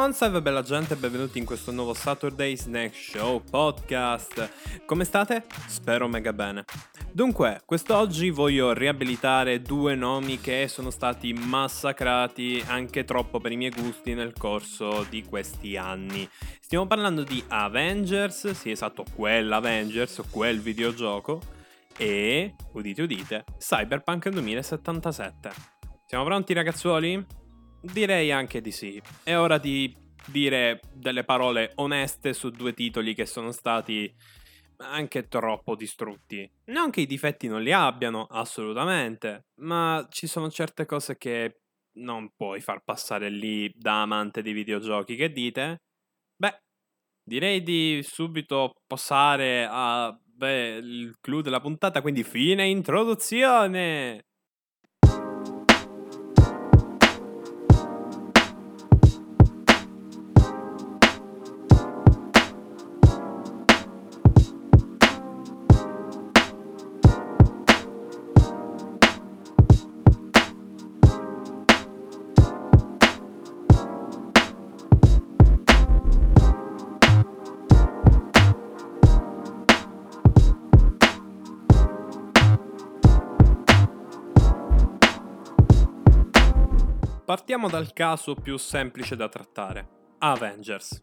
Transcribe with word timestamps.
Buon 0.00 0.14
salve 0.14 0.40
bella 0.40 0.62
gente 0.62 0.96
benvenuti 0.96 1.36
in 1.36 1.44
questo 1.44 1.72
nuovo 1.72 1.92
Saturday 1.92 2.56
Snack 2.56 2.94
Show 2.94 3.42
podcast. 3.42 4.82
Come 4.86 5.04
state? 5.04 5.44
Spero 5.66 6.08
mega 6.08 6.32
bene. 6.32 6.64
Dunque, 7.12 7.60
quest'oggi 7.66 8.30
voglio 8.30 8.72
riabilitare 8.72 9.60
due 9.60 9.94
nomi 9.94 10.40
che 10.40 10.68
sono 10.68 10.88
stati 10.88 11.34
massacrati 11.34 12.64
anche 12.66 13.04
troppo 13.04 13.40
per 13.40 13.52
i 13.52 13.58
miei 13.58 13.72
gusti 13.72 14.14
nel 14.14 14.32
corso 14.32 15.04
di 15.10 15.22
questi 15.22 15.76
anni. 15.76 16.26
Stiamo 16.60 16.86
parlando 16.86 17.22
di 17.22 17.44
Avengers, 17.48 18.52
sì 18.52 18.70
esatto, 18.70 19.04
quell'Avengers, 19.14 20.22
quel 20.30 20.60
videogioco, 20.60 21.42
e, 21.98 22.54
udite 22.72 23.02
udite, 23.02 23.44
Cyberpunk 23.58 24.30
2077. 24.30 25.50
Siamo 26.06 26.24
pronti 26.24 26.54
ragazzuoli? 26.54 27.39
Direi 27.80 28.30
anche 28.30 28.60
di 28.60 28.72
sì. 28.72 29.00
È 29.22 29.36
ora 29.36 29.58
di 29.58 29.94
dire 30.26 30.80
delle 30.92 31.24
parole 31.24 31.72
oneste 31.76 32.34
su 32.34 32.50
due 32.50 32.74
titoli 32.74 33.14
che 33.14 33.26
sono 33.26 33.52
stati 33.52 34.12
anche 34.78 35.28
troppo 35.28 35.74
distrutti. 35.74 36.48
Non 36.66 36.90
che 36.90 37.02
i 37.02 37.06
difetti 37.06 37.48
non 37.48 37.62
li 37.62 37.72
abbiano, 37.72 38.26
assolutamente, 38.26 39.46
ma 39.60 40.06
ci 40.10 40.26
sono 40.26 40.50
certe 40.50 40.86
cose 40.86 41.16
che 41.16 41.60
non 41.92 42.32
puoi 42.36 42.60
far 42.60 42.82
passare 42.84 43.28
lì 43.28 43.70
da 43.74 44.02
amante 44.02 44.42
di 44.42 44.52
videogiochi. 44.52 45.16
Che 45.16 45.30
dite? 45.30 45.82
Beh, 46.36 46.62
direi 47.22 47.62
di 47.62 48.00
subito 48.02 48.82
passare 48.86 49.66
a 49.68 50.16
beh, 50.22 50.76
il 50.76 51.16
clou 51.20 51.40
della 51.40 51.60
puntata, 51.60 52.00
quindi 52.00 52.24
fine 52.24 52.66
introduzione. 52.66 54.24
Partiamo 87.50 87.68
dal 87.68 87.92
caso 87.92 88.36
più 88.36 88.56
semplice 88.58 89.16
da 89.16 89.28
trattare, 89.28 89.88
Avengers. 90.18 91.00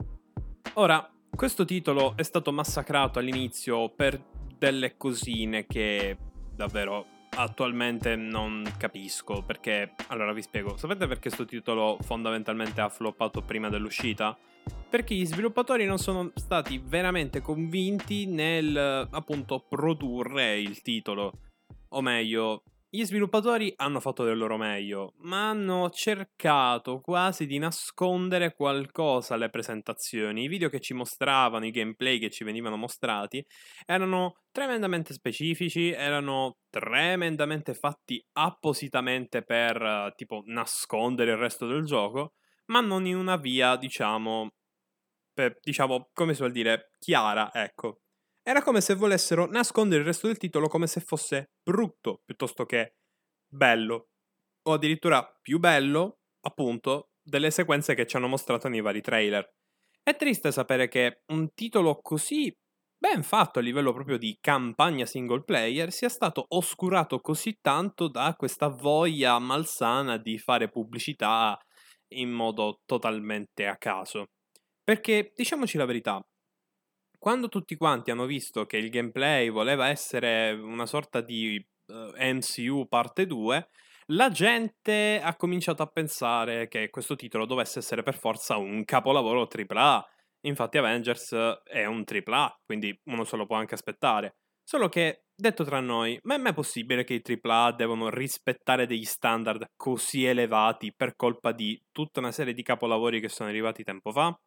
Ora, 0.76 1.06
questo 1.30 1.66
titolo 1.66 2.16
è 2.16 2.24
stato 2.24 2.54
massacrato 2.54 3.20
all'inizio 3.20 3.90
per 3.90 4.18
delle 4.58 4.96
cosine 4.96 5.66
che 5.68 6.18
davvero 6.56 7.06
attualmente 7.32 8.16
non 8.16 8.64
capisco 8.78 9.44
perché 9.44 9.94
allora 10.08 10.32
vi 10.32 10.42
spiego 10.42 10.78
sapete 10.78 11.06
perché 11.06 11.28
questo 11.28 11.44
titolo 11.44 11.98
fondamentalmente 12.00 12.80
ha 12.80 12.88
floppato 12.88 13.42
prima 13.42 13.68
dell'uscita 13.68 14.36
perché 14.90 15.16
gli 15.16 15.26
sviluppatori 15.26 15.86
non 15.86 15.98
sono 15.98 16.32
stati 16.34 16.82
veramente 16.82 17.42
convinti 17.42 18.26
nel 18.26 19.06
appunto 19.12 19.66
produrre 19.68 20.58
il 20.58 20.82
titolo 20.82 21.40
o 21.90 22.02
meglio 22.02 22.64
gli 22.90 23.04
sviluppatori 23.04 23.74
hanno 23.76 24.00
fatto 24.00 24.24
del 24.24 24.38
loro 24.38 24.56
meglio, 24.58 25.14
ma 25.20 25.50
hanno 25.50 25.90
cercato 25.90 27.02
quasi 27.02 27.46
di 27.46 27.58
nascondere 27.58 28.54
qualcosa 28.54 29.34
alle 29.34 29.50
presentazioni. 29.50 30.44
I 30.44 30.48
video 30.48 30.70
che 30.70 30.80
ci 30.80 30.94
mostravano, 30.94 31.66
i 31.66 31.72
gameplay 31.72 32.18
che 32.18 32.30
ci 32.30 32.44
venivano 32.46 32.78
mostrati, 32.78 33.46
erano 33.86 34.38
tremendamente 34.52 35.14
specifici, 35.14 35.92
erano 35.92 36.60
tremendamente 36.70 37.74
fatti 37.74 38.24
appositamente 38.34 39.44
per 39.44 40.14
tipo 40.16 40.42
nascondere 40.46 41.32
il 41.32 41.38
resto 41.38 41.68
del 41.68 41.84
gioco, 41.84 42.34
ma 42.68 42.80
non 42.80 43.06
in 43.06 43.18
una 43.18 43.36
via, 43.36 43.76
diciamo, 43.76 44.52
per, 45.34 45.58
diciamo, 45.62 46.10
come 46.14 46.34
si 46.34 46.40
vuol 46.40 46.52
dire, 46.52 46.92
chiara, 47.00 47.54
ecco. 47.54 48.00
Era 48.48 48.64
come 48.64 48.80
se 48.80 48.96
volessero 48.96 49.46
nascondere 49.46 50.00
il 50.00 50.08
resto 50.08 50.28
del 50.28 50.38
titolo 50.38 50.70
come 50.70 50.88
se 50.88 51.02
fosse 51.02 51.50
brutto 51.62 52.22
piuttosto 52.24 52.66
che 52.66 52.94
bello. 53.46 54.12
O 54.70 54.72
addirittura 54.72 55.22
più 55.42 55.60
bello, 55.60 56.20
appunto, 56.46 57.10
delle 57.22 57.52
sequenze 57.52 57.94
che 57.94 58.08
ci 58.08 58.16
hanno 58.16 58.30
mostrato 58.30 58.70
nei 58.70 58.80
vari 58.80 59.02
trailer. 59.02 59.54
È 60.02 60.16
triste 60.16 60.54
sapere 60.54 60.88
che 60.88 61.24
un 61.34 61.54
titolo 61.54 62.00
così 62.02 62.50
ben 62.98 63.22
fatto 63.22 63.60
a 63.60 63.62
livello 63.62 63.92
proprio 63.92 64.18
di 64.18 64.38
campagna 64.40 65.06
single 65.06 65.44
player 65.44 65.92
sia 65.92 66.08
stato 66.08 66.46
oscurato 66.48 67.20
così 67.20 67.58
tanto 67.60 68.08
da 68.08 68.34
questa 68.38 68.70
voglia 68.70 69.38
malsana 69.40 70.16
di 70.16 70.38
fare 70.38 70.70
pubblicità 70.70 71.60
in 72.14 72.32
modo 72.32 72.80
totalmente 72.86 73.68
a 73.68 73.76
caso. 73.76 74.28
Perché 74.86 75.34
diciamoci 75.36 75.78
la 75.78 75.84
verità, 75.84 76.26
quando 77.18 77.50
tutti 77.50 77.76
quanti 77.76 78.12
hanno 78.12 78.26
visto 78.26 78.66
che 78.66 78.78
il 78.78 78.90
gameplay 78.90 79.50
voleva 79.50 79.88
essere 79.88 80.52
una 80.52 80.86
sorta 80.86 81.22
di 81.22 81.64
uh, 81.88 82.14
eh, 82.16 82.34
MCU 82.34 82.88
parte 82.88 83.26
2, 83.26 83.70
la 84.12 84.30
gente 84.30 85.20
ha 85.22 85.36
cominciato 85.36 85.84
a 85.84 85.88
pensare 85.88 86.68
che 86.68 86.90
questo 86.90 87.16
titolo 87.16 87.46
dovesse 87.46 87.80
essere 87.80 88.04
per 88.04 88.18
forza 88.18 88.56
un 88.56 88.86
capolavoro 88.86 89.48
AAA. 89.48 90.06
Infatti 90.42 90.78
Avengers 90.78 91.34
è 91.66 91.84
un 91.86 92.04
AAA, 92.06 92.62
quindi 92.64 92.98
uno 93.06 93.26
se 93.26 93.36
lo 93.36 93.46
può 93.46 93.58
anche 93.58 93.74
aspettare. 93.74 94.38
Solo 94.64 94.88
che, 94.88 95.24
detto 95.36 95.64
tra 95.64 95.82
noi, 95.82 96.18
ma 96.24 96.36
è 96.36 96.38
mai 96.38 96.54
possibile 96.54 97.04
che 97.04 97.16
i 97.16 97.40
AAA 97.42 97.74
devono 97.74 98.10
rispettare 98.10 98.86
degli 98.86 99.06
standard 99.06 99.72
così 99.76 100.24
elevati 100.26 100.94
per 100.96 101.16
colpa 101.16 101.52
di 101.52 101.82
tutta 101.92 102.20
una 102.20 102.32
serie 102.32 102.54
di 102.54 102.64
capolavori 102.64 103.20
che 103.20 103.30
sono 103.30 103.50
arrivati 103.50 103.84
tempo 103.84 104.12
fa? 104.12 104.38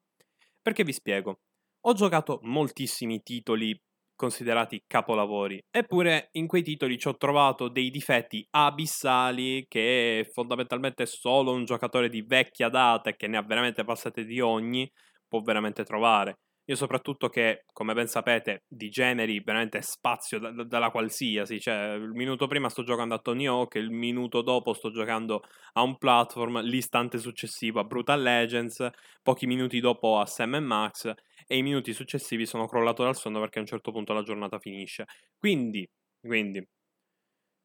Perché 0.63 0.85
vi 0.85 0.93
spiego. 0.93 1.41
Ho 1.85 1.95
giocato 1.95 2.41
moltissimi 2.43 3.23
titoli 3.23 3.75
considerati 4.15 4.85
capolavori, 4.87 5.59
eppure 5.71 6.29
in 6.33 6.47
quei 6.47 6.63
titoli 6.63 6.99
ci 6.99 7.09
ho 7.09 7.17
trovato 7.17 7.69
dei 7.69 7.89
difetti 7.89 8.47
abissali 8.51 9.65
che 9.67 10.29
fondamentalmente 10.31 11.07
solo 11.07 11.53
un 11.53 11.65
giocatore 11.65 12.11
di 12.11 12.21
vecchia 12.21 12.69
data 12.69 13.09
e 13.09 13.17
che 13.17 13.29
ne 13.29 13.39
ha 13.39 13.43
veramente 13.43 13.83
passate 13.83 14.27
di 14.27 14.41
ogni 14.41 14.91
può 15.27 15.41
veramente 15.41 15.83
trovare. 15.85 16.41
Io 16.67 16.77
soprattutto 16.77 17.31
che, 17.31 17.65
come 17.73 17.95
ben 17.95 18.09
sapete, 18.09 18.65
di 18.69 18.91
generi 18.91 19.41
veramente 19.41 19.81
spazio 19.81 20.39
da, 20.39 20.53
da, 20.53 20.65
dalla 20.65 20.91
qualsiasi, 20.91 21.59
cioè 21.59 21.95
il 21.95 22.11
minuto 22.11 22.47
prima 22.47 22.69
sto 22.69 22.83
giocando 22.83 23.15
a 23.15 23.19
Tony 23.19 23.47
Hawk, 23.47 23.77
il 23.77 23.91
minuto 23.91 24.43
dopo 24.43 24.75
sto 24.75 24.91
giocando 24.91 25.43
a 25.73 25.83
un 25.83 25.97
platform, 25.97 26.61
l'istante 26.61 27.17
successivo 27.17 27.81
a 27.81 27.85
Brutal 27.85 28.21
Legends, 28.21 28.87
pochi 29.23 29.47
minuti 29.47 29.81
dopo 29.81 30.19
a 30.19 30.27
Sam 30.27 30.57
Max 30.59 31.13
e 31.51 31.57
i 31.57 31.63
minuti 31.63 31.93
successivi 31.93 32.47
sono 32.47 32.69
crollato 32.69 33.03
dal 33.03 33.17
sonno 33.17 33.41
perché 33.41 33.59
a 33.59 33.63
un 33.63 33.67
certo 33.67 33.91
punto 33.91 34.13
la 34.13 34.23
giornata 34.23 34.61
finisce. 34.61 35.07
Quindi, 35.37 35.85
quindi, 36.21 36.65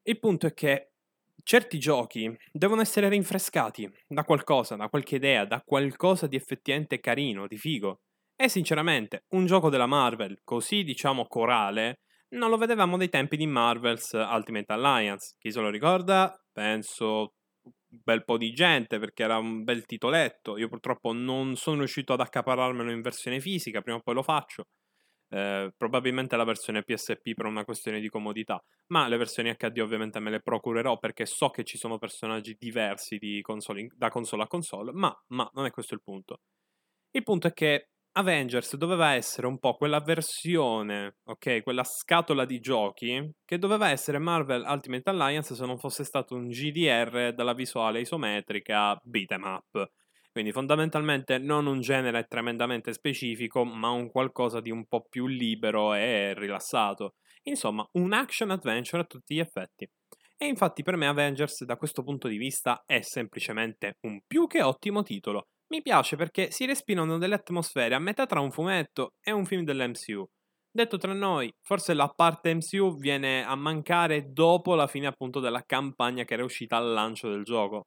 il 0.08 0.18
punto 0.18 0.48
è 0.48 0.54
che 0.54 0.90
certi 1.44 1.78
giochi 1.78 2.36
devono 2.50 2.80
essere 2.80 3.08
rinfrescati 3.08 3.88
da 4.08 4.24
qualcosa, 4.24 4.74
da 4.74 4.88
qualche 4.88 5.14
idea, 5.14 5.44
da 5.44 5.62
qualcosa 5.64 6.26
di 6.26 6.34
effettivamente 6.34 6.98
carino, 6.98 7.46
di 7.46 7.56
figo. 7.56 8.00
E 8.34 8.48
sinceramente, 8.48 9.26
un 9.34 9.46
gioco 9.46 9.70
della 9.70 9.86
Marvel, 9.86 10.40
così 10.42 10.82
diciamo 10.82 11.26
corale, 11.26 12.00
non 12.30 12.50
lo 12.50 12.56
vedevamo 12.56 12.96
dai 12.96 13.08
tempi 13.08 13.36
di 13.36 13.46
Marvel's 13.46 14.10
Ultimate 14.14 14.72
Alliance. 14.72 15.36
Chi 15.38 15.52
se 15.52 15.60
lo 15.60 15.70
ricorda? 15.70 16.36
Penso 16.50 17.34
bel 18.02 18.24
po' 18.24 18.36
di 18.38 18.52
gente 18.52 18.98
perché 18.98 19.22
era 19.24 19.38
un 19.38 19.64
bel 19.64 19.84
titoletto. 19.86 20.56
Io 20.56 20.68
purtroppo 20.68 21.12
non 21.12 21.56
sono 21.56 21.78
riuscito 21.78 22.12
ad 22.12 22.20
accaparrarmelo 22.20 22.90
in 22.90 23.00
versione 23.02 23.40
fisica, 23.40 23.80
prima 23.82 23.98
o 23.98 24.00
poi 24.02 24.14
lo 24.14 24.22
faccio. 24.22 24.66
Eh, 25.28 25.72
probabilmente 25.76 26.36
la 26.36 26.44
versione 26.44 26.84
PSP 26.84 27.34
per 27.34 27.46
una 27.46 27.64
questione 27.64 28.00
di 28.00 28.08
comodità, 28.08 28.62
ma 28.88 29.08
le 29.08 29.16
versioni 29.16 29.52
HD 29.56 29.78
ovviamente 29.80 30.20
me 30.20 30.30
le 30.30 30.40
procurerò 30.40 30.98
perché 30.98 31.26
so 31.26 31.50
che 31.50 31.64
ci 31.64 31.78
sono 31.78 31.98
personaggi 31.98 32.54
diversi 32.58 33.40
console 33.42 33.80
in, 33.80 33.88
da 33.96 34.08
console 34.08 34.44
a 34.44 34.46
console, 34.46 34.92
ma, 34.92 35.12
ma 35.28 35.50
non 35.54 35.66
è 35.66 35.70
questo 35.70 35.94
il 35.94 36.02
punto. 36.02 36.40
Il 37.10 37.22
punto 37.24 37.48
è 37.48 37.52
che 37.52 37.88
Avengers 38.18 38.76
doveva 38.76 39.12
essere 39.12 39.46
un 39.46 39.58
po' 39.58 39.74
quella 39.74 40.00
versione, 40.00 41.16
ok, 41.24 41.62
quella 41.62 41.84
scatola 41.84 42.46
di 42.46 42.60
giochi 42.60 43.30
che 43.44 43.58
doveva 43.58 43.90
essere 43.90 44.18
Marvel 44.18 44.64
Ultimate 44.66 45.10
Alliance 45.10 45.54
se 45.54 45.66
non 45.66 45.76
fosse 45.76 46.02
stato 46.02 46.34
un 46.34 46.48
GDR 46.48 47.34
dalla 47.34 47.52
visuale 47.52 48.00
isometrica 48.00 48.98
beat'em 49.02 49.42
up. 49.42 49.90
Quindi 50.32 50.50
fondamentalmente 50.50 51.36
non 51.36 51.66
un 51.66 51.80
genere 51.80 52.24
tremendamente 52.24 52.94
specifico, 52.94 53.64
ma 53.64 53.90
un 53.90 54.10
qualcosa 54.10 54.62
di 54.62 54.70
un 54.70 54.86
po' 54.86 55.04
più 55.06 55.26
libero 55.26 55.92
e 55.92 56.32
rilassato. 56.32 57.16
Insomma, 57.42 57.86
un 57.92 58.14
action 58.14 58.50
adventure 58.50 59.02
a 59.02 59.06
tutti 59.06 59.34
gli 59.34 59.40
effetti. 59.40 59.86
E 60.38 60.46
infatti 60.46 60.82
per 60.82 60.96
me 60.96 61.06
Avengers 61.06 61.64
da 61.64 61.76
questo 61.76 62.02
punto 62.02 62.28
di 62.28 62.38
vista 62.38 62.82
è 62.86 63.02
semplicemente 63.02 63.98
un 64.06 64.20
più 64.26 64.46
che 64.46 64.62
ottimo 64.62 65.02
titolo 65.02 65.48
Mi 65.68 65.82
piace 65.82 66.16
perché 66.16 66.50
si 66.50 66.64
respirano 66.64 67.18
delle 67.18 67.34
atmosfere 67.34 67.94
a 67.94 67.98
metà 67.98 68.26
tra 68.26 68.40
un 68.40 68.52
fumetto 68.52 69.14
e 69.20 69.32
un 69.32 69.44
film 69.44 69.64
dell'MCU. 69.64 70.24
Detto 70.70 70.98
tra 70.98 71.12
noi, 71.12 71.52
forse 71.62 71.94
la 71.94 72.08
parte 72.08 72.54
MCU 72.54 72.98
viene 72.98 73.44
a 73.44 73.54
mancare 73.56 74.30
dopo 74.32 74.74
la 74.74 74.86
fine 74.86 75.06
appunto 75.06 75.40
della 75.40 75.64
campagna 75.64 76.24
che 76.24 76.34
era 76.34 76.44
uscita 76.44 76.76
al 76.76 76.92
lancio 76.92 77.30
del 77.30 77.42
gioco. 77.42 77.86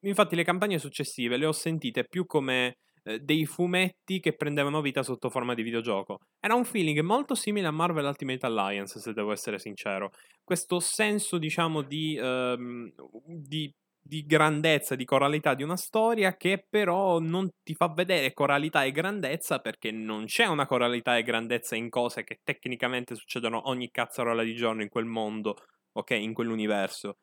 Infatti 0.00 0.36
le 0.36 0.44
campagne 0.44 0.78
successive 0.78 1.36
le 1.36 1.46
ho 1.46 1.52
sentite 1.52 2.04
più 2.06 2.26
come 2.26 2.78
eh, 3.04 3.20
dei 3.20 3.46
fumetti 3.46 4.20
che 4.20 4.34
prendevano 4.34 4.80
vita 4.80 5.02
sotto 5.02 5.30
forma 5.30 5.54
di 5.54 5.62
videogioco. 5.62 6.18
Era 6.40 6.54
un 6.54 6.64
feeling 6.64 7.00
molto 7.00 7.34
simile 7.34 7.68
a 7.68 7.70
Marvel 7.70 8.04
Ultimate 8.04 8.44
Alliance, 8.44 8.98
se 8.98 9.12
devo 9.12 9.32
essere 9.32 9.58
sincero. 9.58 10.10
Questo 10.42 10.80
senso, 10.80 11.38
diciamo, 11.38 11.82
di, 11.82 12.18
ehm, 12.20 12.92
di 13.26 13.72
di 14.06 14.26
grandezza, 14.26 14.96
di 14.96 15.06
coralità 15.06 15.54
di 15.54 15.62
una 15.62 15.78
storia 15.78 16.36
che 16.36 16.66
però 16.68 17.18
non 17.20 17.48
ti 17.62 17.74
fa 17.74 17.88
vedere 17.88 18.34
coralità 18.34 18.84
e 18.84 18.92
grandezza 18.92 19.60
perché 19.60 19.90
non 19.90 20.26
c'è 20.26 20.44
una 20.44 20.66
coralità 20.66 21.16
e 21.16 21.22
grandezza 21.22 21.74
in 21.74 21.88
cose 21.88 22.22
che 22.22 22.40
tecnicamente 22.44 23.14
succedono 23.14 23.66
ogni 23.70 23.90
cazzarola 23.90 24.42
di 24.42 24.54
giorno 24.54 24.82
in 24.82 24.90
quel 24.90 25.06
mondo, 25.06 25.56
ok, 25.92 26.10
in 26.10 26.34
quell'universo. 26.34 27.16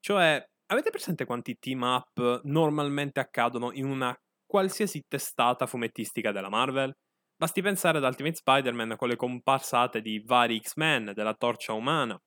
Cioè, 0.00 0.44
avete 0.66 0.90
presente 0.90 1.24
quanti 1.26 1.58
team 1.60 1.82
up 1.82 2.40
normalmente 2.42 3.20
accadono 3.20 3.70
in 3.72 3.84
una 3.84 4.12
qualsiasi 4.44 5.04
testata 5.06 5.66
fumettistica 5.66 6.32
della 6.32 6.48
Marvel? 6.48 6.92
Basti 7.36 7.62
pensare 7.62 7.98
ad 7.98 8.04
Ultimate 8.04 8.34
Spider-Man 8.34 8.96
con 8.96 9.08
le 9.08 9.16
comparsate 9.16 10.00
di 10.00 10.20
vari 10.24 10.58
X-Men, 10.58 11.12
della 11.14 11.34
torcia 11.34 11.72
umana. 11.72 12.18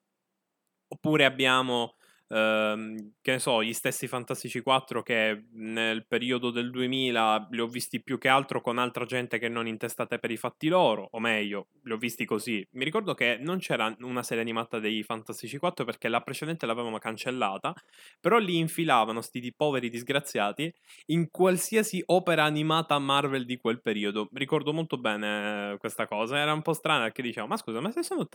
Oppure 0.88 1.26
abbiamo 1.26 1.96
Ehm, 2.32 3.14
che 3.22 3.32
ne 3.32 3.40
so, 3.40 3.64
gli 3.64 3.74
stessi 3.74 4.08
Fantastici 4.08 4.62
4 4.62 5.02
che 5.02 5.46
nel 5.54 6.06
periodo 6.06 6.52
del 6.52 6.70
2000 6.70 7.48
li 7.52 7.60
ho 7.60 7.68
visti 7.68 8.02
più 8.04 8.18
che 8.20 8.28
altro 8.28 8.62
con 8.62 8.78
altra 8.78 9.06
gente 9.06 9.40
che 9.40 9.50
non 9.50 9.68
intestate 9.68 10.20
per 10.20 10.30
i 10.32 10.38
fatti 10.38 10.68
loro, 10.68 11.08
o 11.12 11.20
meglio, 11.20 11.70
li 11.84 11.92
ho 11.92 11.98
visti 11.98 12.26
così. 12.26 12.66
Mi 12.74 12.84
ricordo 12.84 13.14
che 13.16 13.38
non 13.40 13.58
c'era 13.60 13.96
una 14.02 14.22
serie 14.24 14.44
animata 14.44 14.80
dei 14.80 15.02
Fantastici 15.04 15.58
4 15.58 15.86
perché 15.86 16.08
la 16.08 16.22
precedente 16.22 16.66
l'avevamo 16.68 17.00
cancellata, 17.00 17.74
però 18.20 18.38
li 18.38 18.58
infilavano 18.58 19.22
sti 19.22 19.54
poveri 19.56 19.90
disgraziati 19.90 20.72
in 21.08 21.30
qualsiasi 21.32 22.02
opera 22.08 22.44
animata 22.44 22.98
Marvel 23.00 23.46
di 23.46 23.58
quel 23.58 23.82
periodo. 23.82 24.30
Ricordo 24.34 24.74
molto 24.74 24.98
bene 24.98 25.76
questa 25.80 26.06
cosa, 26.08 26.38
era 26.38 26.54
un 26.54 26.62
po' 26.62 26.74
strana 26.74 27.04
perché 27.04 27.22
dicevo, 27.22 27.48
ma 27.48 27.58
scusa, 27.58 27.80
ma 27.80 27.92
se 27.92 28.04
sono 28.04 28.28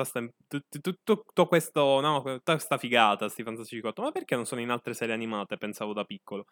tutto 0.93 1.47
questo, 1.47 2.01
no, 2.01 2.23
tutta 2.23 2.53
questa 2.53 2.79
figata, 2.79 3.29
sti 3.29 3.43
Fantastici 3.43 3.81
4, 3.85 4.05
ma 4.05 4.11
perché 4.11 4.35
non 4.35 4.47
sono 4.47 4.61
in 4.61 4.71
altre 4.71 4.95
serie 4.95 5.15
animate? 5.15 5.57
Pensavo 5.57 5.93
da 5.93 6.05
piccolo. 6.05 6.47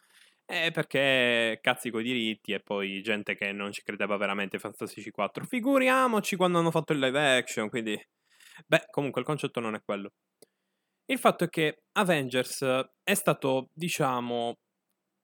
Eh, 0.44 0.70
perché 0.70 1.58
cazzi 1.62 1.90
coi 1.90 2.02
diritti 2.02 2.52
e 2.52 2.60
poi 2.60 3.00
gente 3.02 3.34
che 3.34 3.52
non 3.52 3.72
ci 3.72 3.82
credeva 3.82 4.16
veramente 4.16 4.58
Fantastici 4.58 5.10
4. 5.10 5.44
Figuriamoci 5.44 6.36
quando 6.36 6.58
hanno 6.58 6.70
fatto 6.70 6.92
il 6.92 6.98
live 6.98 7.38
action, 7.38 7.68
quindi... 7.68 8.00
Beh, 8.66 8.86
comunque 8.90 9.20
il 9.20 9.26
concetto 9.26 9.60
non 9.60 9.74
è 9.74 9.82
quello. 9.82 10.12
Il 11.06 11.18
fatto 11.18 11.44
è 11.44 11.48
che 11.48 11.82
Avengers 11.92 12.64
è 13.02 13.14
stato, 13.14 13.68
diciamo, 13.72 14.58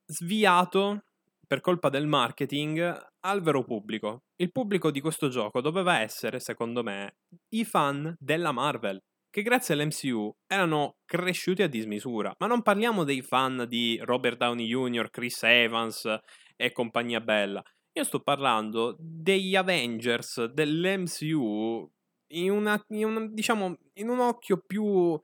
sviato 0.06 1.02
per 1.46 1.60
colpa 1.60 1.88
del 1.88 2.06
marketing 2.06 2.96
al 3.20 3.42
vero 3.42 3.64
pubblico. 3.64 4.24
Il 4.36 4.50
pubblico 4.50 4.90
di 4.90 5.00
questo 5.00 5.28
gioco 5.28 5.60
doveva 5.60 6.00
essere, 6.00 6.40
secondo 6.40 6.82
me, 6.82 7.16
i 7.50 7.64
fan 7.64 8.14
della 8.18 8.52
Marvel 8.52 9.02
che 9.38 9.44
grazie 9.44 9.74
all'MCU 9.74 10.34
erano 10.48 10.96
cresciuti 11.04 11.62
a 11.62 11.68
dismisura. 11.68 12.34
Ma 12.38 12.48
non 12.48 12.62
parliamo 12.62 13.04
dei 13.04 13.22
fan 13.22 13.66
di 13.68 13.98
Robert 14.02 14.36
Downey 14.36 14.66
Jr., 14.66 15.10
Chris 15.10 15.44
Evans 15.44 16.18
e 16.56 16.72
compagnia 16.72 17.20
bella. 17.20 17.62
Io 17.92 18.04
sto 18.04 18.20
parlando 18.20 18.96
degli 18.98 19.54
Avengers 19.54 20.44
dell'MCU 20.46 21.88
in, 22.32 22.50
una, 22.50 22.84
in, 22.88 23.04
un, 23.04 23.32
diciamo, 23.32 23.76
in 23.94 24.08
un 24.08 24.18
occhio 24.18 24.60
più 24.66 25.20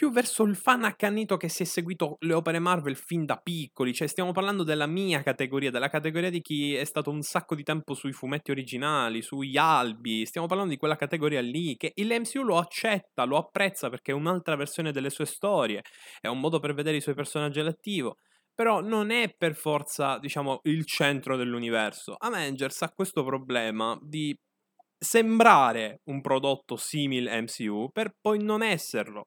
più 0.00 0.10
verso 0.10 0.44
il 0.44 0.56
fan 0.56 0.84
accanito 0.84 1.36
che 1.36 1.50
si 1.50 1.62
è 1.62 1.66
seguito 1.66 2.16
le 2.20 2.32
opere 2.32 2.58
Marvel 2.58 2.96
fin 2.96 3.26
da 3.26 3.36
piccoli, 3.36 3.92
cioè 3.92 4.08
stiamo 4.08 4.32
parlando 4.32 4.62
della 4.62 4.86
mia 4.86 5.22
categoria, 5.22 5.70
della 5.70 5.90
categoria 5.90 6.30
di 6.30 6.40
chi 6.40 6.74
è 6.74 6.84
stato 6.84 7.10
un 7.10 7.20
sacco 7.20 7.54
di 7.54 7.62
tempo 7.62 7.92
sui 7.92 8.12
fumetti 8.12 8.50
originali, 8.50 9.20
sugli 9.20 9.58
albi, 9.58 10.24
stiamo 10.24 10.46
parlando 10.46 10.72
di 10.72 10.78
quella 10.78 10.96
categoria 10.96 11.42
lì 11.42 11.76
che 11.76 11.92
il 11.96 12.08
MCU 12.08 12.42
lo 12.42 12.56
accetta, 12.56 13.24
lo 13.24 13.36
apprezza 13.36 13.90
perché 13.90 14.12
è 14.12 14.14
un'altra 14.14 14.56
versione 14.56 14.90
delle 14.90 15.10
sue 15.10 15.26
storie, 15.26 15.82
è 16.18 16.28
un 16.28 16.40
modo 16.40 16.60
per 16.60 16.72
vedere 16.72 16.96
i 16.96 17.02
suoi 17.02 17.14
personaggi 17.14 17.60
all'attivo 17.60 18.16
però 18.54 18.80
non 18.80 19.10
è 19.10 19.34
per 19.36 19.54
forza, 19.54 20.18
diciamo, 20.18 20.60
il 20.62 20.86
centro 20.86 21.36
dell'universo. 21.36 22.14
Avengers 22.16 22.82
ha 22.82 22.90
questo 22.90 23.22
problema 23.22 23.98
di 24.00 24.34
sembrare 24.98 26.00
un 26.04 26.22
prodotto 26.22 26.76
simile 26.76 27.40
MCU 27.42 27.90
per 27.90 28.12
poi 28.18 28.42
non 28.42 28.62
esserlo. 28.62 29.26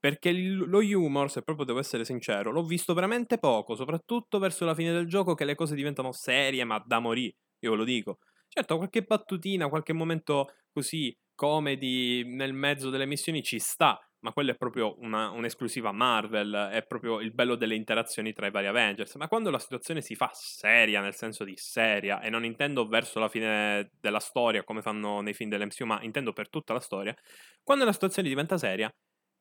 Perché 0.00 0.32
lo 0.32 0.78
humor, 0.78 1.30
se 1.30 1.42
proprio 1.42 1.66
devo 1.66 1.78
essere 1.78 2.06
sincero, 2.06 2.50
l'ho 2.50 2.62
visto 2.64 2.94
veramente 2.94 3.36
poco, 3.36 3.74
soprattutto 3.74 4.38
verso 4.38 4.64
la 4.64 4.74
fine 4.74 4.92
del 4.92 5.06
gioco 5.06 5.34
che 5.34 5.44
le 5.44 5.54
cose 5.54 5.74
diventano 5.74 6.10
serie, 6.12 6.64
ma 6.64 6.82
da 6.84 7.00
morì, 7.00 7.30
io 7.58 7.70
ve 7.72 7.76
lo 7.76 7.84
dico. 7.84 8.18
Certo, 8.48 8.78
qualche 8.78 9.02
battutina, 9.02 9.68
qualche 9.68 9.92
momento 9.92 10.48
così 10.72 11.14
comedy 11.34 12.24
nel 12.24 12.54
mezzo 12.54 12.88
delle 12.88 13.04
missioni 13.04 13.42
ci 13.42 13.58
sta, 13.58 13.98
ma 14.20 14.32
quello 14.32 14.52
è 14.52 14.56
proprio 14.56 14.94
una, 15.00 15.30
un'esclusiva 15.30 15.92
Marvel, 15.92 16.70
è 16.72 16.82
proprio 16.86 17.20
il 17.20 17.32
bello 17.32 17.54
delle 17.54 17.74
interazioni 17.74 18.32
tra 18.32 18.46
i 18.46 18.50
vari 18.50 18.66
Avengers. 18.68 19.14
Ma 19.16 19.28
quando 19.28 19.50
la 19.50 19.58
situazione 19.58 20.00
si 20.00 20.14
fa 20.14 20.30
seria, 20.32 21.02
nel 21.02 21.14
senso 21.14 21.44
di 21.44 21.54
seria, 21.56 22.20
e 22.22 22.30
non 22.30 22.44
intendo 22.44 22.86
verso 22.88 23.18
la 23.18 23.28
fine 23.28 23.90
della 24.00 24.18
storia 24.18 24.64
come 24.64 24.80
fanno 24.80 25.20
nei 25.20 25.34
film 25.34 25.50
dell'MCU, 25.50 25.84
ma 25.84 26.02
intendo 26.02 26.32
per 26.32 26.48
tutta 26.48 26.72
la 26.72 26.80
storia, 26.80 27.14
quando 27.62 27.84
la 27.84 27.92
situazione 27.92 28.28
diventa 28.28 28.58
seria, 28.58 28.90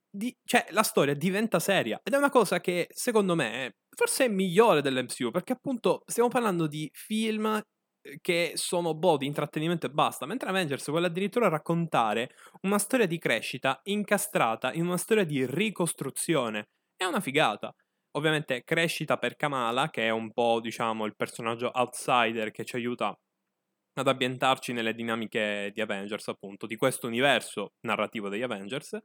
di, 0.09 0.35
cioè, 0.43 0.65
la 0.71 0.83
storia 0.83 1.13
diventa 1.13 1.59
seria 1.59 1.99
ed 2.03 2.13
è 2.13 2.17
una 2.17 2.29
cosa 2.29 2.59
che 2.59 2.87
secondo 2.91 3.35
me 3.35 3.75
forse 3.95 4.25
è 4.25 4.27
migliore 4.27 4.81
dell'MCU 4.81 5.29
perché 5.31 5.53
appunto 5.53 6.03
stiamo 6.07 6.29
parlando 6.29 6.67
di 6.67 6.89
film 6.93 7.61
eh, 8.01 8.19
che 8.21 8.53
sono 8.55 8.95
boh 8.95 9.17
di 9.17 9.25
intrattenimento 9.25 9.85
e 9.85 9.89
basta, 9.89 10.25
mentre 10.25 10.49
Avengers 10.49 10.89
vuole 10.89 11.07
addirittura 11.07 11.49
raccontare 11.49 12.31
una 12.61 12.79
storia 12.79 13.05
di 13.05 13.17
crescita 13.17 13.79
incastrata 13.83 14.73
in 14.73 14.85
una 14.85 14.97
storia 14.97 15.25
di 15.25 15.45
ricostruzione. 15.45 16.69
È 16.95 17.03
una 17.05 17.19
figata. 17.19 17.73
Ovviamente 18.11 18.63
crescita 18.63 19.17
per 19.17 19.35
Kamala, 19.35 19.89
che 19.89 20.07
è 20.07 20.09
un 20.09 20.31
po', 20.31 20.59
diciamo, 20.61 21.05
il 21.05 21.15
personaggio 21.15 21.69
outsider 21.73 22.51
che 22.51 22.65
ci 22.65 22.75
aiuta 22.75 23.15
ad 23.93 24.07
ambientarci 24.07 24.73
nelle 24.73 24.93
dinamiche 24.93 25.71
di 25.73 25.81
Avengers, 25.81 26.27
appunto, 26.29 26.65
di 26.65 26.75
questo 26.77 27.07
universo 27.07 27.73
narrativo 27.81 28.29
degli 28.29 28.41
Avengers. 28.41 28.97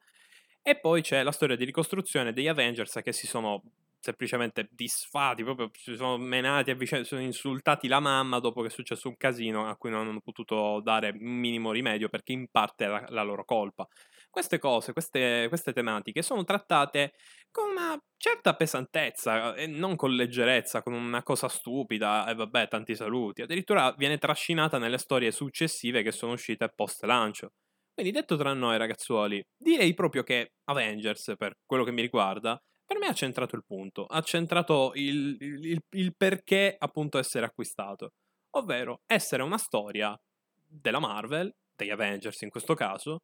E 0.66 0.78
poi 0.80 1.02
c'è 1.02 1.23
la 1.23 1.30
storia 1.30 1.56
di 1.56 1.64
ricostruzione 1.66 2.33
degli 2.33 2.49
Avengers 2.49 3.00
che 3.02 3.12
si 3.12 3.26
sono 3.26 3.62
semplicemente 3.99 4.68
disfatti, 4.71 5.42
proprio 5.44 5.71
si 5.75 5.94
sono 5.94 6.16
menati 6.18 6.71
a 6.71 6.75
vicenda, 6.75 7.06
sono 7.06 7.21
insultati 7.21 7.87
la 7.88 8.00
mamma 8.00 8.38
dopo 8.38 8.61
che 8.62 8.68
è 8.68 8.71
successo 8.71 9.09
un 9.09 9.16
casino 9.16 9.66
a 9.68 9.76
cui 9.76 9.90
non 9.90 10.06
hanno 10.09 10.21
potuto 10.21 10.80
dare 10.80 11.11
un 11.11 11.33
minimo 11.38 11.71
rimedio 11.71 12.09
perché 12.09 12.33
in 12.33 12.49
parte 12.50 12.85
era 12.85 13.04
la 13.09 13.23
loro 13.23 13.44
colpa. 13.44 13.87
Queste 14.30 14.59
cose, 14.59 14.92
queste, 14.92 15.47
queste 15.49 15.73
tematiche 15.73 16.23
sono 16.23 16.44
trattate 16.44 17.12
con 17.50 17.71
una 17.71 17.99
certa 18.16 18.54
pesantezza 18.54 19.54
e 19.54 19.66
non 19.66 19.97
con 19.97 20.14
leggerezza, 20.14 20.83
con 20.83 20.94
una 20.94 21.23
cosa 21.23 21.49
stupida 21.49 22.26
e 22.28 22.35
vabbè, 22.35 22.68
tanti 22.68 22.94
saluti. 22.97 23.42
Addirittura 23.42 23.92
viene 23.97 24.16
trascinata 24.18 24.78
nelle 24.78 24.99
storie 24.99 25.30
successive 25.30 26.02
che 26.02 26.12
sono 26.12 26.33
uscite 26.33 26.71
post 26.75 27.04
lancio. 27.04 27.52
Quindi 27.95 28.13
detto 28.13 28.37
tra 28.37 28.53
noi 28.53 28.77
ragazzuoli, 28.77 29.41
direi 29.57 29.95
proprio 29.95 30.25
che 30.25 30.55
Avengers, 30.65 31.35
per 31.39 31.55
quello 31.65 31.85
che 31.85 31.93
mi 31.93 32.03
riguarda, 32.03 32.61
per 32.85 32.99
me 32.99 33.07
ha 33.07 33.15
centrato 33.15 33.55
il 33.55 33.65
punto, 33.65 34.05
ha 34.05 34.21
centrato 34.21 34.91
il, 34.97 35.37
il, 35.39 35.81
il 35.91 36.15
perché 36.17 36.75
appunto 36.77 37.19
essere 37.19 37.47
acquistato, 37.47 38.11
ovvero 38.57 39.03
essere 39.07 39.45
una 39.45 39.59
storia 39.59 40.19
della 40.67 40.99
Marvel, 40.99 41.55
degli 41.75 41.91
Avengers 41.91 42.41
in 42.43 42.51
questo 42.51 42.75
caso, 42.75 43.21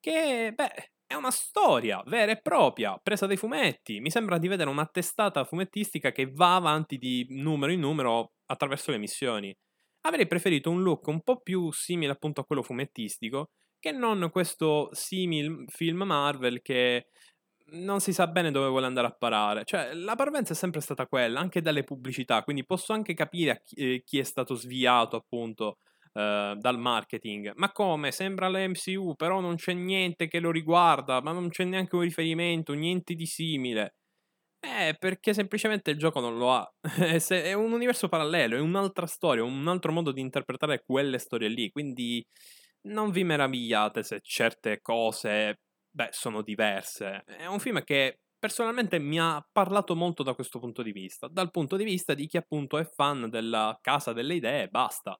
che 0.00 0.52
beh, 0.54 0.92
è 1.06 1.14
una 1.14 1.30
storia 1.30 2.02
vera 2.06 2.32
e 2.32 2.40
propria, 2.40 2.98
presa 3.02 3.26
dai 3.26 3.36
fumetti. 3.36 4.00
Mi 4.00 4.10
sembra 4.10 4.38
di 4.38 4.48
vedere 4.48 4.70
una 4.70 4.86
testata 4.86 5.44
fumettistica 5.44 6.12
che 6.12 6.30
va 6.30 6.56
avanti 6.56 6.96
di 6.96 7.26
numero 7.28 7.72
in 7.72 7.80
numero 7.80 8.32
attraverso 8.46 8.90
le 8.90 8.98
missioni. 8.98 9.54
Avrei 10.06 10.26
preferito 10.26 10.70
un 10.70 10.82
look 10.82 11.06
un 11.06 11.22
po' 11.22 11.40
più 11.40 11.70
simile 11.72 12.12
appunto 12.12 12.40
a 12.40 12.44
quello 12.44 12.62
fumettistico, 12.62 13.50
che 13.84 13.92
non 13.92 14.30
questo 14.30 14.88
simil 14.92 15.66
film 15.68 16.04
Marvel 16.04 16.62
che 16.62 17.08
non 17.72 18.00
si 18.00 18.14
sa 18.14 18.26
bene 18.26 18.50
dove 18.50 18.68
vuole 18.68 18.86
andare 18.86 19.08
a 19.08 19.10
parare. 19.10 19.64
Cioè, 19.66 19.92
la 19.92 20.14
parvenza 20.14 20.54
è 20.54 20.56
sempre 20.56 20.80
stata 20.80 21.06
quella, 21.06 21.38
anche 21.40 21.60
dalle 21.60 21.84
pubblicità, 21.84 22.42
quindi 22.44 22.64
posso 22.64 22.94
anche 22.94 23.12
capire 23.12 23.60
chi, 23.62 23.74
eh, 23.74 24.02
chi 24.02 24.18
è 24.18 24.22
stato 24.22 24.54
sviato, 24.54 25.16
appunto, 25.16 25.80
eh, 26.14 26.54
dal 26.58 26.78
marketing. 26.78 27.52
Ma 27.56 27.72
come? 27.72 28.10
Sembra 28.10 28.48
l'MCU, 28.48 29.16
però 29.16 29.40
non 29.40 29.56
c'è 29.56 29.74
niente 29.74 30.28
che 30.28 30.40
lo 30.40 30.50
riguarda, 30.50 31.20
ma 31.20 31.32
non 31.32 31.50
c'è 31.50 31.64
neanche 31.64 31.94
un 31.94 32.02
riferimento, 32.02 32.72
niente 32.72 33.12
di 33.14 33.26
simile. 33.26 33.96
Eh, 34.60 34.96
perché 34.98 35.34
semplicemente 35.34 35.90
il 35.90 35.98
gioco 35.98 36.20
non 36.20 36.38
lo 36.38 36.52
ha. 36.52 36.74
è 37.28 37.52
un 37.52 37.72
universo 37.72 38.08
parallelo, 38.08 38.56
è 38.56 38.60
un'altra 38.60 39.06
storia, 39.06 39.44
un 39.44 39.68
altro 39.68 39.92
modo 39.92 40.10
di 40.10 40.22
interpretare 40.22 40.82
quelle 40.86 41.18
storie 41.18 41.48
lì. 41.48 41.70
Quindi 41.70 42.26
non 42.86 43.10
vi 43.10 43.24
meravigliate 43.24 44.02
se 44.02 44.20
certe 44.20 44.80
cose, 44.80 45.60
beh, 45.90 46.08
sono 46.12 46.42
diverse. 46.42 47.24
È 47.26 47.46
un 47.46 47.60
film 47.60 47.82
che 47.84 48.20
personalmente 48.38 48.98
mi 48.98 49.18
ha 49.18 49.46
parlato 49.50 49.94
molto 49.94 50.22
da 50.22 50.34
questo 50.34 50.58
punto 50.58 50.82
di 50.82 50.92
vista, 50.92 51.28
dal 51.28 51.50
punto 51.50 51.76
di 51.76 51.84
vista 51.84 52.14
di 52.14 52.26
chi 52.26 52.36
appunto 52.36 52.78
è 52.78 52.84
fan 52.84 53.30
della 53.30 53.78
casa 53.80 54.12
delle 54.12 54.34
idee, 54.34 54.68
basta. 54.68 55.18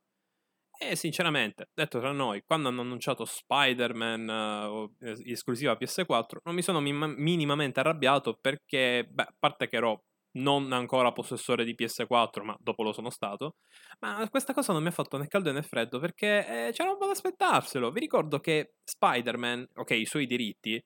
E 0.77 0.97
sinceramente, 0.97 1.71
detto 1.73 2.01
tra 2.01 2.11
noi, 2.11 2.43
quando 2.45 2.69
hanno 2.69 2.81
annunciato 2.81 3.25
Spider-Man 3.25 4.29
uh, 4.29 4.95
esclusiva 5.25 5.77
PS4, 5.77 6.41
non 6.45 6.55
mi 6.55 6.63
sono 6.63 6.81
mi- 6.81 6.93
minimamente 6.93 7.81
arrabbiato 7.81 8.37
perché, 8.41 9.07
beh, 9.09 9.23
a 9.23 9.35
parte 9.39 9.69
che 9.69 9.77
ero 9.77 10.05
non 10.37 10.73
ancora 10.73 11.13
possessore 11.13 11.65
di 11.65 11.75
PS4, 11.75 12.45
ma 12.45 12.57
dopo 12.61 12.83
lo 12.83 12.93
sono 12.93 13.11
stato, 13.11 13.57
ma 14.01 14.29
questa 14.31 14.53
cosa 14.53 14.73
non 14.73 14.83
mi 14.83 14.89
ha 14.89 14.93
fatto 14.93 15.17
né 15.17 15.27
caldo 15.29 15.53
né 15.53 15.63
freddo 15.63 15.99
perché 16.01 16.69
eh, 16.69 16.73
c'era 16.73 16.91
un 16.91 16.99
po' 16.99 17.07
da 17.07 17.13
aspettarselo. 17.13 17.91
Vi 17.91 18.01
ricordo 18.01 18.41
che 18.41 18.75
Spider-Man, 18.85 19.69
ok, 19.75 19.91
i 19.93 20.07
suoi 20.07 20.27
diritti, 20.27 20.83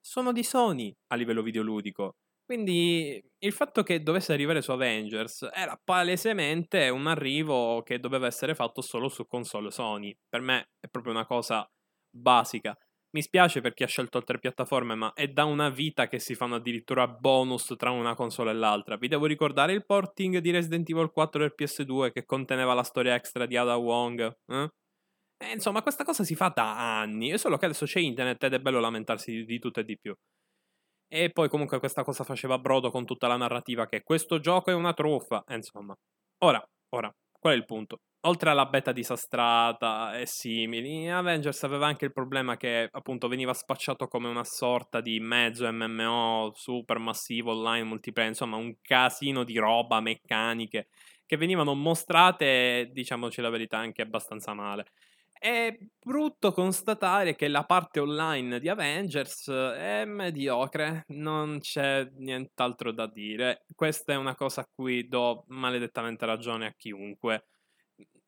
sono 0.00 0.32
di 0.32 0.42
Sony 0.42 0.94
a 1.08 1.16
livello 1.16 1.42
videoludico. 1.42 2.16
Quindi 2.44 3.22
il 3.38 3.52
fatto 3.52 3.82
che 3.84 4.02
dovesse 4.02 4.32
arrivare 4.32 4.60
su 4.60 4.72
Avengers 4.72 5.48
era 5.52 5.80
palesemente 5.82 6.88
un 6.88 7.06
arrivo 7.06 7.82
che 7.82 8.00
doveva 8.00 8.26
essere 8.26 8.56
fatto 8.56 8.82
solo 8.82 9.08
su 9.08 9.26
console 9.26 9.70
Sony. 9.70 10.12
Per 10.28 10.40
me 10.40 10.70
è 10.80 10.88
proprio 10.88 11.12
una 11.12 11.26
cosa 11.26 11.64
basica. 12.10 12.76
Mi 13.12 13.22
spiace 13.22 13.60
per 13.60 13.74
chi 13.74 13.82
ha 13.82 13.88
scelto 13.88 14.18
altre 14.18 14.38
piattaforme, 14.38 14.94
ma 14.94 15.12
è 15.14 15.26
da 15.26 15.44
una 15.44 15.68
vita 15.68 16.06
che 16.06 16.20
si 16.20 16.36
fanno 16.36 16.54
addirittura 16.54 17.08
bonus 17.08 17.74
tra 17.76 17.90
una 17.90 18.14
console 18.14 18.52
e 18.52 18.54
l'altra. 18.54 18.96
Vi 18.96 19.08
devo 19.08 19.26
ricordare 19.26 19.72
il 19.72 19.84
porting 19.84 20.38
di 20.38 20.50
Resident 20.52 20.88
Evil 20.88 21.10
4 21.10 21.40
del 21.40 21.54
PS2 21.56 22.12
che 22.12 22.24
conteneva 22.24 22.72
la 22.72 22.84
storia 22.84 23.14
extra 23.14 23.46
di 23.46 23.56
Ada 23.56 23.74
Wong? 23.76 24.36
Eh? 24.46 24.68
E, 25.42 25.52
insomma, 25.52 25.82
questa 25.82 26.04
cosa 26.04 26.22
si 26.22 26.36
fa 26.36 26.52
da 26.54 27.00
anni, 27.00 27.30
è 27.30 27.36
solo 27.38 27.56
che 27.56 27.64
adesso 27.64 27.86
c'è 27.86 27.98
internet 27.98 28.44
ed 28.44 28.54
è 28.54 28.60
bello 28.60 28.78
lamentarsi 28.78 29.32
di, 29.32 29.44
di 29.44 29.58
tutto 29.58 29.80
e 29.80 29.84
di 29.84 29.98
più. 29.98 30.14
E 31.08 31.30
poi 31.30 31.48
comunque 31.48 31.80
questa 31.80 32.04
cosa 32.04 32.22
faceva 32.22 32.58
brodo 32.58 32.90
con 32.90 33.04
tutta 33.04 33.26
la 33.26 33.36
narrativa 33.36 33.86
che 33.86 34.02
questo 34.02 34.38
gioco 34.38 34.70
è 34.70 34.74
una 34.74 34.92
truffa, 34.94 35.42
e 35.48 35.56
insomma. 35.56 35.94
Ora, 36.44 36.64
ora, 36.90 37.12
qual 37.32 37.54
è 37.54 37.56
il 37.56 37.64
punto? 37.64 37.98
Oltre 38.22 38.50
alla 38.50 38.66
beta 38.66 38.92
disastrata 38.92 40.18
e 40.18 40.26
simili, 40.26 41.08
Avengers 41.08 41.62
aveva 41.64 41.86
anche 41.86 42.04
il 42.06 42.12
problema 42.12 42.56
che 42.56 42.88
appunto 42.90 43.28
veniva 43.28 43.54
spacciato 43.54 44.08
come 44.08 44.28
una 44.28 44.44
sorta 44.44 45.00
di 45.00 45.18
mezzo 45.20 45.70
MMO 45.70 46.52
super 46.54 46.98
massivo 46.98 47.52
online 47.52 47.84
multiplayer, 47.84 48.30
insomma 48.32 48.56
un 48.56 48.74
casino 48.82 49.44
di 49.44 49.56
roba, 49.58 50.00
meccaniche 50.00 50.88
che 51.26 51.36
venivano 51.36 51.74
mostrate, 51.74 52.90
diciamoci 52.92 53.40
la 53.40 53.50
verità, 53.50 53.78
anche 53.78 54.02
abbastanza 54.02 54.52
male. 54.52 54.86
È 55.32 55.74
brutto 55.98 56.52
constatare 56.52 57.34
che 57.34 57.48
la 57.48 57.64
parte 57.64 58.00
online 58.00 58.60
di 58.60 58.68
Avengers 58.68 59.48
è 59.48 60.04
mediocre, 60.04 61.04
non 61.08 61.60
c'è 61.60 62.06
nient'altro 62.16 62.92
da 62.92 63.06
dire. 63.06 63.64
Questa 63.74 64.12
è 64.12 64.16
una 64.16 64.34
cosa 64.34 64.62
a 64.62 64.68
cui 64.70 65.08
do 65.08 65.44
maledettamente 65.48 66.26
ragione 66.26 66.66
a 66.66 66.74
chiunque. 66.76 67.46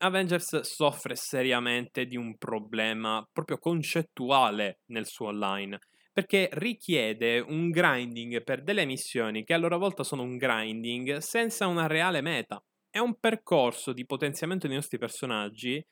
Avengers 0.03 0.59
soffre 0.61 1.15
seriamente 1.15 2.05
di 2.05 2.17
un 2.17 2.37
problema 2.37 3.25
proprio 3.31 3.57
concettuale 3.57 4.81
nel 4.87 5.05
suo 5.05 5.27
online, 5.27 5.79
perché 6.11 6.49
richiede 6.53 7.39
un 7.39 7.69
grinding 7.69 8.43
per 8.43 8.63
delle 8.63 8.85
missioni 8.85 9.45
che 9.45 9.53
a 9.53 9.57
loro 9.57 9.77
volta 9.77 10.03
sono 10.03 10.23
un 10.23 10.35
grinding 10.35 11.17
senza 11.17 11.67
una 11.67 11.87
reale 11.87 12.19
meta. 12.21 12.61
È 12.89 12.99
un 12.99 13.17
percorso 13.17 13.93
di 13.93 14.05
potenziamento 14.05 14.67
dei 14.67 14.75
nostri 14.75 14.97
personaggi 14.97 15.83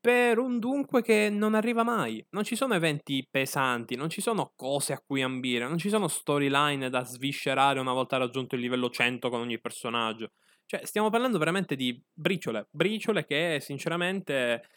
per 0.00 0.38
un 0.38 0.58
dunque 0.58 1.02
che 1.02 1.28
non 1.30 1.54
arriva 1.54 1.82
mai. 1.82 2.24
Non 2.30 2.44
ci 2.44 2.56
sono 2.56 2.74
eventi 2.74 3.26
pesanti, 3.30 3.96
non 3.96 4.08
ci 4.08 4.22
sono 4.22 4.52
cose 4.56 4.94
a 4.94 5.02
cui 5.04 5.22
ambire, 5.22 5.68
non 5.68 5.76
ci 5.76 5.90
sono 5.90 6.08
storyline 6.08 6.88
da 6.88 7.04
sviscerare 7.04 7.80
una 7.80 7.92
volta 7.92 8.16
raggiunto 8.16 8.54
il 8.54 8.62
livello 8.62 8.88
100 8.88 9.28
con 9.28 9.40
ogni 9.40 9.60
personaggio. 9.60 10.30
Cioè, 10.68 10.84
stiamo 10.84 11.08
parlando 11.08 11.38
veramente 11.38 11.76
di 11.76 11.98
briciole, 12.12 12.68
briciole 12.70 13.24
che 13.24 13.56
sinceramente, 13.58 14.68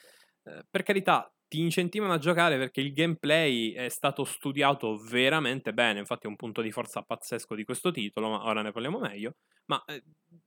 eh, 0.44 0.66
per 0.70 0.84
carità, 0.84 1.30
ti 1.50 1.60
incentivano 1.60 2.14
a 2.14 2.18
giocare 2.18 2.58
perché 2.58 2.80
il 2.80 2.94
gameplay 2.94 3.74
è 3.74 3.90
stato 3.90 4.24
studiato 4.24 4.96
veramente 4.96 5.74
bene, 5.74 6.00
infatti 6.00 6.28
è 6.28 6.30
un 6.30 6.38
punto 6.38 6.62
di 6.62 6.72
forza 6.72 7.02
pazzesco 7.02 7.56
di 7.56 7.66
questo 7.66 7.92
titolo, 7.92 8.30
ma 8.30 8.46
ora 8.46 8.62
ne 8.62 8.72
parliamo 8.72 9.00
meglio. 9.00 9.34
Ma 9.66 9.84
eh, 9.86 10.02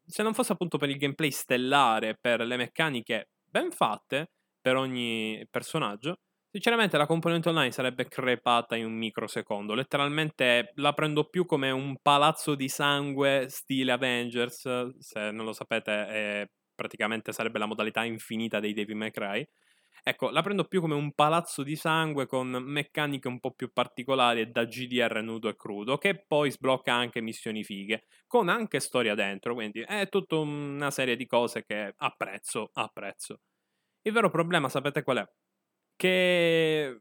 se 0.06 0.22
non 0.22 0.32
fosse 0.32 0.52
appunto 0.52 0.78
per 0.78 0.88
il 0.88 0.96
gameplay 0.96 1.30
stellare, 1.30 2.16
per 2.18 2.40
le 2.40 2.56
meccaniche 2.56 3.28
ben 3.44 3.70
fatte 3.70 4.30
per 4.62 4.76
ogni 4.76 5.46
personaggio, 5.50 6.20
Sinceramente 6.54 6.96
la 6.96 7.06
componente 7.06 7.48
online 7.48 7.72
sarebbe 7.72 8.06
crepata 8.06 8.76
in 8.76 8.84
un 8.84 8.92
microsecondo. 8.92 9.74
Letteralmente 9.74 10.70
la 10.76 10.92
prendo 10.92 11.24
più 11.28 11.46
come 11.46 11.72
un 11.72 11.96
palazzo 12.00 12.54
di 12.54 12.68
sangue 12.68 13.46
stile 13.48 13.90
Avengers. 13.90 14.96
Se 14.98 15.32
non 15.32 15.46
lo 15.46 15.52
sapete, 15.52 15.90
è, 16.06 16.50
praticamente 16.72 17.32
sarebbe 17.32 17.58
la 17.58 17.66
modalità 17.66 18.04
infinita 18.04 18.60
dei 18.60 18.72
Devil 18.72 18.94
May 18.94 19.10
Cry. 19.10 19.44
Ecco, 20.04 20.30
la 20.30 20.42
prendo 20.42 20.64
più 20.66 20.80
come 20.80 20.94
un 20.94 21.12
palazzo 21.12 21.64
di 21.64 21.74
sangue 21.74 22.26
con 22.26 22.48
meccaniche 22.50 23.26
un 23.26 23.40
po' 23.40 23.50
più 23.52 23.72
particolari 23.72 24.40
e 24.42 24.46
da 24.46 24.64
GDR 24.64 25.22
nudo 25.22 25.48
e 25.48 25.56
crudo, 25.56 25.98
che 25.98 26.24
poi 26.24 26.52
sblocca 26.52 26.92
anche 26.92 27.20
missioni 27.20 27.64
fighe, 27.64 28.04
con 28.28 28.48
anche 28.48 28.78
storia 28.78 29.14
dentro, 29.16 29.54
quindi 29.54 29.80
è 29.80 30.08
tutta 30.08 30.36
una 30.36 30.92
serie 30.92 31.16
di 31.16 31.26
cose 31.26 31.64
che 31.64 31.94
apprezzo, 31.96 32.70
apprezzo. 32.74 33.40
Il 34.02 34.12
vero 34.12 34.30
problema, 34.30 34.68
sapete 34.68 35.02
qual 35.02 35.18
è? 35.18 35.43
Che, 35.96 37.00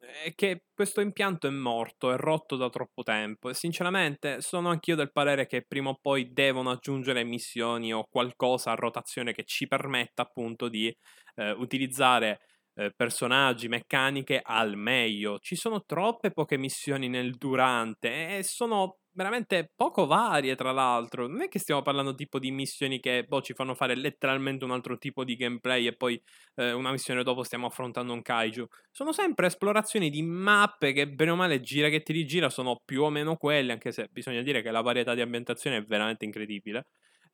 eh, 0.00 0.34
che 0.34 0.64
questo 0.74 1.00
impianto 1.00 1.46
è 1.46 1.50
morto, 1.50 2.12
è 2.12 2.16
rotto 2.16 2.56
da 2.56 2.68
troppo 2.70 3.02
tempo. 3.02 3.50
E 3.50 3.54
sinceramente 3.54 4.40
sono 4.40 4.70
anch'io 4.70 4.96
del 4.96 5.12
parere 5.12 5.46
che 5.46 5.64
prima 5.66 5.90
o 5.90 5.98
poi 6.00 6.32
devono 6.32 6.70
aggiungere 6.70 7.24
missioni 7.24 7.92
o 7.92 8.06
qualcosa 8.08 8.72
a 8.72 8.74
rotazione 8.74 9.32
che 9.32 9.44
ci 9.44 9.66
permetta 9.66 10.22
appunto 10.22 10.68
di 10.68 10.94
eh, 11.36 11.50
utilizzare 11.52 12.40
eh, 12.80 12.92
personaggi, 12.94 13.68
meccaniche 13.68 14.40
al 14.42 14.76
meglio. 14.76 15.38
Ci 15.38 15.54
sono 15.56 15.84
troppe 15.84 16.30
poche 16.30 16.56
missioni 16.56 17.08
nel 17.08 17.34
durante 17.36 18.38
e 18.38 18.42
sono 18.42 18.98
veramente 19.12 19.72
poco 19.74 20.06
varie, 20.06 20.54
tra 20.54 20.72
l'altro. 20.72 21.26
Non 21.26 21.42
è 21.42 21.48
che 21.48 21.58
stiamo 21.58 21.82
parlando 21.82 22.14
tipo 22.14 22.38
di 22.38 22.50
missioni 22.50 23.00
che 23.00 23.24
boh, 23.24 23.42
ci 23.42 23.52
fanno 23.54 23.74
fare 23.74 23.94
letteralmente 23.94 24.64
un 24.64 24.70
altro 24.70 24.96
tipo 24.98 25.24
di 25.24 25.36
gameplay 25.36 25.86
e 25.86 25.94
poi 25.96 26.20
eh, 26.56 26.72
una 26.72 26.90
missione 26.90 27.22
dopo 27.22 27.42
stiamo 27.42 27.66
affrontando 27.66 28.12
un 28.12 28.22
kaiju. 28.22 28.66
Sono 28.90 29.12
sempre 29.12 29.46
esplorazioni 29.46 30.08
di 30.10 30.22
mappe 30.22 30.92
che 30.92 31.08
bene 31.08 31.32
o 31.32 31.36
male 31.36 31.60
gira 31.60 31.88
che 31.88 32.02
ti 32.02 32.12
rigira 32.12 32.48
sono 32.50 32.80
più 32.84 33.02
o 33.02 33.10
meno 33.10 33.36
quelle, 33.36 33.72
anche 33.72 33.92
se 33.92 34.08
bisogna 34.10 34.42
dire 34.42 34.62
che 34.62 34.70
la 34.70 34.80
varietà 34.80 35.14
di 35.14 35.20
ambientazione 35.20 35.78
è 35.78 35.82
veramente 35.84 36.24
incredibile. 36.24 36.86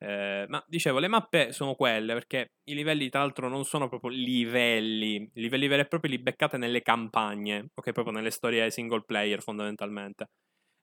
Eh, 0.03 0.45
ma 0.49 0.63
dicevo, 0.69 0.99
le 0.99 1.09
mappe 1.09 1.53
sono 1.53 1.75
quelle 1.75 2.13
perché 2.13 2.53
i 2.65 2.75
livelli, 2.75 3.09
tra 3.09 3.21
l'altro, 3.21 3.49
non 3.49 3.65
sono 3.65 3.89
proprio 3.89 4.11
livelli, 4.11 5.29
livelli 5.35 5.67
veri 5.69 5.83
e 5.83 5.87
propri 5.87 6.11
li 6.11 6.19
beccate 6.19 6.59
nelle 6.59 6.83
campagne, 6.83 7.71
ok, 7.75 7.93
proprio 7.93 8.13
nelle 8.13 8.31
storie 8.31 8.71
single 8.71 9.05
player 9.05 9.41
fondamentalmente. 9.43 10.29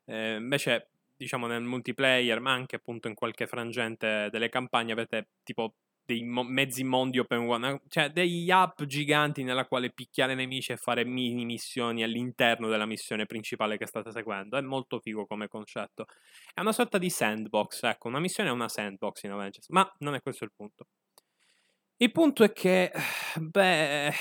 Eh, 0.05 0.35
invece, 0.37 0.89
diciamo, 1.15 1.47
nel 1.47 1.61
multiplayer, 1.63 2.39
ma 2.39 2.53
anche 2.53 2.77
appunto 2.77 3.07
in 3.07 3.13
qualche 3.15 3.47
frangente 3.47 4.29
delle 4.31 4.49
campagne, 4.49 4.93
avete 4.93 5.29
tipo 5.43 5.75
dei 6.05 6.23
mo- 6.23 6.43
mezzi 6.43 6.83
mondi 6.83 7.19
open 7.19 7.47
one, 7.47 7.81
cioè 7.87 8.09
degli 8.09 8.49
app 8.51 8.81
giganti 8.83 9.43
nella 9.43 9.65
quale 9.65 9.91
picchiare 9.91 10.35
nemici 10.35 10.71
e 10.71 10.77
fare 10.77 11.05
mini 11.05 11.45
missioni 11.45 12.03
all'interno 12.03 12.67
della 12.67 12.85
missione 12.85 13.25
principale 13.25 13.77
che 13.77 13.85
state 13.85 14.11
seguendo. 14.11 14.57
È 14.57 14.61
molto 14.61 14.99
figo 14.99 15.25
come 15.25 15.47
concetto. 15.47 16.05
È 16.53 16.59
una 16.61 16.73
sorta 16.73 16.97
di 16.97 17.09
sandbox, 17.09 17.83
ecco, 17.83 18.07
una 18.07 18.19
missione 18.19 18.49
è 18.49 18.51
una 18.51 18.69
sandbox 18.69 19.23
in 19.23 19.31
Avengers, 19.31 19.69
ma 19.69 19.89
non 19.99 20.15
è 20.15 20.21
questo 20.21 20.43
il 20.43 20.51
punto. 20.55 20.87
Il 21.97 22.11
punto 22.11 22.43
è 22.43 22.51
che, 22.51 22.91
beh, 23.39 24.11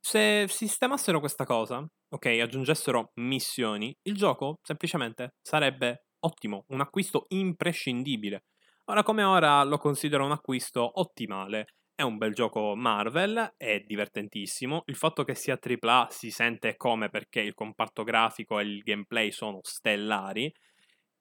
se 0.00 0.46
sistemassero 0.48 1.18
questa 1.18 1.44
cosa, 1.44 1.86
ok, 2.08 2.26
aggiungessero 2.26 3.12
missioni, 3.14 3.94
il 4.02 4.14
gioco 4.14 4.58
semplicemente 4.62 5.34
sarebbe 5.42 6.06
ottimo, 6.20 6.64
un 6.68 6.80
acquisto 6.80 7.26
imprescindibile. 7.28 8.44
Ora 8.86 9.02
come 9.02 9.22
ora 9.22 9.62
lo 9.64 9.78
considero 9.78 10.24
un 10.24 10.32
acquisto 10.32 11.00
ottimale. 11.00 11.68
È 11.94 12.02
un 12.02 12.18
bel 12.18 12.34
gioco 12.34 12.74
Marvel, 12.74 13.54
è 13.56 13.80
divertentissimo. 13.80 14.82
Il 14.86 14.96
fatto 14.96 15.24
che 15.24 15.34
sia 15.34 15.58
AAA 15.58 16.08
si 16.10 16.30
sente 16.30 16.76
come 16.76 17.08
perché 17.08 17.40
il 17.40 17.54
comparto 17.54 18.02
grafico 18.02 18.58
e 18.58 18.64
il 18.64 18.82
gameplay 18.82 19.30
sono 19.32 19.60
stellari. 19.62 20.52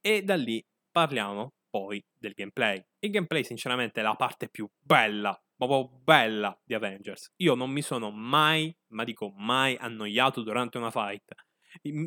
E 0.02 0.24
da 0.24 0.36
lì 0.36 0.62
parliamo 0.92 1.54
poi 1.70 2.04
del 2.14 2.34
gameplay. 2.34 2.84
Il 3.00 3.12
gameplay, 3.12 3.44
sinceramente, 3.44 4.02
è 4.02 4.04
la 4.04 4.16
parte 4.16 4.50
più 4.50 4.70
bella 4.78 5.40
proprio 5.56 6.00
bella 6.04 6.60
di 6.64 6.74
Avengers. 6.74 7.32
Io 7.38 7.56
non 7.56 7.72
mi 7.72 7.82
sono 7.82 8.12
mai, 8.12 8.76
ma 8.88 9.04
dico 9.04 9.32
mai, 9.36 9.78
annoiato 9.80 10.42
durante 10.42 10.78
una 10.78 10.92
fight. 10.92 11.34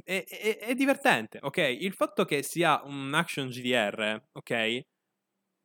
È, 0.04 0.24
è, 0.24 0.58
è, 0.58 0.74
divertente, 0.74 1.38
ok? 1.40 1.56
Il 1.80 1.92
fatto 1.92 2.24
che 2.24 2.42
sia 2.42 2.82
un 2.84 3.12
action 3.14 3.48
GDR, 3.48 4.22
ok? 4.32 4.80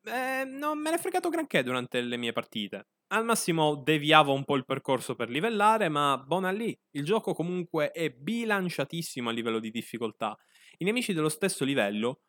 Eh, 0.04 0.46
non 0.46 0.80
me 0.80 0.90
ne 0.90 0.96
è 0.96 1.00
fregato 1.00 1.30
granché 1.30 1.64
durante 1.64 2.02
le 2.02 2.18
mie 2.18 2.32
partite. 2.32 2.88
Al 3.14 3.26
massimo 3.26 3.76
deviavo 3.76 4.34
un 4.34 4.46
po' 4.46 4.56
il 4.56 4.66
percorso 4.66 5.16
per 5.16 5.30
livellare, 5.30 5.90
ma 5.90 6.18
buona 6.18 6.50
lì. 6.52 6.78
Il 6.92 7.04
gioco 7.04 7.34
comunque 7.34 7.92
è 7.92 8.10
bilanciatissimo 8.10 9.30
a 9.30 9.32
livello 9.32 9.60
di 9.60 9.70
difficoltà. 9.70 10.36
I 10.78 10.86
nemici 10.86 11.14
dello 11.14 11.30
stesso 11.30 11.66
livello 11.66 12.22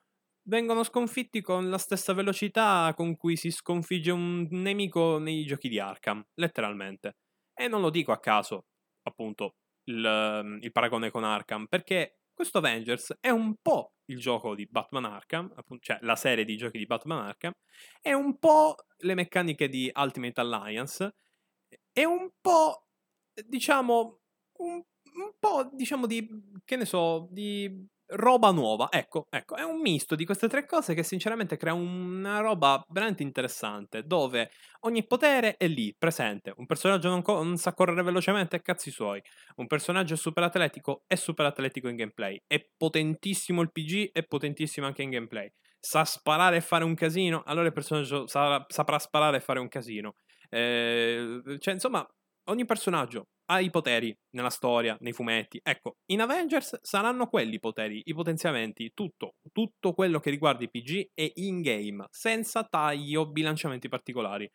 vengono 0.49 0.83
sconfitti 0.83 1.41
con 1.41 1.71
la 1.71 1.79
stessa 1.79 2.13
velocità 2.13 2.93
con 2.97 3.17
cui 3.17 3.37
si 3.37 3.51
sconfigge 3.51 4.11
un 4.11 4.49
nemico 4.51 5.19
nei 5.19 5.45
giochi 5.45 5.69
di 5.69 5.79
Arkham, 5.79 6.23
letteralmente. 6.35 7.17
E 7.55 7.69
non 7.69 7.81
lo 7.81 7.91
dico 7.91 8.13
a 8.13 8.19
caso, 8.19 8.67
appunto, 9.03 9.57
il, 9.85 10.59
il 10.61 10.73
paragone 10.73 11.11
con 11.11 11.23
Arkham, 11.25 11.67
perché 11.67 12.22
questo 12.33 12.59
Avengers 12.59 13.17
è 13.21 13.31
un 13.31 13.55
po' 13.61 13.93
il 14.07 14.19
gioco 14.19 14.55
di 14.55 14.67
Batman 14.67 15.05
Arkham, 15.05 15.55
cioè 15.81 15.99
la 16.03 16.17
serie 16.17 16.45
di 16.45 16.57
giochi 16.57 16.79
di 16.79 16.87
Batman 16.87 17.25
Arkham, 17.27 17.53
è 18.01 18.13
un 18.13 18.39
po' 18.39 18.77
le 18.99 19.15
meccaniche 19.15 19.69
di 19.69 19.91
Ultimate 19.95 20.41
Alliance, 20.41 21.15
è 21.93 22.05
un 22.05 22.31
po', 22.41 22.87
diciamo, 23.47 24.21
un, 24.59 24.75
un 24.75 25.33
po', 25.39 25.71
diciamo, 25.73 26.07
di, 26.07 26.29
che 26.65 26.77
ne 26.77 26.85
so, 26.85 27.29
di 27.31 27.87
roba 28.15 28.51
nuova. 28.51 28.89
Ecco, 28.91 29.27
ecco, 29.31 29.57
è 29.57 29.63
un 29.63 29.81
misto 29.81 30.15
di 30.15 30.25
queste 30.25 30.49
tre 30.49 30.67
cose 30.67 30.95
che 30.95 31.03
sinceramente 31.03 31.57
crea 31.57 31.75
una 31.75 32.41
roba 32.41 32.85
veramente 32.89 33.23
interessante, 33.23 34.03
dove 34.05 34.51
ogni 34.81 35.07
potere 35.07 35.57
è 35.57 35.67
lì, 35.69 35.95
presente. 35.97 36.53
Un 36.57 36.67
personaggio 36.67 37.09
non, 37.09 37.23
co- 37.23 37.43
non 37.43 37.57
sa 37.57 37.73
correre 37.75 38.03
velocemente, 38.03 38.61
cazzi 38.63 38.91
suoi. 38.91 39.23
Un 39.57 39.67
personaggio 39.67 40.17
super 40.17 40.43
atletico, 40.45 41.03
è 41.07 41.15
super 41.15 41.47
atletico 41.47 41.89
in 41.89 41.97
gameplay. 41.97 42.41
È 42.47 42.65
potentissimo 42.77 43.61
il 43.63 43.71
PG, 43.73 44.11
è 44.13 44.23
potentissimo 44.25 44.87
anche 44.87 45.03
in 45.03 45.11
gameplay. 45.11 45.51
Sa 45.81 46.05
sparare 46.05 46.57
e 46.57 46.61
fare 46.61 46.85
un 46.85 46.95
casino, 46.95 47.43
allora 47.45 47.67
il 47.67 47.73
personaggio 47.73 48.27
sarà, 48.27 48.65
saprà 48.69 48.99
sparare 48.99 49.39
e 49.39 49.41
fare 49.41 49.59
un 49.59 49.69
casino. 49.69 50.15
Eh, 50.49 51.43
cioè, 51.59 51.75
insomma, 51.75 52.07
ogni 52.45 52.65
personaggio 52.65 53.29
ha 53.53 53.61
i 53.61 53.71
poteri 53.71 54.17
nella 54.31 54.51
storia, 54.51 54.97
nei 55.01 55.13
fumetti. 55.13 55.61
Ecco, 55.63 55.97
in 56.07 56.21
Avengers 56.21 56.79
saranno 56.83 57.27
quelli 57.27 57.57
i 57.57 57.61
poteri, 57.61 58.03
i 58.05 58.15
potenziamenti, 58.15 58.93
tutto, 58.95 59.35
tutto 59.53 59.93
quello 59.93 60.21
che 60.21 60.31
riguarda 60.31 60.65
i 60.65 60.71
PG 60.71 61.11
è 61.15 61.31
in 61.35 61.61
game, 61.61 62.07
senza 62.11 62.65
tagli 62.65 63.15
o 63.15 63.27
bilanciamenti 63.27 63.89
particolari. 63.89 64.51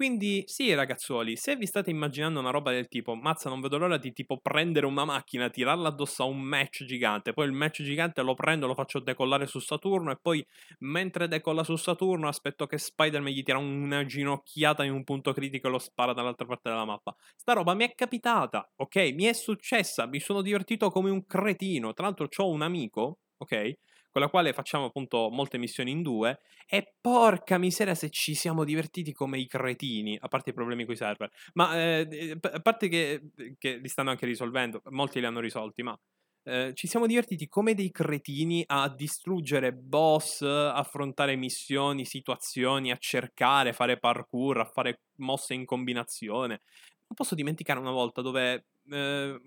Quindi 0.00 0.44
sì 0.46 0.72
ragazzuoli, 0.72 1.36
se 1.36 1.56
vi 1.56 1.66
state 1.66 1.90
immaginando 1.90 2.40
una 2.40 2.48
roba 2.48 2.70
del 2.70 2.88
tipo, 2.88 3.14
mazza 3.16 3.50
non 3.50 3.60
vedo 3.60 3.76
l'ora 3.76 3.98
di 3.98 4.14
tipo 4.14 4.38
prendere 4.40 4.86
una 4.86 5.04
macchina, 5.04 5.50
tirarla 5.50 5.88
addosso 5.88 6.22
a 6.22 6.24
un 6.26 6.40
match 6.40 6.84
gigante, 6.84 7.34
poi 7.34 7.44
il 7.44 7.52
match 7.52 7.82
gigante 7.82 8.22
lo 8.22 8.32
prendo, 8.32 8.66
lo 8.66 8.72
faccio 8.72 8.98
decollare 9.00 9.46
su 9.46 9.58
Saturno 9.58 10.10
e 10.10 10.16
poi 10.18 10.42
mentre 10.78 11.28
decolla 11.28 11.64
su 11.64 11.76
Saturno 11.76 12.28
aspetto 12.28 12.64
che 12.66 12.78
Spider-Man 12.78 13.30
gli 13.30 13.42
tira 13.42 13.58
una 13.58 14.06
ginocchiata 14.06 14.84
in 14.84 14.92
un 14.92 15.04
punto 15.04 15.34
critico 15.34 15.66
e 15.66 15.70
lo 15.70 15.78
spara 15.78 16.14
dall'altra 16.14 16.46
parte 16.46 16.70
della 16.70 16.86
mappa. 16.86 17.14
Sta 17.36 17.52
roba 17.52 17.74
mi 17.74 17.84
è 17.84 17.92
capitata, 17.94 18.72
ok? 18.76 18.96
Mi 19.12 19.24
è 19.24 19.34
successa, 19.34 20.06
mi 20.06 20.18
sono 20.18 20.40
divertito 20.40 20.88
come 20.88 21.10
un 21.10 21.26
cretino, 21.26 21.92
tra 21.92 22.06
l'altro 22.06 22.26
ho 22.34 22.48
un 22.48 22.62
amico, 22.62 23.18
ok? 23.36 23.74
Con 24.10 24.20
la 24.20 24.28
quale 24.28 24.52
facciamo 24.52 24.86
appunto 24.86 25.28
molte 25.30 25.58
missioni 25.58 25.90
in 25.90 26.02
due. 26.02 26.40
E 26.66 26.94
porca 27.00 27.58
miseria 27.58 27.94
se 27.94 28.10
ci 28.10 28.34
siamo 28.34 28.64
divertiti 28.64 29.12
come 29.12 29.38
i 29.38 29.46
cretini, 29.46 30.16
a 30.20 30.28
parte 30.28 30.50
i 30.50 30.52
problemi 30.52 30.84
con 30.84 30.94
i 30.94 30.96
server. 30.96 31.30
Ma 31.54 31.76
eh, 31.76 32.38
a 32.40 32.60
parte 32.60 32.88
che, 32.88 33.30
che, 33.58 33.76
li 33.76 33.88
stanno 33.88 34.10
anche 34.10 34.26
risolvendo, 34.26 34.80
molti 34.90 35.18
li 35.20 35.26
hanno 35.26 35.40
risolti, 35.40 35.82
ma 35.82 35.98
eh, 36.44 36.72
ci 36.74 36.86
siamo 36.86 37.06
divertiti 37.06 37.48
come 37.48 37.74
dei 37.74 37.90
cretini 37.90 38.64
a 38.66 38.88
distruggere 38.88 39.72
boss, 39.72 40.42
affrontare 40.42 41.36
missioni, 41.36 42.04
situazioni, 42.04 42.90
a 42.90 42.96
cercare, 42.96 43.72
fare 43.72 43.98
parkour, 43.98 44.60
a 44.60 44.64
fare 44.64 45.02
mosse 45.16 45.54
in 45.54 45.64
combinazione. 45.64 46.62
Non 47.06 47.14
posso 47.14 47.34
dimenticare 47.34 47.80
una 47.80 47.90
volta 47.90 48.22
dove 48.22 48.66
eh, 48.90 49.40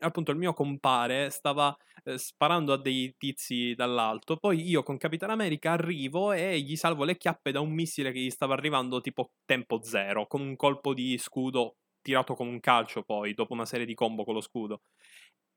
appunto 0.00 0.30
il 0.30 0.36
mio 0.38 0.52
compare 0.52 1.30
stava 1.30 1.76
eh, 2.04 2.18
sparando 2.18 2.72
a 2.72 2.78
dei 2.78 3.14
tizi 3.16 3.74
dall'alto, 3.74 4.36
poi 4.36 4.62
io 4.68 4.82
con 4.82 4.96
Capitan 4.96 5.30
America 5.30 5.72
arrivo 5.72 6.32
e 6.32 6.60
gli 6.60 6.76
salvo 6.76 7.04
le 7.04 7.16
chiappe 7.16 7.52
da 7.52 7.60
un 7.60 7.72
missile 7.72 8.12
che 8.12 8.20
gli 8.20 8.30
stava 8.30 8.54
arrivando 8.54 9.00
tipo 9.00 9.32
tempo 9.44 9.82
zero, 9.82 10.26
con 10.26 10.40
un 10.40 10.56
colpo 10.56 10.94
di 10.94 11.18
scudo 11.18 11.76
tirato 12.00 12.34
con 12.34 12.46
un 12.46 12.60
calcio 12.60 13.02
poi, 13.02 13.34
dopo 13.34 13.52
una 13.52 13.66
serie 13.66 13.86
di 13.86 13.94
combo 13.94 14.24
con 14.24 14.34
lo 14.34 14.40
scudo. 14.40 14.80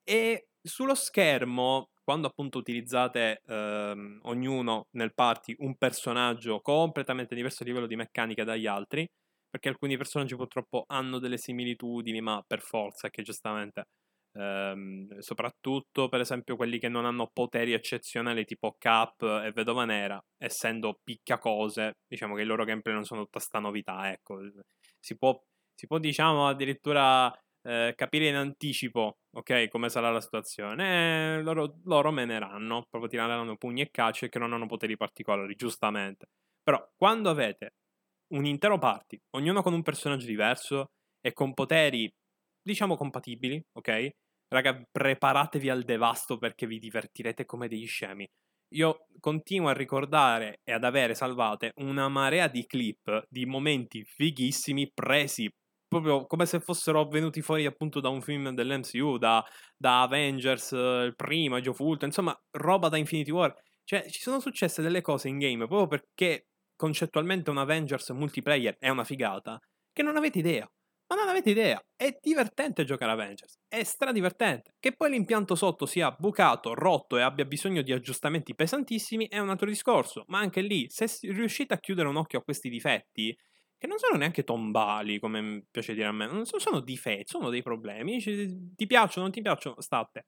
E 0.03 0.47
sullo 0.61 0.95
schermo, 0.95 1.89
quando 2.03 2.27
appunto 2.27 2.57
utilizzate 2.57 3.41
ehm, 3.45 4.21
ognuno 4.23 4.87
nel 4.91 5.13
party 5.13 5.55
un 5.59 5.75
personaggio 5.77 6.59
completamente 6.61 7.35
diverso 7.35 7.63
a 7.63 7.67
livello 7.67 7.85
di 7.87 7.95
meccanica 7.95 8.43
dagli 8.43 8.65
altri, 8.65 9.07
perché 9.49 9.69
alcuni 9.69 9.97
personaggi 9.97 10.35
purtroppo 10.35 10.83
hanno 10.87 11.19
delle 11.19 11.37
similitudini, 11.37 12.21
ma 12.21 12.43
per 12.45 12.61
forza, 12.61 13.09
che 13.09 13.21
giustamente, 13.23 13.85
ehm, 14.33 15.19
soprattutto 15.19 16.07
per 16.09 16.21
esempio 16.21 16.55
quelli 16.55 16.79
che 16.79 16.89
non 16.89 17.05
hanno 17.05 17.29
poteri 17.31 17.73
eccezionali 17.73 18.45
tipo 18.45 18.75
Cap 18.77 19.21
e 19.23 19.51
Vedova 19.53 19.85
Nera, 19.85 20.19
essendo 20.37 20.99
picchiacose, 21.03 21.93
diciamo 22.07 22.35
che 22.35 22.41
i 22.43 22.45
loro 22.45 22.63
gameplay 22.65 22.93
non 22.93 23.05
sono 23.05 23.23
tutta 23.23 23.39
sta 23.39 23.59
novità, 23.59 24.11
ecco. 24.11 24.39
Si 24.99 25.17
può, 25.17 25.39
si 25.73 25.87
può 25.87 25.97
diciamo, 25.99 26.47
addirittura 26.47 27.31
eh, 27.63 27.93
capire 27.95 28.27
in 28.27 28.35
anticipo, 28.35 29.17
ok, 29.31 29.67
come 29.69 29.89
sarà 29.89 30.11
la 30.11 30.21
situazione. 30.21 31.37
E 31.37 31.41
loro, 31.41 31.79
loro 31.85 32.11
meneranno, 32.11 32.85
proprio 32.89 33.09
tireranno 33.09 33.55
pugni 33.57 33.81
e 33.81 33.89
calci 33.91 34.29
che 34.29 34.39
non 34.39 34.53
hanno 34.53 34.67
poteri 34.67 34.95
particolari, 34.97 35.55
giustamente. 35.55 36.27
Però 36.63 36.85
quando 36.95 37.29
avete 37.29 37.73
un 38.33 38.45
intero 38.45 38.77
party, 38.77 39.17
ognuno 39.35 39.61
con 39.61 39.73
un 39.73 39.81
personaggio 39.81 40.25
diverso 40.25 40.91
e 41.21 41.33
con 41.33 41.53
poteri, 41.53 42.09
diciamo, 42.61 42.95
compatibili, 42.95 43.61
ok? 43.73 44.09
Raga, 44.47 44.81
preparatevi 44.91 45.69
al 45.69 45.83
devasto 45.83 46.37
perché 46.37 46.65
vi 46.65 46.79
divertirete 46.79 47.45
come 47.45 47.67
degli 47.67 47.87
scemi. 47.87 48.27
Io 48.75 49.05
continuo 49.19 49.69
a 49.69 49.73
ricordare 49.73 50.59
e 50.63 50.73
ad 50.73 50.83
avere 50.83 51.15
salvate 51.15 51.71
una 51.77 52.07
marea 52.07 52.47
di 52.47 52.65
clip 52.65 53.25
di 53.27 53.45
momenti 53.45 54.03
fighissimi 54.05 54.91
presi 54.93 55.49
proprio 55.89 56.27
come 56.27 56.45
se 56.45 56.59
fossero 56.59 57.05
venuti 57.07 57.41
fuori 57.41 57.65
appunto 57.65 57.99
da 57.99 58.09
un 58.09 58.21
film 58.21 58.51
dell'MCU, 58.51 59.17
da, 59.17 59.43
da 59.75 60.03
Avengers, 60.03 60.71
il 60.71 61.13
primo, 61.15 61.55
Age 61.55 61.69
of 61.69 61.79
insomma, 62.01 62.39
roba 62.51 62.89
da 62.89 62.97
Infinity 62.97 63.31
War. 63.31 63.53
Cioè, 63.83 64.07
ci 64.07 64.21
sono 64.21 64.39
successe 64.39 64.83
delle 64.83 65.01
cose 65.01 65.29
in 65.29 65.39
game 65.39 65.65
proprio 65.65 65.87
perché 65.87 66.48
concettualmente 66.79 67.49
un 67.49 67.57
Avengers 67.57 68.09
multiplayer 68.11 68.77
è 68.79 68.87
una 68.87 69.03
figata, 69.03 69.59
che 69.91 70.01
non 70.01 70.15
avete 70.15 70.39
idea. 70.39 70.65
Ma 71.11 71.15
non 71.15 71.27
avete 71.27 71.49
idea, 71.49 71.83
è 71.95 72.15
divertente 72.21 72.85
giocare 72.85 73.11
Avengers, 73.11 73.57
è 73.67 73.83
stradivertente. 73.83 74.75
Che 74.79 74.95
poi 74.95 75.09
l'impianto 75.09 75.55
sotto 75.55 75.85
sia 75.87 76.11
bucato, 76.11 76.75
rotto 76.75 77.17
e 77.17 77.21
abbia 77.23 77.45
bisogno 77.45 77.81
di 77.81 77.91
aggiustamenti 77.91 78.53
pesantissimi 78.53 79.27
è 79.27 79.39
un 79.39 79.49
altro 79.49 79.67
discorso, 79.67 80.23
ma 80.27 80.37
anche 80.37 80.61
lì, 80.61 80.85
se 80.87 81.07
riuscite 81.23 81.73
a 81.73 81.79
chiudere 81.79 82.07
un 82.07 82.15
occhio 82.15 82.39
a 82.39 82.43
questi 82.43 82.69
difetti, 82.69 83.35
che 83.77 83.87
non 83.87 83.97
sono 83.97 84.17
neanche 84.17 84.43
tombali, 84.43 85.19
come 85.19 85.65
piace 85.71 85.95
dire 85.95 86.07
a 86.07 86.11
me, 86.11 86.27
non 86.27 86.45
sono 86.45 86.79
difetti, 86.79 87.23
sono 87.25 87.49
dei 87.49 87.63
problemi, 87.63 88.21
ti 88.21 88.85
piacciono, 88.85 89.23
non 89.23 89.33
ti 89.33 89.41
piacciono, 89.41 89.81
state. 89.81 90.27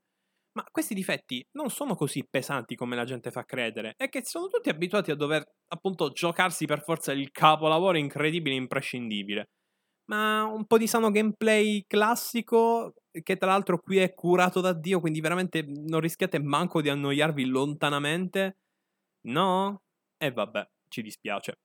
Ma 0.54 0.66
questi 0.70 0.94
difetti 0.94 1.46
non 1.54 1.70
sono 1.70 1.96
così 1.96 2.28
pesanti 2.30 2.76
come 2.76 2.96
la 2.96 3.06
gente 3.06 3.32
fa 3.32 3.46
credere, 3.46 3.94
è 3.96 4.10
che 4.10 4.26
sono 4.26 4.48
tutti 4.48 4.70
abituati 4.70 5.10
a 5.12 5.16
dover 5.16 5.44
appunto 5.70 6.10
giocarsi 6.10 6.66
per 6.66 6.82
forza 6.82 7.14
il 7.14 7.32
capolavoro 7.32 7.98
incredibile 7.98 8.56
e 8.56 8.58
imprescindibile. 8.58 9.50
Ma 10.12 10.44
un 10.44 10.66
po' 10.66 10.78
di 10.78 10.88
sano 10.88 11.10
gameplay 11.10 11.86
classico, 11.88 12.96
che 13.24 13.38
tra 13.38 13.52
l'altro 13.52 13.80
qui 13.80 13.98
è 14.00 14.14
curato 14.14 14.60
da 14.60 14.74
Dio, 14.74 15.00
quindi 15.00 15.22
veramente 15.22 15.64
non 15.66 16.02
rischiate 16.02 16.38
manco 16.40 16.82
di 16.82 16.90
annoiarvi 16.90 17.46
lontanamente? 17.46 18.58
No? 19.28 19.84
E 20.18 20.32
vabbè, 20.32 20.68
ci 20.90 21.02
dispiace. 21.02 21.60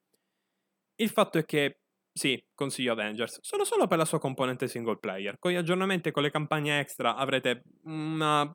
Il 0.96 1.10
fatto 1.10 1.38
è 1.38 1.44
che 1.44 1.80
sì, 2.12 2.42
consiglio 2.54 2.92
Avengers, 2.92 3.40
solo 3.42 3.64
solo 3.64 3.86
per 3.86 3.98
la 3.98 4.06
sua 4.06 4.18
componente 4.20 4.68
single 4.68 4.98
player. 4.98 5.38
Con 5.38 5.50
gli 5.50 5.56
aggiornamenti 5.56 6.08
e 6.08 6.12
con 6.12 6.22
le 6.22 6.30
campagne 6.30 6.78
extra 6.78 7.16
avrete 7.16 7.62
una 7.82 8.50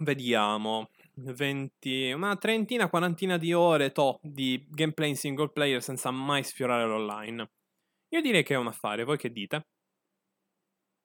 Vediamo. 0.00 0.90
20, 1.20 2.12
una 2.12 2.36
trentina, 2.36 2.88
quarantina 2.88 3.36
di 3.36 3.52
ore 3.52 3.90
to 3.90 4.20
di 4.22 4.64
gameplay 4.68 5.08
in 5.08 5.16
single 5.16 5.50
player 5.50 5.82
senza 5.82 6.10
mai 6.12 6.44
sfiorare 6.44 6.86
l'online. 6.86 7.50
Io 8.10 8.20
direi 8.20 8.44
che 8.44 8.54
è 8.54 8.56
un 8.56 8.68
affare, 8.68 9.04
voi 9.04 9.18
che 9.18 9.30
dite? 9.30 9.66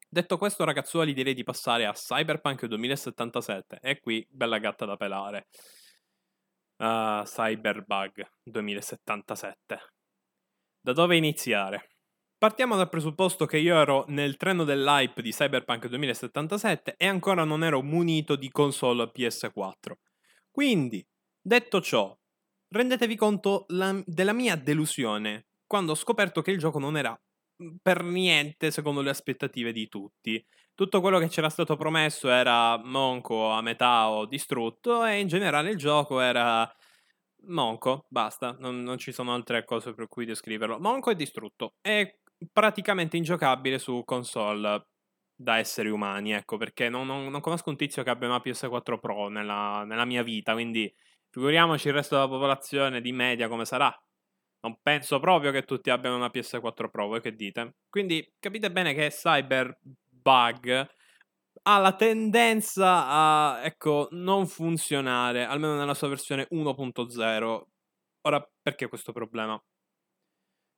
Detto 0.07 0.37
questo, 0.37 0.63
ragazzuoli, 0.63 1.11
direi 1.11 1.33
di 1.33 1.43
passare 1.43 1.87
a 1.87 1.93
Cyberpunk 1.93 2.65
2077. 2.67 3.79
E 3.81 3.99
qui, 3.99 4.25
bella 4.29 4.59
gatta 4.59 4.85
da 4.85 4.95
pelare. 4.95 5.47
Uh, 6.77 7.23
Cyberbug 7.23 8.23
2077. 8.43 9.79
Da 10.81 10.93
dove 10.93 11.17
iniziare? 11.17 11.92
Partiamo 12.43 12.75
dal 12.75 12.89
presupposto 12.89 13.45
che 13.45 13.57
io 13.57 13.79
ero 13.79 14.03
nel 14.09 14.35
treno 14.35 14.65
dell'hype 14.65 15.21
di 15.21 15.31
Cyberpunk 15.31 15.87
2077 15.87 16.95
e 16.97 17.07
ancora 17.07 17.45
non 17.45 17.63
ero 17.63 17.81
munito 17.81 18.35
di 18.35 18.51
console 18.51 19.09
PS4. 19.15 19.93
Quindi, 20.51 21.07
detto 21.41 21.79
ciò, 21.79 22.13
rendetevi 22.67 23.15
conto 23.15 23.63
la, 23.69 23.97
della 24.05 24.33
mia 24.33 24.57
delusione 24.57 25.45
quando 25.65 25.93
ho 25.93 25.95
scoperto 25.95 26.41
che 26.41 26.51
il 26.51 26.57
gioco 26.57 26.79
non 26.79 26.97
era 26.97 27.17
mhmm, 27.59 27.77
per 27.81 28.03
niente 28.03 28.71
secondo 28.71 28.99
le 28.99 29.11
aspettative 29.11 29.71
di 29.71 29.87
tutti. 29.87 30.45
Tutto 30.75 30.99
quello 30.99 31.19
che 31.19 31.29
c'era 31.29 31.49
stato 31.49 31.77
promesso 31.77 32.29
era 32.29 32.75
monco 32.75 33.51
a 33.51 33.61
metà 33.61 34.09
o 34.09 34.25
distrutto 34.25 35.05
e 35.05 35.17
in 35.17 35.29
generale 35.29 35.69
il 35.69 35.77
gioco 35.77 36.19
era 36.19 36.69
monco, 37.47 38.05
basta, 38.09 38.55
non, 38.59 38.81
non 38.83 38.97
ci 38.97 39.11
sono 39.11 39.33
altre 39.33 39.63
cose 39.65 39.93
per 39.93 40.07
cui 40.07 40.25
descriverlo. 40.25 40.79
Monco 40.79 41.11
e 41.11 41.15
distrutto. 41.15 41.75
È 41.81 42.17
praticamente 42.51 43.17
ingiocabile 43.17 43.79
su 43.79 44.03
console 44.05 44.87
da 45.35 45.57
esseri 45.57 45.89
umani, 45.89 46.31
ecco, 46.33 46.57
perché 46.57 46.89
non, 46.89 47.05
non, 47.07 47.27
non 47.29 47.41
conosco 47.41 47.69
un 47.69 47.75
tizio 47.75 48.03
che 48.03 48.09
abbia 48.09 48.27
una 48.27 48.41
PS4 48.43 48.99
Pro 48.99 49.27
nella, 49.27 49.83
nella 49.83 50.05
mia 50.05 50.23
vita, 50.23 50.53
quindi 50.53 50.93
figuriamoci 51.29 51.87
il 51.87 51.93
resto 51.93 52.15
della 52.15 52.27
popolazione 52.27 53.01
di 53.01 53.11
media 53.11 53.47
come 53.47 53.65
sarà. 53.65 53.93
Non 54.61 54.77
penso 54.81 55.19
proprio 55.19 55.51
che 55.51 55.63
tutti 55.63 55.89
abbiano 55.89 56.15
una 56.15 56.31
PS4 56.33 56.89
Pro, 56.89 57.07
voi 57.07 57.21
che 57.21 57.35
dite? 57.35 57.75
Quindi 57.89 58.25
capite 58.39 58.71
bene 58.71 58.93
che 58.93 59.09
Cyberbug 59.09 60.87
ha 61.63 61.77
la 61.79 61.95
tendenza 61.95 63.07
a, 63.07 63.61
ecco, 63.63 64.07
non 64.11 64.47
funzionare, 64.47 65.45
almeno 65.45 65.75
nella 65.75 65.93
sua 65.93 66.07
versione 66.09 66.47
1.0. 66.51 67.67
Ora, 68.21 68.49
perché 68.61 68.87
questo 68.87 69.11
problema? 69.11 69.61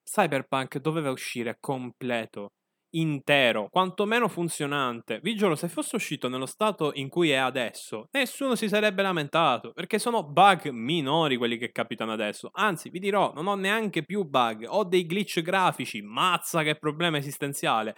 Cyberpunk 0.04 0.78
doveva 0.78 1.10
uscire 1.12 1.58
completo, 1.60 2.52
intero, 2.92 3.68
quantomeno 3.70 4.28
funzionante. 4.28 5.20
Vi 5.22 5.36
giuro, 5.36 5.56
se 5.56 5.68
fosse 5.68 5.96
uscito 5.96 6.30
nello 6.30 6.46
stato 6.46 6.92
in 6.94 7.10
cui 7.10 7.32
è 7.32 7.36
adesso, 7.36 8.08
nessuno 8.12 8.56
si 8.56 8.68
sarebbe 8.68 9.02
lamentato, 9.02 9.72
perché 9.74 9.98
sono 10.00 10.24
bug 10.24 10.70
minori 10.70 11.38
quelli 11.38 11.58
che 11.58 11.72
capitano 11.72 12.14
adesso. 12.14 12.50
Anzi, 12.54 12.90
vi 12.90 13.00
dirò, 13.00 13.34
non 13.34 13.48
ho 13.48 13.56
neanche 13.56 14.04
più 14.04 14.24
bug, 14.24 14.66
ho 14.68 14.84
dei 14.84 15.06
glitch 15.06 15.42
grafici, 15.42 16.02
mazza 16.02 16.62
che 16.64 16.78
problema 16.78 17.18
esistenziale. 17.18 17.96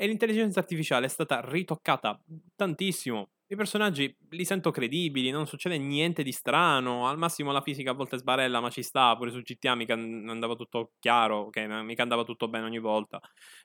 E 0.00 0.06
l'intelligenza 0.06 0.60
artificiale 0.60 1.06
è 1.06 1.08
stata 1.08 1.40
ritoccata 1.44 2.20
tantissimo. 2.54 3.30
I 3.48 3.56
personaggi 3.56 4.14
li 4.30 4.44
sento 4.44 4.70
credibili, 4.70 5.30
non 5.30 5.46
succede 5.48 5.76
niente 5.76 6.22
di 6.22 6.30
strano. 6.30 7.08
Al 7.08 7.18
massimo 7.18 7.50
la 7.50 7.62
fisica 7.62 7.90
a 7.90 7.94
volte 7.94 8.16
sbarella, 8.18 8.60
ma 8.60 8.70
ci 8.70 8.82
sta. 8.84 9.16
Pure 9.16 9.30
su 9.32 9.40
GTA 9.40 9.74
mica 9.74 9.94
andava 9.94 10.54
tutto 10.54 10.92
chiaro, 11.00 11.46
ok? 11.46 11.56
Mica 11.82 12.02
andava 12.02 12.22
tutto 12.22 12.46
bene 12.46 12.66
ogni 12.66 12.78
volta. 12.78 13.18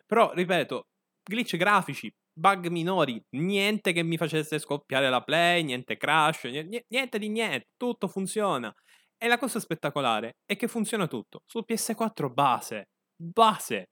Però, 0.08 0.32
ripeto, 0.34 0.88
glitch 1.24 1.56
grafici, 1.58 2.12
bug 2.34 2.68
minori, 2.68 3.24
niente 3.32 3.92
che 3.92 4.02
mi 4.02 4.18
facesse 4.18 4.58
scoppiare 4.58 5.10
la 5.10 5.22
play, 5.22 5.62
niente 5.62 5.98
crash, 5.98 6.46
niente 6.46 7.20
di 7.20 7.30
niente, 7.30 7.68
tutto 7.78 8.08
funziona. 8.08 8.74
E 9.18 9.28
la 9.28 9.38
cosa 9.38 9.60
spettacolare 9.60 10.38
è 10.46 10.56
che 10.56 10.68
funziona 10.68 11.06
tutto 11.08 11.44
su 11.46 11.64
PS4 11.64 12.34
base. 12.34 12.88
Base. 13.24 13.90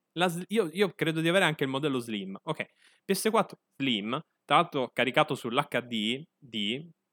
io, 0.48 0.70
io 0.72 0.94
credo 0.94 1.22
di 1.22 1.30
avere 1.30 1.46
anche 1.46 1.64
il 1.64 1.70
modello 1.70 2.00
Slim. 2.00 2.38
Ok, 2.44 2.66
PS4 3.06 3.54
Slim 3.78 4.22
tra 4.52 4.60
l'altro 4.60 4.90
caricato 4.92 5.34
sull'HD, 5.34 6.26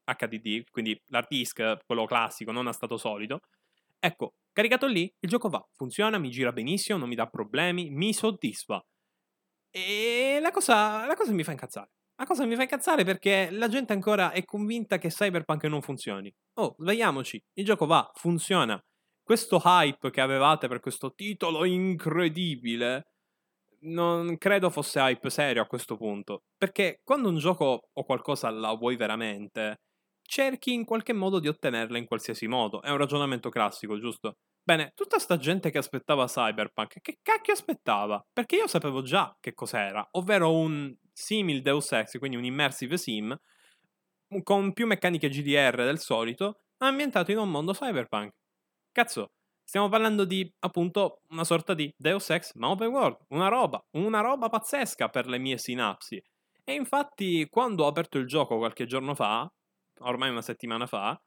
HDD, 0.03 0.63
quindi 0.69 0.99
l'hard 1.07 1.27
disk, 1.29 1.77
quello 1.85 2.05
classico, 2.05 2.51
non 2.51 2.67
a 2.67 2.73
stato 2.73 2.97
solido. 2.97 3.39
Ecco, 3.97 4.33
caricato 4.51 4.87
lì, 4.87 5.09
il 5.19 5.29
gioco 5.29 5.47
va, 5.47 5.65
funziona, 5.73 6.17
mi 6.17 6.31
gira 6.31 6.51
benissimo, 6.51 6.97
non 6.97 7.07
mi 7.07 7.15
dà 7.15 7.27
problemi, 7.27 7.91
mi 7.91 8.13
soddisfa. 8.13 8.83
E 9.71 10.39
la 10.41 10.51
cosa, 10.51 11.05
la 11.05 11.15
cosa 11.15 11.31
mi 11.31 11.43
fa 11.43 11.51
incazzare. 11.51 11.91
La 12.17 12.25
cosa 12.25 12.45
mi 12.45 12.55
fa 12.55 12.63
incazzare 12.63 13.05
perché 13.05 13.49
la 13.51 13.69
gente 13.69 13.93
ancora 13.93 14.31
è 14.31 14.43
convinta 14.43 14.97
che 14.97 15.07
Cyberpunk 15.07 15.63
non 15.65 15.81
funzioni. 15.81 16.33
Oh, 16.55 16.75
svegliamoci, 16.77 17.41
il 17.53 17.63
gioco 17.63 17.85
va, 17.85 18.11
funziona. 18.15 18.77
Questo 19.29 19.61
hype 19.63 20.09
che 20.09 20.21
avevate 20.21 20.67
per 20.67 20.79
questo 20.79 21.13
titolo 21.13 21.63
incredibile 21.63 23.11
non 23.81 24.39
credo 24.39 24.71
fosse 24.71 24.99
hype 24.99 25.29
serio 25.29 25.61
a 25.61 25.67
questo 25.67 25.97
punto. 25.97 26.45
Perché 26.57 27.01
quando 27.03 27.29
un 27.29 27.37
gioco 27.37 27.89
o 27.93 28.03
qualcosa 28.05 28.49
la 28.49 28.73
vuoi 28.73 28.95
veramente, 28.95 29.81
cerchi 30.23 30.73
in 30.73 30.83
qualche 30.83 31.13
modo 31.13 31.37
di 31.37 31.47
ottenerla 31.47 31.99
in 31.99 32.07
qualsiasi 32.07 32.47
modo. 32.47 32.81
È 32.81 32.89
un 32.89 32.97
ragionamento 32.97 33.49
classico, 33.49 33.99
giusto? 33.99 34.37
Bene, 34.63 34.93
tutta 34.95 35.19
sta 35.19 35.37
gente 35.37 35.69
che 35.69 35.77
aspettava 35.77 36.25
Cyberpunk, 36.25 36.99
che 36.99 37.19
cacchio 37.21 37.53
aspettava? 37.53 38.25
Perché 38.33 38.55
io 38.55 38.65
sapevo 38.65 39.03
già 39.03 39.37
che 39.39 39.53
cos'era, 39.53 40.07
ovvero 40.13 40.55
un 40.55 40.91
simil 41.13 41.61
Deus 41.61 41.91
Ex, 41.91 42.17
quindi 42.17 42.35
un 42.35 42.45
immersive 42.45 42.97
sim, 42.97 43.39
con 44.41 44.73
più 44.73 44.87
meccaniche 44.87 45.29
GDR 45.29 45.75
del 45.83 45.99
solito, 45.99 46.63
ambientato 46.77 47.29
in 47.29 47.37
un 47.37 47.51
mondo 47.51 47.73
cyberpunk. 47.73 48.33
Cazzo, 48.99 49.29
Stiamo 49.63 49.87
parlando 49.87 50.25
di 50.25 50.45
appunto 50.59 51.21
una 51.29 51.45
sorta 51.45 51.73
di 51.73 51.89
Deus 51.95 52.31
Ex 52.31 52.51
ma 52.55 52.69
open 52.69 52.89
world, 52.89 53.15
una 53.29 53.47
roba, 53.47 53.79
una 53.91 54.19
roba 54.19 54.49
pazzesca 54.49 55.07
per 55.07 55.25
le 55.25 55.37
mie 55.37 55.57
sinapsi. 55.57 56.21
E 56.65 56.73
infatti 56.73 57.47
quando 57.49 57.85
ho 57.85 57.87
aperto 57.87 58.17
il 58.17 58.27
gioco 58.27 58.57
qualche 58.57 58.85
giorno 58.85 59.15
fa, 59.15 59.47
ormai 59.99 60.31
una 60.31 60.41
settimana 60.41 60.85
fa, 60.85 61.17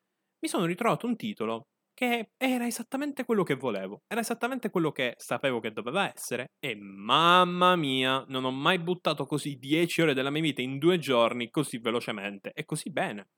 mi 0.40 0.48
sono 0.50 0.66
ritrovato 0.66 1.06
un 1.06 1.16
titolo 1.16 1.68
che 1.94 2.32
era 2.36 2.66
esattamente 2.66 3.24
quello 3.24 3.42
che 3.42 3.54
volevo, 3.54 4.02
era 4.06 4.20
esattamente 4.20 4.68
quello 4.68 4.92
che 4.92 5.14
sapevo 5.16 5.58
che 5.58 5.72
doveva 5.72 6.12
essere 6.12 6.48
e 6.58 6.74
mamma 6.74 7.74
mia, 7.74 8.22
non 8.28 8.44
ho 8.44 8.50
mai 8.50 8.80
buttato 8.80 9.24
così 9.24 9.54
10 9.56 10.02
ore 10.02 10.12
della 10.12 10.28
mia 10.28 10.42
vita 10.42 10.60
in 10.60 10.76
due 10.76 10.98
giorni 10.98 11.48
così 11.48 11.78
velocemente 11.78 12.50
e 12.52 12.66
così 12.66 12.90
bene. 12.90 13.28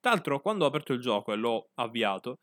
Tra 0.00 0.12
l'altro, 0.12 0.40
quando 0.40 0.64
ho 0.64 0.68
aperto 0.68 0.94
il 0.94 1.00
gioco 1.00 1.34
e 1.34 1.36
l'ho 1.36 1.66
avviato, 1.74 2.36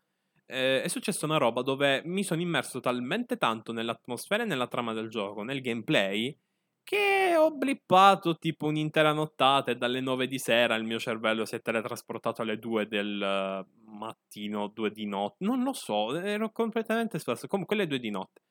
eh, 0.51 0.81
è 0.83 0.87
successa 0.89 1.25
una 1.25 1.37
roba 1.37 1.61
dove 1.61 2.01
mi 2.05 2.23
sono 2.23 2.41
immerso 2.41 2.79
talmente 2.79 3.37
tanto 3.37 3.71
nell'atmosfera 3.71 4.43
e 4.43 4.45
nella 4.45 4.67
trama 4.67 4.93
del 4.93 5.09
gioco, 5.09 5.43
nel 5.43 5.61
gameplay, 5.61 6.37
che 6.83 7.35
ho 7.37 7.51
blippato 7.51 8.37
tipo 8.37 8.67
un'intera 8.67 9.13
nottata 9.13 9.71
e 9.71 9.75
dalle 9.77 10.01
9 10.01 10.27
di 10.27 10.37
sera 10.39 10.75
il 10.75 10.83
mio 10.83 10.99
cervello 10.99 11.45
si 11.45 11.55
è 11.55 11.61
teletrasportato 11.61 12.41
alle 12.41 12.59
2 12.59 12.87
del 12.87 13.65
mattino, 13.85 14.67
2 14.67 14.91
di 14.91 15.05
notte. 15.05 15.45
Non 15.45 15.63
lo 15.63 15.73
so, 15.73 16.15
ero 16.19 16.51
completamente 16.51 17.19
sparso. 17.19 17.47
Comunque 17.47 17.75
le 17.75 17.87
2 17.87 17.99
di 17.99 18.09
notte. 18.09 18.41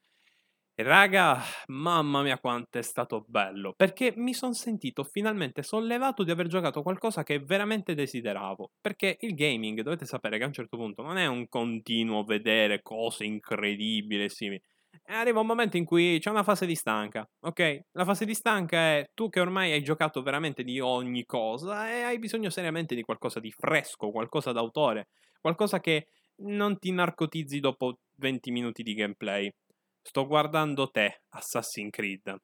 Raga, 0.83 1.40
mamma 1.66 2.23
mia 2.23 2.38
quanto 2.38 2.79
è 2.79 2.83
stato 2.83 3.25
bello, 3.27 3.73
perché 3.77 4.12
mi 4.16 4.33
sono 4.33 4.53
sentito 4.53 5.03
finalmente 5.05 5.62
sollevato 5.62 6.23
di 6.23 6.31
aver 6.31 6.47
giocato 6.47 6.83
qualcosa 6.83 7.23
che 7.23 7.40
veramente 7.40 7.95
desideravo, 7.95 8.71
perché 8.81 9.16
il 9.21 9.35
gaming, 9.35 9.81
dovete 9.81 10.07
sapere 10.07 10.38
che 10.38 10.45
a 10.45 10.47
un 10.47 10.53
certo 10.53 10.77
punto 10.77 11.03
non 11.03 11.19
è 11.19 11.27
un 11.27 11.49
continuo 11.49 12.23
vedere 12.25 12.83
cose 12.83 13.25
incredibili, 13.25 14.29
simili. 14.29 14.61
Arriva 15.07 15.40
un 15.40 15.47
momento 15.47 15.77
in 15.77 15.85
cui 15.85 16.19
c'è 16.21 16.31
una 16.31 16.45
fase 16.45 16.66
di 16.66 16.75
stanca, 16.77 17.29
ok? 17.40 17.81
La 17.93 18.05
fase 18.05 18.25
di 18.25 18.35
stanca 18.35 18.77
è 18.79 19.11
tu 19.12 19.29
che 19.29 19.40
ormai 19.40 19.73
hai 19.73 19.83
giocato 19.83 20.23
veramente 20.23 20.62
di 20.62 20.79
ogni 20.79 21.25
cosa 21.25 21.90
e 21.90 22.03
hai 22.03 22.19
bisogno 22.19 22.49
seriamente 22.51 22.95
di 22.95 23.03
qualcosa 23.03 23.40
di 23.40 23.51
fresco, 23.51 24.11
qualcosa 24.11 24.53
d'autore, 24.53 25.09
qualcosa 25.40 25.81
che 25.81 26.07
non 26.43 26.79
ti 26.79 26.93
narcotizzi 26.93 27.61
dopo 27.61 27.99
20 28.16 28.51
minuti 28.51 28.83
di 28.83 28.95
gameplay. 28.95 29.53
Sto 30.02 30.26
guardando 30.26 30.88
te, 30.88 31.22
Assassin's 31.30 31.90
Creed. 31.90 32.36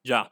Già, 0.00 0.30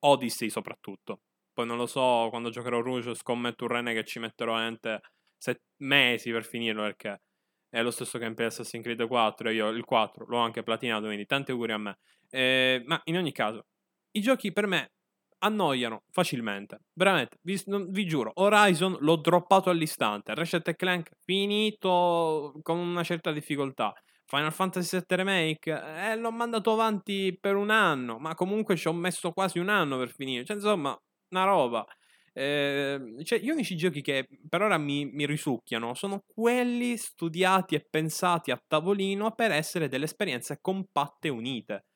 Odyssey 0.00 0.50
soprattutto. 0.50 1.20
Poi 1.52 1.66
non 1.66 1.76
lo 1.76 1.86
so, 1.86 2.28
quando 2.30 2.50
giocherò 2.50 2.80
Rouge 2.80 3.14
scommetto 3.14 3.64
un 3.64 3.70
rene 3.70 3.92
che 3.92 4.04
ci 4.04 4.18
metterò 4.20 4.54
veramente 4.54 5.00
set 5.36 5.60
mesi 5.82 6.30
per 6.30 6.44
finirlo 6.44 6.82
perché 6.82 7.20
è 7.68 7.82
lo 7.82 7.90
stesso 7.90 8.18
gameplay 8.18 8.46
Assassin's 8.46 8.84
Creed 8.84 9.06
4 9.06 9.48
e 9.48 9.54
io 9.54 9.68
il 9.68 9.84
4 9.84 10.26
l'ho 10.26 10.38
anche 10.38 10.62
platinato, 10.62 11.06
quindi 11.06 11.26
tanti 11.26 11.50
auguri 11.50 11.72
a 11.72 11.78
me. 11.78 11.98
Eh, 12.30 12.82
ma 12.86 13.00
in 13.04 13.16
ogni 13.16 13.32
caso, 13.32 13.66
i 14.12 14.20
giochi 14.20 14.52
per 14.52 14.66
me 14.66 14.92
annoiano 15.40 16.04
facilmente. 16.10 16.80
Veramente, 16.94 17.38
vi, 17.42 17.60
vi, 17.88 18.06
giuro, 18.06 18.32
Horizon 18.34 18.96
l'ho 19.00 19.16
droppato 19.16 19.70
all'istante, 19.70 20.34
Ratchet 20.34 20.74
Clank 20.74 21.10
finito 21.24 22.58
con 22.62 22.78
una 22.78 23.02
certa 23.02 23.32
difficoltà. 23.32 23.92
Final 24.28 24.52
Fantasy 24.52 24.98
VII 24.98 25.16
Remake, 25.16 25.70
eh, 25.70 26.14
l'ho 26.16 26.30
mandato 26.30 26.72
avanti 26.72 27.34
per 27.40 27.56
un 27.56 27.70
anno, 27.70 28.18
ma 28.18 28.34
comunque 28.34 28.76
ci 28.76 28.86
ho 28.86 28.92
messo 28.92 29.32
quasi 29.32 29.58
un 29.58 29.70
anno 29.70 29.96
per 29.96 30.10
finire. 30.10 30.44
Cioè, 30.44 30.56
insomma, 30.56 30.94
una 31.30 31.44
roba. 31.44 31.86
Eh, 32.34 33.14
cioè, 33.24 33.38
gli 33.40 33.48
unici 33.48 33.74
giochi 33.74 34.02
che 34.02 34.28
per 34.46 34.60
ora 34.60 34.76
mi, 34.76 35.06
mi, 35.06 35.24
risucchiano 35.24 35.94
sono 35.94 36.22
quelli 36.26 36.98
studiati 36.98 37.74
e 37.74 37.86
pensati 37.88 38.50
a 38.50 38.62
tavolino 38.64 39.32
per 39.32 39.50
essere 39.50 39.88
delle 39.88 40.04
esperienze 40.04 40.58
compatte 40.60 41.28
e 41.28 41.30
unite. 41.30 41.86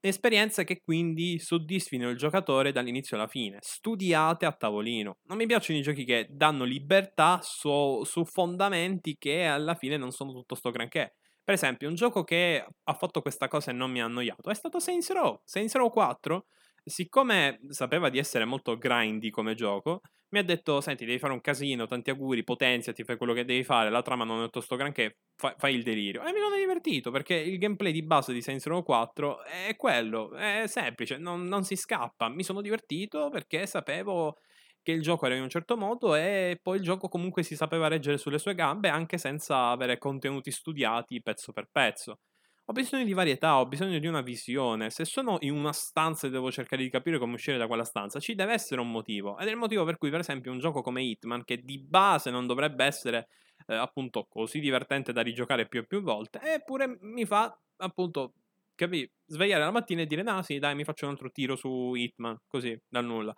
Esperienze 0.00 0.64
che 0.64 0.80
quindi 0.82 1.38
soddisfino 1.38 2.10
il 2.10 2.16
giocatore 2.16 2.72
dall'inizio 2.72 3.16
alla 3.16 3.28
fine, 3.28 3.58
studiate 3.60 4.46
a 4.46 4.52
tavolino. 4.52 5.18
Non 5.28 5.36
mi 5.36 5.46
piacciono 5.46 5.78
i 5.78 5.82
giochi 5.82 6.04
che 6.04 6.26
danno 6.28 6.64
libertà 6.64 7.38
su, 7.40 8.02
su 8.02 8.24
fondamenti 8.24 9.14
che 9.16 9.44
alla 9.44 9.76
fine 9.76 9.96
non 9.96 10.10
sono 10.10 10.32
tutto 10.32 10.56
sto 10.56 10.72
granché 10.72 11.14
Per 11.44 11.54
esempio, 11.54 11.88
un 11.88 11.94
gioco 11.94 12.22
che 12.22 12.64
ha 12.84 12.94
fatto 12.94 13.20
questa 13.20 13.48
cosa 13.48 13.70
e 13.70 13.74
non 13.74 13.90
mi 13.90 14.00
ha 14.00 14.04
annoiato 14.04 14.50
è 14.50 14.54
stato 14.54 14.78
Saints 14.78 15.10
Row. 15.10 15.40
Saints 15.44 15.74
Row 15.74 15.90
4, 15.90 16.46
siccome 16.84 17.60
sapeva 17.68 18.08
di 18.10 18.18
essere 18.18 18.44
molto 18.44 18.76
grindy 18.76 19.30
come 19.30 19.54
gioco, 19.54 20.02
mi 20.32 20.38
ha 20.38 20.44
detto, 20.44 20.80
senti, 20.80 21.04
devi 21.04 21.18
fare 21.18 21.32
un 21.34 21.42
casino, 21.42 21.86
tanti 21.86 22.08
auguri, 22.10 22.42
potenziati, 22.42 23.04
fai 23.04 23.18
quello 23.18 23.34
che 23.34 23.44
devi 23.44 23.64
fare, 23.64 23.90
la 23.90 24.00
trama 24.00 24.24
non 24.24 24.42
è 24.42 24.48
tosto 24.48 24.76
granché, 24.76 25.18
fai, 25.36 25.52
fai 25.58 25.74
il 25.74 25.82
delirio. 25.82 26.22
E 26.22 26.32
mi 26.32 26.38
sono 26.38 26.56
divertito, 26.56 27.10
perché 27.10 27.34
il 27.34 27.58
gameplay 27.58 27.92
di 27.92 28.02
base 28.02 28.32
di 28.32 28.40
Saints 28.40 28.64
Row 28.66 28.82
4 28.82 29.42
è 29.42 29.76
quello, 29.76 30.32
è 30.34 30.64
semplice, 30.68 31.18
non, 31.18 31.44
non 31.44 31.64
si 31.64 31.76
scappa. 31.76 32.30
Mi 32.30 32.44
sono 32.44 32.62
divertito 32.62 33.28
perché 33.28 33.66
sapevo 33.66 34.38
che 34.82 34.92
il 34.92 35.02
gioco 35.02 35.26
era 35.26 35.34
in 35.36 35.42
un 35.42 35.48
certo 35.48 35.76
modo 35.76 36.14
e 36.14 36.58
poi 36.62 36.76
il 36.78 36.82
gioco 36.82 37.08
comunque 37.08 37.42
si 37.42 37.56
sapeva 37.56 37.88
reggere 37.88 38.18
sulle 38.18 38.38
sue 38.38 38.54
gambe 38.54 38.88
anche 38.88 39.18
senza 39.18 39.68
avere 39.70 39.98
contenuti 39.98 40.50
studiati 40.50 41.22
pezzo 41.22 41.52
per 41.52 41.68
pezzo. 41.70 42.18
Ho 42.66 42.72
bisogno 42.72 43.04
di 43.04 43.12
varietà, 43.12 43.58
ho 43.58 43.66
bisogno 43.66 43.98
di 43.98 44.06
una 44.06 44.20
visione. 44.22 44.88
Se 44.90 45.04
sono 45.04 45.36
in 45.40 45.52
una 45.52 45.72
stanza 45.72 46.26
e 46.26 46.30
devo 46.30 46.50
cercare 46.52 46.82
di 46.82 46.90
capire 46.90 47.18
come 47.18 47.34
uscire 47.34 47.58
da 47.58 47.66
quella 47.66 47.84
stanza, 47.84 48.20
ci 48.20 48.34
deve 48.34 48.52
essere 48.52 48.80
un 48.80 48.90
motivo. 48.90 49.36
Ed 49.38 49.48
è 49.48 49.50
il 49.50 49.56
motivo 49.56 49.84
per 49.84 49.98
cui, 49.98 50.10
per 50.10 50.20
esempio, 50.20 50.52
un 50.52 50.58
gioco 50.60 50.80
come 50.80 51.02
Hitman, 51.02 51.44
che 51.44 51.58
di 51.58 51.78
base 51.80 52.30
non 52.30 52.46
dovrebbe 52.46 52.84
essere 52.84 53.26
eh, 53.66 53.74
appunto 53.74 54.26
così 54.28 54.60
divertente 54.60 55.12
da 55.12 55.22
rigiocare 55.22 55.66
più 55.66 55.80
e 55.80 55.86
più 55.86 56.02
volte, 56.02 56.40
eppure 56.40 56.96
mi 57.00 57.26
fa 57.26 57.56
appunto 57.78 58.34
capì, 58.74 59.10
svegliare 59.26 59.64
la 59.64 59.70
mattina 59.72 60.02
e 60.02 60.06
dire: 60.06 60.22
No, 60.22 60.42
sì, 60.42 60.58
dai, 60.58 60.74
mi 60.74 60.84
faccio 60.84 61.04
un 61.06 61.12
altro 61.12 61.30
tiro 61.30 61.56
su 61.56 61.94
Hitman, 61.94 62.38
così, 62.46 62.80
dal 62.88 63.04
nulla. 63.04 63.34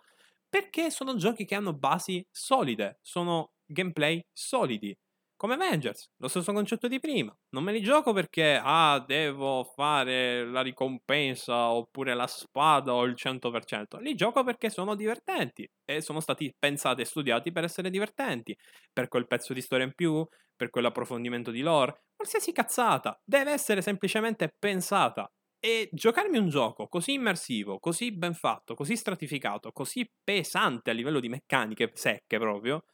Perché 0.49 0.89
sono 0.89 1.15
giochi 1.15 1.45
che 1.45 1.55
hanno 1.55 1.73
basi 1.73 2.25
solide, 2.31 2.99
sono 3.01 3.51
gameplay 3.65 4.21
solidi 4.33 4.95
come 5.37 5.55
Avengers, 5.55 6.09
lo 6.17 6.29
stesso 6.29 6.53
concetto 6.53 6.87
di 6.87 6.99
prima. 6.99 7.35
Non 7.49 7.63
me 7.63 7.73
li 7.73 7.81
gioco 7.81 8.13
perché, 8.13 8.57
ah, 8.61 9.03
devo 9.05 9.65
fare 9.75 10.45
la 10.45 10.61
ricompensa 10.61 11.71
oppure 11.71 12.13
la 12.13 12.25
spada 12.25 12.93
o 12.93 13.03
il 13.03 13.15
100%. 13.17 13.97
Li 13.99 14.15
gioco 14.15 14.43
perché 14.45 14.69
sono 14.69 14.95
divertenti 14.95 15.67
e 15.83 15.99
sono 16.01 16.21
stati 16.21 16.53
pensati 16.57 17.01
e 17.01 17.05
studiati 17.05 17.51
per 17.51 17.65
essere 17.65 17.89
divertenti. 17.89 18.55
Per 18.93 19.09
quel 19.09 19.27
pezzo 19.27 19.51
di 19.53 19.61
storia 19.61 19.85
in 19.85 19.93
più, 19.93 20.25
per 20.55 20.69
quell'approfondimento 20.69 21.51
di 21.51 21.61
lore, 21.61 22.03
qualsiasi 22.15 22.53
cazzata. 22.53 23.19
Deve 23.23 23.51
essere 23.51 23.81
semplicemente 23.81 24.55
pensata. 24.57 25.29
E 25.65 25.89
giocarmi 25.91 26.37
un 26.37 26.47
gioco 26.47 26.87
così 26.87 27.13
immersivo, 27.13 27.79
così 27.79 28.11
ben 28.11 28.35
fatto, 28.35 28.75
così 28.75 28.95
stratificato, 28.95 29.71
così 29.71 30.07
pesante 30.23 30.91
a 30.91 30.93
livello 30.93 31.19
di 31.19 31.27
meccaniche 31.27 31.89
secche 31.95 32.37
proprio, 32.37 32.85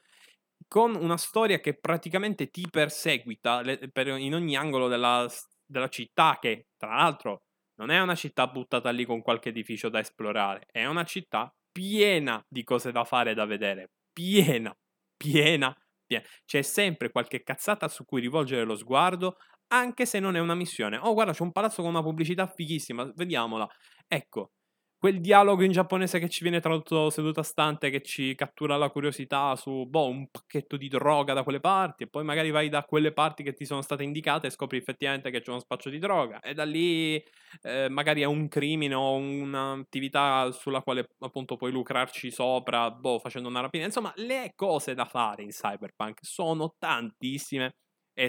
con 0.70 0.96
una 0.96 1.18
storia 1.18 1.60
che 1.60 1.78
praticamente 1.78 2.50
ti 2.50 2.66
perseguita 2.72 3.62
per, 3.92 4.08
in 4.08 4.34
ogni 4.36 4.56
angolo 4.56 4.88
della, 4.88 5.30
della 5.66 5.90
città, 5.90 6.38
che 6.40 6.68
tra 6.78 6.96
l'altro 6.96 7.42
non 7.76 7.90
è 7.90 8.00
una 8.00 8.16
città 8.16 8.48
buttata 8.48 8.90
lì 8.92 9.04
con 9.04 9.22
qualche 9.22 9.50
edificio 9.50 9.90
da 9.90 10.00
esplorare, 10.00 10.66
è 10.72 10.86
una 10.86 11.04
città 11.04 11.54
piena 11.74 12.42
di 12.48 12.64
cose 12.64 12.94
da 12.94 13.04
fare 13.04 13.32
e 13.32 13.34
da 13.34 13.44
vedere, 13.44 13.92
piena, 14.14 14.74
piena, 15.18 15.76
piena. 16.06 16.26
C'è 16.46 16.62
sempre 16.62 17.12
qualche 17.12 17.44
cazzata 17.44 17.90
su 17.90 18.06
cui 18.06 18.22
rivolgere 18.22 18.64
lo 18.64 18.78
sguardo, 18.78 19.36
anche 19.74 20.06
se 20.06 20.20
non 20.20 20.36
è 20.36 20.40
una 20.40 20.56
missione. 20.56 20.98
Oh, 20.98 21.14
guarda, 21.14 21.34
c'è 21.34 21.44
un 21.44 21.52
palazzo 21.52 21.82
con 21.82 21.92
una 21.92 22.04
pubblicità 22.04 22.48
fighissima, 22.48 23.12
vediamola. 23.16 23.68
Ecco, 24.08 24.52
quel 24.98 25.20
dialogo 25.20 25.64
in 25.64 25.72
giapponese 25.72 26.20
che 26.20 26.30
ci 26.30 26.44
viene 26.44 26.60
tradotto 26.60 27.10
seduta 27.10 27.42
stante, 27.42 27.90
che 27.90 28.02
ci 28.04 28.36
cattura 28.36 28.78
la 28.78 28.90
curiosità 28.92 29.56
su, 29.56 29.86
boh, 29.88 30.08
un 30.08 30.30
pacchetto 30.30 30.78
di 30.78 30.88
droga 30.90 31.34
da 31.34 31.44
quelle 31.44 31.60
parti, 31.60 32.04
e 32.04 32.08
poi 32.08 32.24
magari 32.24 32.52
vai 32.52 32.70
da 32.70 32.84
quelle 32.84 33.12
parti 33.12 33.42
che 33.44 33.54
ti 33.54 33.66
sono 33.66 33.82
state 33.82 34.04
indicate 34.04 34.48
e 34.48 34.50
scopri 34.52 34.78
effettivamente 34.78 35.32
che 35.32 35.42
c'è 35.42 35.50
uno 35.50 35.60
spaccio 35.60 35.90
di 35.90 35.98
droga, 35.98 36.40
e 36.40 36.54
da 36.54 36.66
lì 36.66 37.24
eh, 37.64 37.90
magari 37.90 38.22
è 38.22 38.26
un 38.26 38.48
crimine 38.48 38.94
o 38.94 39.16
un'attività 39.16 40.52
sulla 40.52 40.82
quale 40.82 41.08
appunto 41.20 41.56
puoi 41.56 41.72
lucrarci 41.72 42.30
sopra, 42.30 42.92
boh, 42.92 43.18
facendo 43.20 43.48
una 43.50 43.62
rapina. 43.62 43.86
Insomma, 43.86 44.14
le 44.18 44.52
cose 44.56 44.94
da 44.94 45.06
fare 45.06 45.42
in 45.44 45.50
Cyberpunk 45.50 46.20
sono 46.22 46.76
tantissime 46.78 47.76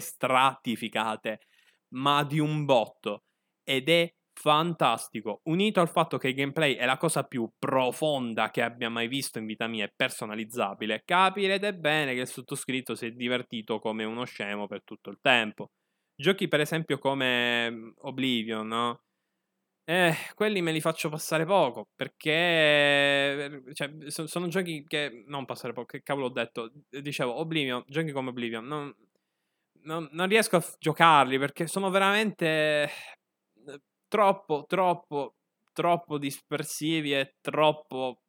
stratificate, 0.01 1.41
ma 1.95 2.25
di 2.25 2.39
un 2.39 2.65
botto. 2.65 3.25
Ed 3.65 3.89
è 3.89 4.13
fantastico, 4.35 5.41
unito 5.45 5.81
al 5.81 5.89
fatto 5.89 6.19
che 6.19 6.29
il 6.29 6.35
gameplay 6.35 6.75
è 6.75 6.85
la 6.87 6.97
cosa 6.97 7.25
più 7.25 7.51
profonda 7.59 8.51
che 8.51 8.63
abbia 8.63 8.89
mai 8.89 9.07
visto 9.09 9.39
in 9.39 9.47
vita 9.47 9.67
mia 9.67 9.85
e 9.85 9.93
personalizzabile, 9.95 11.03
capirete 11.05 11.75
bene 11.75 12.15
che 12.15 12.21
il 12.21 12.27
sottoscritto 12.27 12.95
si 12.95 13.07
è 13.07 13.11
divertito 13.13 13.79
come 13.79 14.05
uno 14.05 14.25
scemo 14.25 14.67
per 14.67 14.83
tutto 14.85 15.11
il 15.11 15.19
tempo. 15.21 15.71
Giochi 16.15 16.49
per 16.49 16.61
esempio 16.61 16.99
come 16.99 17.71
mm, 17.71 17.91
Oblivion, 18.03 18.67
no? 18.67 19.03
Eh, 19.85 20.15
quelli 20.35 20.63
me 20.63 20.71
li 20.73 20.81
faccio 20.81 21.09
passare 21.09 21.45
poco 21.45 21.89
perché 21.97 23.63
cioè, 23.73 23.91
sono 24.07 24.47
giochi 24.47 24.85
che 24.87 25.25
non 25.27 25.45
passare 25.45 25.73
poco, 25.73 25.87
che 25.87 26.03
cavolo 26.03 26.27
ho 26.27 26.31
detto? 26.31 26.73
Dicevo 26.89 27.39
Oblivion, 27.39 27.83
giochi 27.89 28.13
come 28.13 28.29
Oblivion, 28.31 28.65
non, 28.65 28.95
non, 29.85 30.09
non 30.13 30.29
riesco 30.29 30.57
a 30.57 30.65
giocarli 30.79 31.39
perché 31.39 31.67
sono 31.67 31.91
veramente 31.91 32.91
troppo, 34.09 34.65
troppo, 34.67 35.35
troppo 35.73 36.19
dispersivi 36.19 37.15
e 37.15 37.35
troppo 37.41 38.21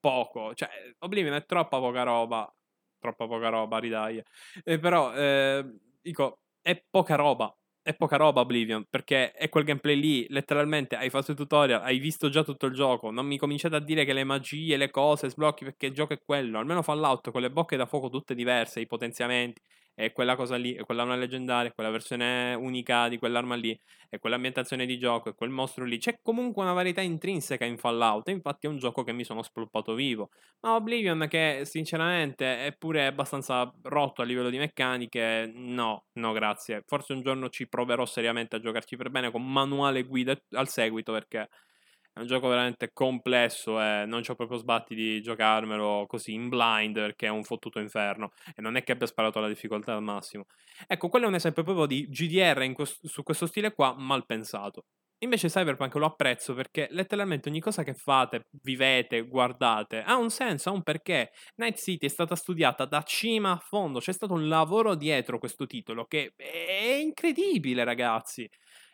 poco. 0.00 0.54
Cioè, 0.54 0.68
Oblivion 1.00 1.34
è 1.34 1.44
troppa 1.44 1.78
poca 1.78 2.02
roba. 2.02 2.50
Troppa 2.98 3.26
poca 3.26 3.48
roba, 3.48 3.78
ridai. 3.78 4.22
Eh, 4.64 4.78
però, 4.78 5.14
eh, 5.14 5.64
dico, 6.00 6.40
è 6.62 6.82
poca 6.90 7.14
roba. 7.14 7.52
È 7.82 7.94
poca 7.94 8.16
roba 8.16 8.40
Oblivion, 8.42 8.84
perché 8.90 9.32
è 9.32 9.48
quel 9.48 9.64
gameplay 9.64 9.96
lì, 9.96 10.26
letteralmente 10.28 10.94
hai 10.96 11.08
fatto 11.08 11.30
il 11.30 11.38
tutorial, 11.38 11.80
hai 11.82 11.98
visto 11.98 12.28
già 12.28 12.42
tutto 12.42 12.66
il 12.66 12.74
gioco, 12.74 13.10
non 13.10 13.24
mi 13.24 13.38
cominciate 13.38 13.76
a 13.76 13.80
dire 13.80 14.04
che 14.04 14.12
le 14.12 14.24
magie, 14.24 14.76
le 14.76 14.90
cose, 14.90 15.30
sblocchi, 15.30 15.64
perché 15.64 15.86
il 15.86 15.94
gioco 15.94 16.12
è 16.12 16.20
quello, 16.22 16.58
almeno 16.58 16.82
Fallout 16.82 17.30
con 17.30 17.40
le 17.40 17.50
bocche 17.50 17.76
da 17.78 17.86
fuoco 17.86 18.10
tutte 18.10 18.34
diverse, 18.34 18.80
i 18.80 18.86
potenziamenti, 18.86 19.62
è 19.98 20.12
quella 20.12 20.36
cosa 20.36 20.54
lì, 20.54 20.74
è 20.74 20.84
quella 20.84 21.02
non 21.02 21.18
leggendaria, 21.18 21.70
è 21.70 21.74
quella 21.74 21.90
versione 21.90 22.54
unica 22.54 23.08
di 23.08 23.18
quell'arma 23.18 23.56
lì, 23.56 23.76
è 24.08 24.20
quell'ambientazione 24.20 24.86
di 24.86 24.96
gioco, 24.96 25.30
è 25.30 25.34
quel 25.34 25.50
mostro 25.50 25.84
lì. 25.84 25.98
C'è 25.98 26.20
comunque 26.22 26.62
una 26.62 26.72
varietà 26.72 27.00
intrinseca 27.00 27.64
in 27.64 27.78
Fallout, 27.78 28.28
infatti 28.28 28.66
è 28.66 28.70
un 28.70 28.78
gioco 28.78 29.02
che 29.02 29.12
mi 29.12 29.24
sono 29.24 29.42
spolpato 29.42 29.94
vivo. 29.94 30.30
Ma 30.60 30.76
Oblivion, 30.76 31.26
che 31.28 31.62
sinceramente 31.64 32.64
è 32.66 32.76
pure 32.76 33.06
abbastanza 33.06 33.72
rotto 33.82 34.22
a 34.22 34.24
livello 34.24 34.50
di 34.50 34.58
meccaniche, 34.58 35.50
no, 35.52 36.04
no 36.12 36.32
grazie. 36.32 36.84
Forse 36.86 37.12
un 37.12 37.20
giorno 37.20 37.48
ci 37.48 37.66
proverò 37.68 38.06
seriamente 38.06 38.54
a 38.54 38.60
giocarci 38.60 38.96
per 38.96 39.10
bene 39.10 39.32
con 39.32 39.44
manuale 39.50 40.04
guida 40.04 40.40
al 40.52 40.68
seguito 40.68 41.10
perché 41.12 41.48
è 42.18 42.20
un 42.22 42.26
gioco 42.26 42.48
veramente 42.48 42.90
complesso 42.92 43.80
e 43.80 44.04
non 44.04 44.22
ho 44.26 44.34
proprio 44.34 44.58
sbatti 44.58 44.94
di 44.94 45.22
giocarmelo 45.22 46.04
così 46.08 46.32
in 46.32 46.48
blind 46.48 46.94
perché 46.94 47.26
è 47.26 47.30
un 47.30 47.44
fottuto 47.44 47.78
inferno 47.78 48.32
e 48.54 48.60
non 48.60 48.76
è 48.76 48.82
che 48.82 48.92
abbia 48.92 49.06
sparato 49.06 49.38
la 49.38 49.46
difficoltà 49.48 49.94
al 49.94 50.02
massimo. 50.02 50.46
Ecco, 50.86 51.08
quello 51.08 51.26
è 51.26 51.28
un 51.28 51.36
esempio 51.36 51.62
proprio 51.62 51.86
di 51.86 52.08
GDR 52.08 52.72
questo, 52.72 53.06
su 53.06 53.22
questo 53.22 53.46
stile 53.46 53.72
qua 53.72 53.94
mal 53.96 54.26
pensato. 54.26 54.84
Invece 55.20 55.48
Cyberpunk 55.48 55.94
lo 55.94 56.06
apprezzo 56.06 56.54
perché 56.54 56.86
letteralmente 56.90 57.48
ogni 57.48 57.58
cosa 57.60 57.82
che 57.82 57.94
fate, 57.94 58.46
vivete, 58.62 59.22
guardate, 59.22 60.02
ha 60.02 60.16
un 60.16 60.30
senso, 60.30 60.68
ha 60.70 60.72
un 60.72 60.82
perché. 60.82 61.32
Night 61.56 61.76
City 61.76 62.06
è 62.06 62.08
stata 62.08 62.36
studiata 62.36 62.84
da 62.84 63.02
cima 63.02 63.50
a 63.50 63.56
fondo, 63.58 63.98
c'è 63.98 64.12
stato 64.12 64.34
un 64.34 64.46
lavoro 64.46 64.94
dietro 64.94 65.38
questo 65.38 65.66
titolo 65.66 66.04
che 66.04 66.34
è 66.36 66.98
incredibile 67.00 67.82
ragazzi. 67.82 68.48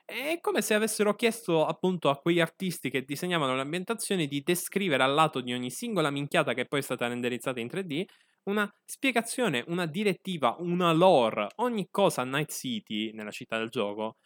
È 0.07 0.39
come 0.41 0.61
se 0.61 0.75
avessero 0.75 1.15
chiesto 1.15 1.65
appunto 1.65 2.11
a 2.11 2.19
quegli 2.19 2.41
artisti 2.41 2.91
che 2.91 3.05
disegnavano 3.05 3.55
le 3.55 3.63
ambientazioni 3.63 4.27
di 4.27 4.43
descrivere 4.43 5.03
al 5.03 5.15
lato 5.15 5.41
di 5.41 5.53
ogni 5.55 5.71
singola 5.71 6.11
minchiata 6.11 6.53
che 6.53 6.67
poi 6.67 6.81
è 6.81 6.83
stata 6.83 7.07
renderizzata 7.09 7.59
in 7.61 7.69
3D 7.69 8.05
una 8.45 8.71
spiegazione, 8.85 9.65
una 9.69 9.87
direttiva, 9.87 10.57
una 10.59 10.93
lore. 10.93 11.47
Ogni 11.57 11.89
cosa 11.91 12.21
a 12.21 12.25
Night 12.25 12.53
City, 12.53 13.13
nella 13.13 13.31
città 13.31 13.57
del 13.57 13.71
gioco, 13.71 14.17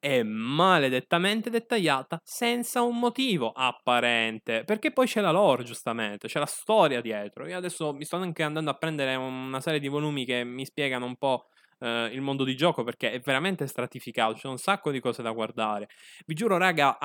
è 0.00 0.22
maledettamente 0.24 1.50
dettagliata 1.50 2.18
senza 2.24 2.82
un 2.82 2.98
motivo 2.98 3.52
apparente. 3.52 4.64
Perché 4.64 4.92
poi 4.92 5.06
c'è 5.06 5.20
la 5.20 5.30
lore, 5.30 5.62
giustamente, 5.62 6.26
c'è 6.26 6.40
la 6.40 6.46
storia 6.46 7.00
dietro. 7.00 7.46
Io 7.46 7.56
adesso 7.56 7.92
mi 7.94 8.04
sto 8.04 8.16
anche 8.16 8.42
andando 8.42 8.70
a 8.70 8.74
prendere 8.74 9.14
una 9.14 9.60
serie 9.60 9.78
di 9.78 9.86
volumi 9.88 10.24
che 10.24 10.42
mi 10.42 10.64
spiegano 10.64 11.06
un 11.06 11.16
po' 11.16 11.46
eh, 11.80 12.10
il 12.12 12.20
mondo 12.20 12.44
di 12.44 12.56
gioco 12.56 12.84
perché 12.84 13.12
è 13.12 13.20
veramente 13.20 13.66
stratificato, 13.66 14.34
c'è 14.34 14.48
un 14.48 14.58
sacco 14.58 14.90
di 14.90 15.00
cose 15.00 15.22
da 15.22 15.30
guardare. 15.30 15.88
Vi 16.26 16.34
giuro, 16.34 16.56
raga, 16.56 16.98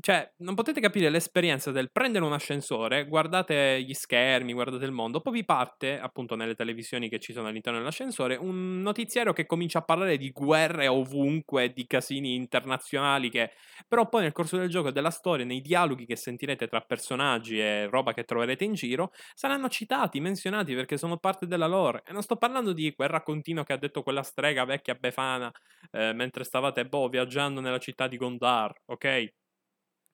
cioè, 0.00 0.30
non 0.38 0.54
potete 0.54 0.80
capire 0.80 1.08
l'esperienza 1.08 1.70
del 1.70 1.90
prendere 1.90 2.24
un 2.24 2.32
ascensore, 2.32 3.06
guardate 3.06 3.82
gli 3.82 3.94
schermi, 3.94 4.52
guardate 4.52 4.84
il 4.84 4.92
mondo, 4.92 5.20
poi 5.20 5.32
vi 5.32 5.44
parte, 5.44 5.98
appunto 5.98 6.34
nelle 6.34 6.54
televisioni 6.54 7.08
che 7.08 7.18
ci 7.18 7.32
sono 7.32 7.48
all'interno 7.48 7.78
dell'ascensore, 7.78 8.36
un 8.36 8.82
notiziario 8.82 9.32
che 9.32 9.46
comincia 9.46 9.78
a 9.78 9.82
parlare 9.82 10.16
di 10.18 10.30
guerre 10.30 10.88
ovunque, 10.88 11.72
di 11.72 11.86
casini 11.86 12.34
internazionali 12.34 13.30
che 13.30 13.52
però 13.86 14.08
poi 14.08 14.22
nel 14.22 14.32
corso 14.32 14.56
del 14.56 14.68
gioco 14.68 14.88
e 14.88 14.92
della 14.92 15.10
storia, 15.10 15.44
nei 15.44 15.60
dialoghi 15.60 16.04
che 16.06 16.16
sentirete 16.16 16.68
tra 16.68 16.80
personaggi 16.80 17.58
e 17.60 17.86
roba 17.86 18.12
che 18.12 18.24
troverete 18.24 18.64
in 18.64 18.74
giro, 18.74 19.12
saranno 19.34 19.68
citati, 19.68 20.20
menzionati 20.20 20.74
perché 20.74 20.96
sono 20.98 21.16
parte 21.18 21.46
della 21.46 21.66
lore. 21.66 22.02
E 22.06 22.12
non 22.12 22.22
sto 22.22 22.36
parlando 22.36 22.72
di 22.72 22.90
guerra 22.94 23.22
continua 23.22 23.64
che 23.64 23.72
ha 23.72 23.78
detto 23.78 24.02
quella 24.02 24.22
strega 24.22 24.64
vecchia 24.64 24.94
befana 24.94 25.50
eh, 25.92 26.12
mentre 26.12 26.44
stavate 26.44 26.86
boh, 26.86 27.08
viaggiando 27.08 27.60
nella 27.60 27.78
città 27.78 28.06
di 28.08 28.16
Gondar, 28.16 28.72
ok? 28.86 29.28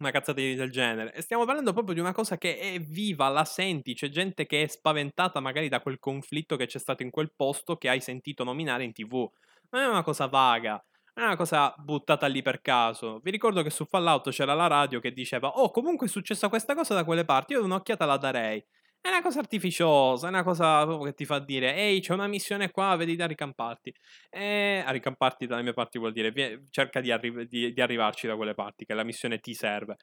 Una 0.01 0.11
cazzata 0.11 0.41
del 0.41 0.71
genere. 0.73 1.13
E 1.15 1.23
stiamo 1.23 1.45
parlando 1.45 1.73
proprio 1.73 1.95
di 1.95 2.01
una 2.01 2.13
cosa 2.13 2.37
che 2.37 2.59
è 2.59 2.81
viva, 2.81 3.29
la 3.29 3.45
senti, 3.45 3.95
c'è 3.95 4.09
gente 4.09 4.45
che 4.45 4.65
è 4.65 4.67
spaventata 4.67 5.39
magari 5.39 5.69
da 5.69 5.81
quel 5.81 6.01
conflitto 6.01 6.57
che 6.57 6.67
c'è 6.67 6.79
stato 6.81 7.03
in 7.05 7.11
quel 7.11 7.33
posto 7.35 7.77
che 7.77 7.89
hai 7.89 8.01
sentito 8.01 8.43
nominare 8.43 8.83
in 8.85 8.93
tv. 8.93 9.29
Non 9.71 9.83
è 9.83 9.87
una 9.87 10.03
cosa 10.03 10.27
vaga, 10.27 10.85
è 11.13 11.21
una 11.23 11.37
cosa 11.37 11.73
buttata 11.79 12.27
lì 12.27 12.43
per 12.43 12.61
caso. 12.61 13.21
Vi 13.23 13.31
ricordo 13.31 13.63
che 13.63 13.71
su 13.71 13.85
Fallout 13.85 14.31
c'era 14.31 14.55
la 14.55 14.67
radio 14.67 14.99
che 14.99 15.13
diceva: 15.13 15.49
Oh, 15.49 15.71
comunque 15.71 16.09
è 16.09 16.11
successa 16.11 16.49
questa 16.49 16.75
cosa 16.75 16.95
da 16.95 17.05
quelle 17.05 17.25
parti. 17.25 17.53
Io 17.53 17.63
un'occhiata 17.63 18.05
la 18.05 18.17
darei. 18.17 18.65
È 19.05 19.09
una 19.09 19.21
cosa 19.21 19.41
artificiosa, 19.41 20.29
è 20.29 20.31
una 20.31 20.43
cosa 20.43 20.83
proprio 20.87 21.11
che 21.11 21.15
ti 21.15 21.27
fa 21.27 21.39
dire: 21.39 21.75
Ehi, 21.75 22.01
c'è 22.01 22.15
una 22.15 22.27
missione 22.27 22.71
qua, 22.71 22.97
vedi 22.97 23.17
da 23.17 23.27
ricamparti. 23.27 23.95
E 24.31 24.83
a 24.83 24.91
ricamparti 24.93 25.47
dalle 25.47 25.63
mie 25.63 25.75
parti 25.75 25.99
vuol 25.99 26.13
dire: 26.13 26.33
cerca 26.71 27.03
di, 27.03 27.11
arri- 27.11 27.47
di, 27.47 27.75
di 27.75 27.81
arrivarci 27.83 28.27
da 28.27 28.35
quelle 28.35 28.55
parti, 28.55 28.87
che 28.87 28.95
la 28.95 29.05
missione 29.05 29.41
ti 29.41 29.53
serve. 29.53 29.99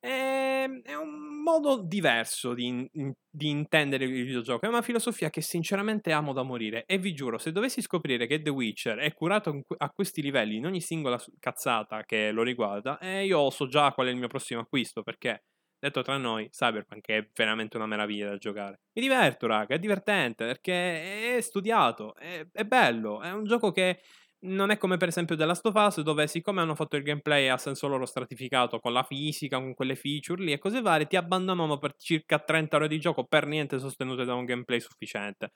Ehm, 0.00 0.80
è 0.82 0.94
un 0.94 1.42
modo 1.42 1.82
diverso 1.82 2.54
di, 2.54 2.88
di, 2.92 3.50
intendere 3.50 4.04
il 4.06 4.12
videogioco. 4.12 4.64
È 4.64 4.68
una 4.68 4.82
filosofia 4.82 5.28
che 5.28 5.42
sinceramente 5.42 6.10
amo 6.12 6.32
da 6.32 6.42
morire. 6.42 6.84
E 6.86 6.96
vi 6.98 7.12
giuro, 7.14 7.36
se 7.36 7.52
dovessi 7.52 7.82
scoprire 7.82 8.26
che 8.26 8.40
The 8.40 8.50
Witcher 8.50 8.98
è 8.98 9.12
curato 9.12 9.60
a 9.76 9.90
questi 9.90 10.22
livelli 10.22 10.56
in 10.56 10.66
ogni 10.66 10.80
singola 10.80 11.22
cazzata 11.38 12.04
che 12.04 12.30
lo 12.30 12.42
riguarda, 12.42 12.98
eh, 12.98 13.26
io 13.26 13.50
so 13.50 13.68
già 13.68 13.92
qual 13.92 14.06
è 14.06 14.10
il 14.10 14.16
mio 14.16 14.28
prossimo 14.28 14.60
acquisto. 14.60 15.02
Perché, 15.02 15.44
detto 15.86 16.02
tra 16.02 16.16
noi, 16.16 16.48
Cyberpunk 16.50 17.06
è 17.08 17.28
veramente 17.34 17.76
una 17.76 17.86
meraviglia 17.86 18.28
da 18.28 18.36
giocare. 18.36 18.80
Mi 18.94 19.02
diverto, 19.02 19.46
raga, 19.46 19.74
è 19.74 19.78
divertente 19.78 20.46
perché 20.46 21.36
è 21.36 21.40
studiato, 21.40 22.14
è, 22.14 22.46
è 22.52 22.64
bello. 22.64 23.20
È 23.20 23.32
un 23.32 23.44
gioco 23.44 23.72
che 23.72 24.00
non 24.44 24.70
è 24.70 24.76
come 24.78 24.96
per 24.96 25.08
esempio 25.08 25.36
The 25.36 25.44
Last 25.44 25.66
of 25.66 25.74
Us, 25.74 26.00
dove 26.00 26.26
siccome 26.26 26.60
hanno 26.60 26.74
fatto 26.74 26.96
il 26.96 27.02
gameplay 27.02 27.48
a 27.48 27.56
senso 27.56 27.86
loro 27.88 28.06
stratificato 28.06 28.78
con 28.80 28.92
la 28.92 29.02
fisica, 29.02 29.58
con 29.58 29.74
quelle 29.74 29.96
feature 29.96 30.42
lì 30.42 30.52
e 30.52 30.58
cose 30.58 30.80
varie, 30.80 31.06
ti 31.06 31.16
abbandonano 31.16 31.78
per 31.78 31.94
circa 31.96 32.38
30 32.38 32.76
ore 32.76 32.88
di 32.88 32.98
gioco 32.98 33.24
per 33.24 33.46
niente 33.46 33.78
sostenute 33.78 34.24
da 34.24 34.34
un 34.34 34.44
gameplay 34.44 34.80
sufficiente. 34.80 35.52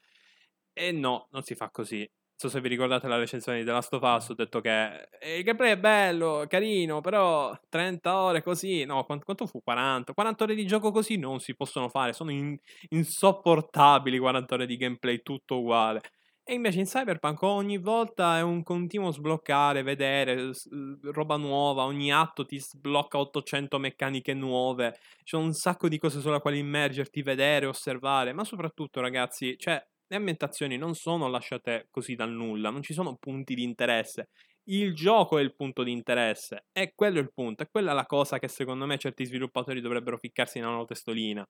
E 0.73 0.93
no, 0.93 1.29
non 1.33 1.43
si 1.43 1.55
fa 1.55 1.71
così. 1.71 2.09
Non 2.39 2.51
so 2.51 2.55
se 2.55 2.61
vi 2.61 2.69
ricordate 2.69 3.09
la 3.09 3.17
recensione 3.17 3.57
di 3.57 3.65
The 3.65 3.71
Last 3.71 3.95
of 3.95 4.03
Us, 4.03 4.29
ho 4.29 4.35
detto 4.35 4.61
che 4.61 5.09
il 5.39 5.43
gameplay 5.43 5.71
è 5.71 5.79
bello, 5.79 6.45
carino, 6.47 7.01
però 7.01 7.59
30 7.71 8.15
ore 8.15 8.43
così, 8.43 8.85
no, 8.85 9.05
quanto, 9.05 9.25
quanto 9.25 9.47
fu? 9.47 9.63
40? 9.63 10.13
40 10.13 10.45
ore 10.45 10.55
di 10.55 10.67
gioco 10.67 10.91
così 10.91 11.17
non 11.17 11.41
si 11.41 11.55
possono 11.57 11.89
fare, 11.89 12.13
sono 12.13 12.31
in, 12.31 12.55
insopportabili 12.91 14.19
40 14.19 14.55
ore 14.55 14.67
di 14.67 14.77
gameplay 14.77 15.23
tutto 15.23 15.61
uguale. 15.61 16.03
E 16.45 16.53
invece 16.53 16.81
in 16.81 16.85
Cyberpunk 16.85 17.41
ogni 17.43 17.79
volta 17.79 18.37
è 18.37 18.43
un 18.43 18.63
continuo 18.63 19.11
sbloccare, 19.13 19.83
vedere 19.83 20.53
roba 21.13 21.37
nuova, 21.39 21.85
ogni 21.85 22.13
atto 22.13 22.45
ti 22.45 22.61
sblocca 22.61 23.19
800 23.19 23.79
meccaniche 23.79 24.35
nuove, 24.35 24.99
c'è 25.25 25.37
un 25.39 25.53
sacco 25.55 25.89
di 25.89 25.99
cose 25.99 26.21
sulle 26.21 26.41
quali 26.41 26.59
immergerti, 26.59 27.23
vedere, 27.23 27.65
osservare, 27.65 28.35
ma 28.35 28.45
soprattutto 28.45 29.01
ragazzi, 29.01 29.57
cioè 29.59 29.83
le 30.07 30.17
ambientazioni 30.17 30.77
non 30.77 30.95
sono 30.95 31.29
lasciate 31.29 31.89
così 31.91 32.15
dal 32.15 32.31
nulla, 32.31 32.71
non 32.71 32.83
ci 32.83 32.93
sono 32.93 33.17
punti 33.17 33.55
di 33.55 33.63
interesse. 33.63 34.29
Il 34.69 34.95
gioco 34.95 35.39
è 35.39 35.43
il 35.43 35.55
punto 35.55 35.83
di 35.83 35.93
interesse, 35.93 36.67
è 36.73 36.93
quello 36.95 37.21
il 37.21 37.33
punto, 37.33 37.63
è 37.63 37.69
quella 37.71 37.93
la 37.93 38.07
cosa 38.07 38.39
che 38.39 38.49
secondo 38.49 38.87
me 38.87 38.99
certi 38.99 39.25
sviluppatori 39.25 39.81
dovrebbero 39.81 40.19
ficcarsi 40.19 40.59
nella 40.59 40.73
loro 40.73 40.87
testolina. 40.87 41.47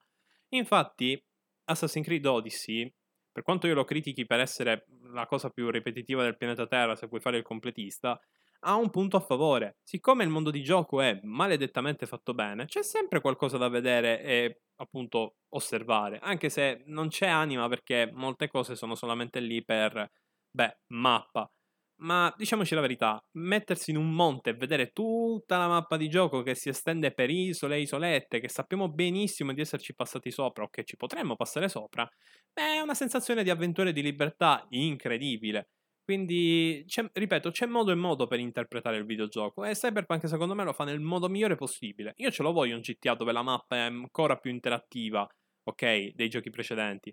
Infatti, 0.51 1.21
Assassin's 1.65 2.05
Creed 2.07 2.27
Odyssey 2.27 2.93
per 3.37 3.45
quanto 3.45 3.67
io 3.67 3.75
lo 3.75 3.85
critichi 3.85 4.25
per 4.25 4.41
essere 4.41 4.87
la 5.13 5.27
cosa 5.27 5.51
più 5.51 5.69
ripetitiva 5.69 6.23
del 6.23 6.39
pianeta 6.39 6.67
Terra, 6.67 6.97
se 6.97 7.07
vuoi 7.07 7.21
fare 7.21 7.37
il 7.37 7.43
completista, 7.43 8.19
ha 8.61 8.77
un 8.77 8.89
punto 8.89 9.19
a 9.19 9.21
favore. 9.21 9.77
Siccome 9.83 10.25
il 10.25 10.31
mondo 10.31 10.51
di 10.51 10.63
gioco 10.63 11.03
è 11.03 11.21
maledettamente 11.23 12.07
fatto 12.07 12.33
bene, 12.33 12.65
c'è 12.65 12.83
sempre 12.83 13.21
qualcosa 13.21 13.59
da 13.59 13.69
vedere 13.69 14.23
e 14.23 14.61
appunto 14.77 15.37
osservare, 15.51 16.19
anche 16.21 16.49
se 16.51 16.83
non 16.87 17.09
c'è 17.09 17.27
anima 17.29 17.69
perché 17.69 18.11
molte 18.13 18.49
cose 18.49 18.77
sono 18.77 18.95
solamente 18.95 19.41
lì 19.41 19.65
per, 19.65 20.11
beh, 20.51 20.79
mappa. 20.89 21.51
Ma 21.99 22.33
diciamoci 22.37 22.75
la 22.75 22.83
verità, 22.83 23.23
mettersi 23.33 23.91
in 23.91 23.97
un 23.97 24.13
monte 24.13 24.51
e 24.51 24.55
vedere 24.55 24.91
tutta 24.93 25.57
la 25.57 25.67
mappa 25.67 25.97
di 25.97 26.09
gioco 26.11 26.43
che 26.43 26.55
si 26.55 26.69
estende 26.69 27.13
per 27.13 27.31
isole 27.31 27.77
e 27.77 27.81
isolette, 27.81 28.39
che 28.39 28.49
sappiamo 28.51 28.91
benissimo 28.91 29.53
di 29.55 29.63
esserci 29.63 29.95
passati 29.95 30.31
sopra 30.31 30.65
o 30.65 30.69
che 30.69 30.85
ci 30.85 30.97
potremmo 30.97 31.37
passare 31.37 31.69
sopra, 31.71 32.07
beh, 32.53 32.75
è 32.77 32.81
una 32.81 32.95
sensazione 32.95 33.43
di 33.43 33.49
avventura 33.51 33.89
e 33.89 33.93
di 33.95 34.03
libertà 34.03 34.67
incredibile. 34.71 35.69
Quindi, 36.07 36.85
ripeto, 37.15 37.51
c'è 37.51 37.67
modo 37.67 37.91
e 37.91 37.97
modo 37.97 38.29
per 38.29 38.39
interpretare 38.39 38.97
il 38.97 39.05
videogioco 39.05 39.65
e 39.65 39.73
Cyberpunk 39.73 40.29
secondo 40.29 40.55
me 40.55 40.63
lo 40.63 40.73
fa 40.73 40.85
nel 40.85 41.01
modo 41.01 41.29
migliore 41.29 41.57
possibile. 41.57 42.13
Io 42.19 42.31
ce 42.31 42.45
lo 42.45 42.53
voglio 42.53 42.77
un 42.77 42.81
GTA 42.81 43.17
dove 43.17 43.33
la 43.33 43.43
mappa 43.43 43.75
è 43.75 43.81
ancora 43.81 44.37
più 44.37 44.53
interattiva, 44.53 45.29
ok, 45.65 46.13
dei 46.15 46.29
giochi 46.29 46.51
precedenti. 46.51 47.13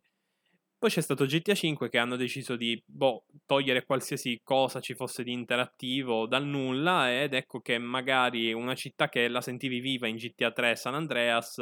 Poi 0.78 0.92
c'è 0.92 1.02
stato 1.02 1.26
GTA 1.26 1.56
5 1.56 1.90
che 1.90 1.98
hanno 1.98 2.18
deciso 2.18 2.56
di 2.56 2.80
boh, 2.86 3.26
togliere 3.48 3.84
qualsiasi 3.84 4.42
cosa 4.44 4.80
ci 4.80 4.94
fosse 4.94 5.24
di 5.24 5.32
interattivo 5.32 6.28
dal 6.28 6.46
nulla 6.46 7.20
ed 7.20 7.34
ecco 7.34 7.62
che 7.62 7.80
magari 7.80 8.54
una 8.54 8.76
città 8.76 9.10
che 9.10 9.28
la 9.28 9.42
sentivi 9.42 9.80
viva 9.80 10.08
in 10.08 10.18
GTA 10.18 10.52
3 10.52 10.76
San 10.76 10.94
Andreas 10.94 11.60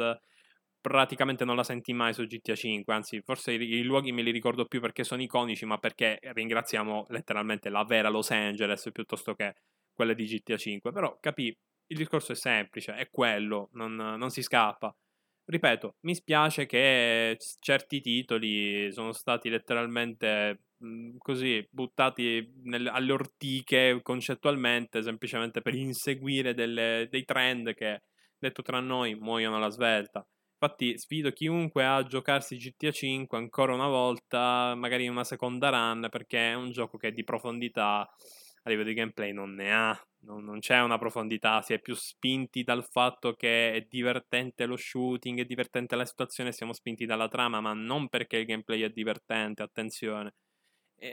praticamente 0.82 1.46
non 1.46 1.56
la 1.56 1.64
senti 1.64 1.94
mai 1.94 2.12
su 2.12 2.26
GTA 2.26 2.54
5, 2.54 2.92
anzi 2.92 3.22
forse 3.22 3.52
i, 3.52 3.62
i, 3.62 3.82
luoghi 3.82 4.12
me 4.12 4.20
li 4.20 4.30
ricordo 4.30 4.66
più 4.66 4.80
perché 4.80 5.04
sono 5.04 5.22
iconici, 5.22 5.64
ma 5.64 5.78
perché 5.78 6.18
ringraziamo 6.20 7.06
letteralmente 7.08 7.70
la 7.70 7.84
vera 7.84 8.10
Los 8.10 8.30
Angeles 8.30 8.90
piuttosto 8.92 9.34
che 9.34 9.54
quelle 9.94 10.14
di 10.14 10.26
GTA 10.26 10.56
5, 10.58 10.92
però 10.92 11.16
capì, 11.20 11.56
il 11.86 11.96
discorso 11.96 12.32
è 12.32 12.36
semplice, 12.36 12.94
è 12.94 13.08
quello, 13.10 13.70
non, 13.72 13.94
non 13.94 14.28
si 14.28 14.42
scappa 14.42 14.94
ripeto, 15.44 15.96
mi 16.00 16.14
spiace 16.14 16.66
che 16.66 17.36
certi 17.60 18.00
titoli 18.00 18.90
sono 18.92 19.12
stati 19.12 19.48
letteralmente 19.48 20.64
mh, 20.78 21.16
così 21.18 21.66
buttati 21.70 22.52
nel, 22.64 22.86
alle 22.86 23.12
ortiche 23.12 24.00
concettualmente, 24.02 25.02
semplicemente 25.02 25.60
per 25.60 25.74
inseguire 25.74 26.54
delle, 26.54 27.08
dei 27.10 27.24
trend 27.24 27.74
che, 27.74 28.02
detto 28.38 28.62
tra 28.62 28.80
noi, 28.80 29.14
muoiono 29.14 29.56
alla 29.56 29.70
svelta. 29.70 30.26
Infatti 30.62 30.96
sfido 30.96 31.32
chiunque 31.32 31.84
a 31.84 32.04
giocarsi 32.04 32.56
GTA 32.56 32.92
5 32.92 33.36
ancora 33.36 33.74
una 33.74 33.88
volta, 33.88 34.76
magari 34.76 35.06
in 35.06 35.10
una 35.10 35.24
seconda 35.24 35.70
run, 35.70 36.06
perché 36.08 36.50
è 36.50 36.54
un 36.54 36.70
gioco 36.70 36.98
che 36.98 37.10
di 37.10 37.24
profondità 37.24 38.02
a 38.02 38.70
livello 38.70 38.86
di 38.88 38.94
gameplay 38.94 39.32
non 39.32 39.54
ne 39.54 39.74
ha, 39.74 40.00
non, 40.20 40.44
non, 40.44 40.60
c'è 40.60 40.80
una 40.80 40.98
profondità, 40.98 41.62
si 41.62 41.72
è 41.72 41.80
più 41.80 41.96
spinti 41.96 42.62
dal 42.62 42.84
fatto 42.84 43.34
che 43.34 43.72
è 43.72 43.86
divertente 43.90 44.64
lo 44.66 44.76
shooting, 44.76 45.40
è 45.40 45.44
divertente 45.44 45.96
la 45.96 46.04
situazione, 46.04 46.52
siamo 46.52 46.72
spinti 46.72 47.06
dalla 47.06 47.26
trama, 47.26 47.60
ma 47.60 47.72
non 47.72 48.08
perché 48.08 48.36
il 48.36 48.46
gameplay 48.46 48.82
è 48.82 48.90
divertente, 48.90 49.64
attenzione. 49.64 50.34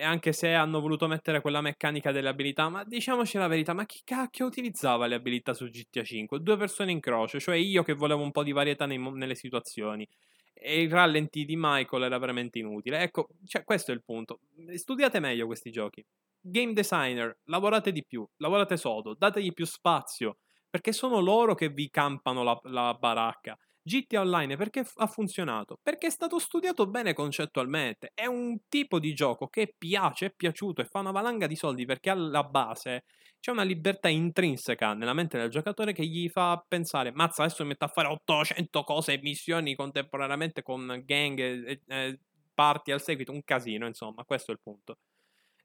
Anche 0.01 0.33
se 0.33 0.53
hanno 0.53 0.79
voluto 0.81 1.07
mettere 1.07 1.41
quella 1.41 1.61
meccanica 1.61 2.11
delle 2.11 2.29
abilità, 2.29 2.69
ma 2.69 2.83
diciamoci 2.83 3.37
la 3.37 3.47
verità, 3.47 3.73
ma 3.73 3.85
chi 3.85 4.01
cacchio 4.03 4.45
utilizzava 4.45 5.07
le 5.07 5.15
abilità 5.15 5.53
su 5.53 5.65
GTA 5.67 6.03
5? 6.03 6.41
Due 6.41 6.57
persone 6.57 6.91
in 6.91 6.99
croce, 6.99 7.39
cioè 7.39 7.55
io 7.55 7.81
che 7.83 7.93
volevo 7.93 8.21
un 8.21 8.31
po' 8.31 8.43
di 8.43 8.51
varietà 8.51 8.85
nei, 8.85 8.99
nelle 8.99 9.35
situazioni. 9.35 10.07
E 10.53 10.81
il 10.81 10.91
rallenti 10.91 11.45
di 11.45 11.55
Michael 11.57 12.03
era 12.03 12.17
veramente 12.19 12.59
inutile. 12.59 12.99
Ecco, 13.01 13.29
cioè, 13.45 13.63
questo 13.63 13.91
è 13.91 13.93
il 13.95 14.03
punto. 14.03 14.41
Studiate 14.75 15.19
meglio 15.19 15.45
questi 15.45 15.71
giochi 15.71 16.05
game 16.41 16.73
designer, 16.73 17.37
lavorate 17.45 17.91
di 17.91 18.03
più, 18.05 18.27
lavorate 18.37 18.77
sodo, 18.77 19.13
dategli 19.13 19.53
più 19.53 19.65
spazio, 19.65 20.37
perché 20.69 20.91
sono 20.91 21.19
loro 21.19 21.55
che 21.55 21.69
vi 21.69 21.89
campano 21.89 22.43
la, 22.43 22.59
la 22.63 22.93
baracca. 22.93 23.57
GTA 23.89 24.21
Online 24.21 24.55
perché 24.55 24.85
ha 24.95 25.07
funzionato? 25.07 25.77
Perché 25.81 26.07
è 26.07 26.09
stato 26.11 26.37
studiato 26.37 26.85
bene 26.87 27.13
concettualmente. 27.13 28.11
È 28.13 28.25
un 28.27 28.59
tipo 28.67 28.99
di 28.99 29.13
gioco 29.13 29.47
che 29.47 29.73
piace, 29.75 30.27
è 30.27 30.33
piaciuto 30.35 30.81
e 30.81 30.85
fa 30.85 30.99
una 30.99 31.11
valanga 31.11 31.47
di 31.47 31.55
soldi 31.55 31.85
perché 31.85 32.11
alla 32.11 32.43
base 32.43 33.03
c'è 33.39 33.51
una 33.51 33.63
libertà 33.63 34.09
intrinseca 34.09 34.93
nella 34.93 35.13
mente 35.13 35.37
del 35.37 35.49
giocatore 35.49 35.93
che 35.93 36.05
gli 36.05 36.29
fa 36.29 36.63
pensare: 36.67 37.11
Mazza, 37.11 37.43
adesso 37.43 37.63
mi 37.63 37.69
metto 37.69 37.85
a 37.85 37.87
fare 37.87 38.07
800 38.09 38.83
cose 38.83 39.13
e 39.13 39.19
missioni 39.21 39.75
contemporaneamente 39.75 40.61
con 40.61 41.01
gang 41.05 41.39
e, 41.39 41.81
e 41.87 42.19
parti 42.53 42.91
al 42.91 43.01
seguito. 43.01 43.31
Un 43.31 43.43
casino, 43.43 43.87
insomma, 43.87 44.23
questo 44.23 44.51
è 44.51 44.53
il 44.53 44.59
punto. 44.61 44.97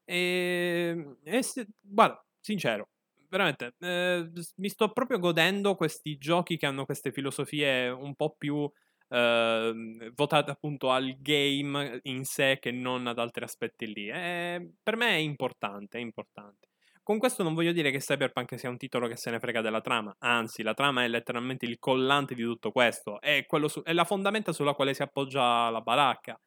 E, 0.05 1.17
e 1.25 1.43
se, 1.43 1.67
guarda, 1.81 2.25
sincero, 2.41 2.89
veramente, 3.35 3.75
eh, 3.81 4.31
mi 4.57 4.69
sto 4.69 4.93
proprio 4.93 5.19
godendo 5.19 5.75
questi 5.75 6.17
giochi 6.19 6.57
che 6.57 6.67
hanno 6.67 6.85
queste 6.85 7.11
filosofie 7.11 7.89
un 7.89 8.15
po' 8.15 8.37
più 8.39 8.71
eh, 9.09 10.13
votate 10.15 10.51
appunto 10.53 10.91
al 10.93 11.17
game 11.19 11.99
in 12.05 12.25
sé 12.25 12.59
che 12.61 12.71
non 12.71 13.09
ad 13.09 13.19
altri 13.19 13.43
aspetti 13.45 13.93
lì. 13.93 14.09
E 14.09 14.75
per 14.81 14.97
me 14.97 15.09
è 15.09 15.19
importante, 15.19 15.99
è 15.99 16.01
importante. 16.01 16.69
Con 17.03 17.19
questo 17.19 17.43
non 17.43 17.55
voglio 17.55 17.73
dire 17.73 17.91
che 17.91 17.99
Cyberpunk 17.99 18.59
sia 18.59 18.71
un 18.71 18.79
titolo 18.79 19.09
che 19.09 19.17
se 19.17 19.31
ne 19.31 19.41
frega 19.41 19.61
della 19.61 19.81
trama, 19.83 20.15
anzi, 20.21 20.63
la 20.63 20.73
trama 20.73 21.05
è 21.05 21.09
letteralmente 21.09 21.67
il 21.67 21.79
collante 21.79 22.35
di 22.35 22.43
tutto 22.43 22.71
questo, 22.71 23.21
è, 23.21 23.45
su- 23.67 23.83
è 23.83 23.93
la 23.93 24.05
fondamenta 24.05 24.53
sulla 24.53 24.75
quale 24.75 24.95
si 24.95 25.03
appoggia 25.03 25.69
la 25.71 25.81
baracca. 25.81 26.41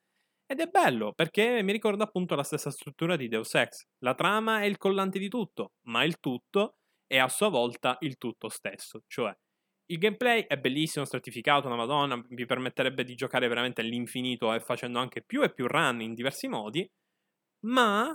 Ed 0.50 0.60
è 0.62 0.68
bello 0.68 1.12
perché 1.14 1.62
mi 1.62 1.72
ricorda 1.74 2.04
appunto 2.06 2.36
la 2.36 2.44
stessa 2.44 2.72
struttura 2.72 3.16
di 3.16 3.28
Deus 3.28 3.54
Ex. 3.56 3.86
La 4.00 4.16
trama 4.16 4.62
è 4.62 4.66
il 4.66 4.78
collante 4.78 5.20
di 5.20 5.28
tutto, 5.30 5.74
ma 5.88 6.04
il 6.04 6.20
tutto 6.20 6.78
è 7.06 7.18
a 7.18 7.28
sua 7.28 7.50
volta 7.50 7.98
il 8.02 8.18
tutto 8.18 8.48
stesso. 8.50 9.04
Cioè, 9.08 9.36
il 9.88 9.98
gameplay 9.98 10.46
è 10.48 10.58
bellissimo, 10.58 11.06
stratificato, 11.06 11.68
una 11.68 11.76
madonna, 11.76 12.22
vi 12.30 12.46
permetterebbe 12.46 13.04
di 13.04 13.16
giocare 13.16 13.48
veramente 13.48 13.82
all'infinito 13.82 14.54
e 14.54 14.60
facendo 14.60 15.00
anche 15.00 15.22
più 15.22 15.44
e 15.44 15.54
più 15.54 15.68
run 15.68 16.02
in 16.02 16.14
diversi 16.14 16.48
modi, 16.48 16.90
ma 17.66 18.14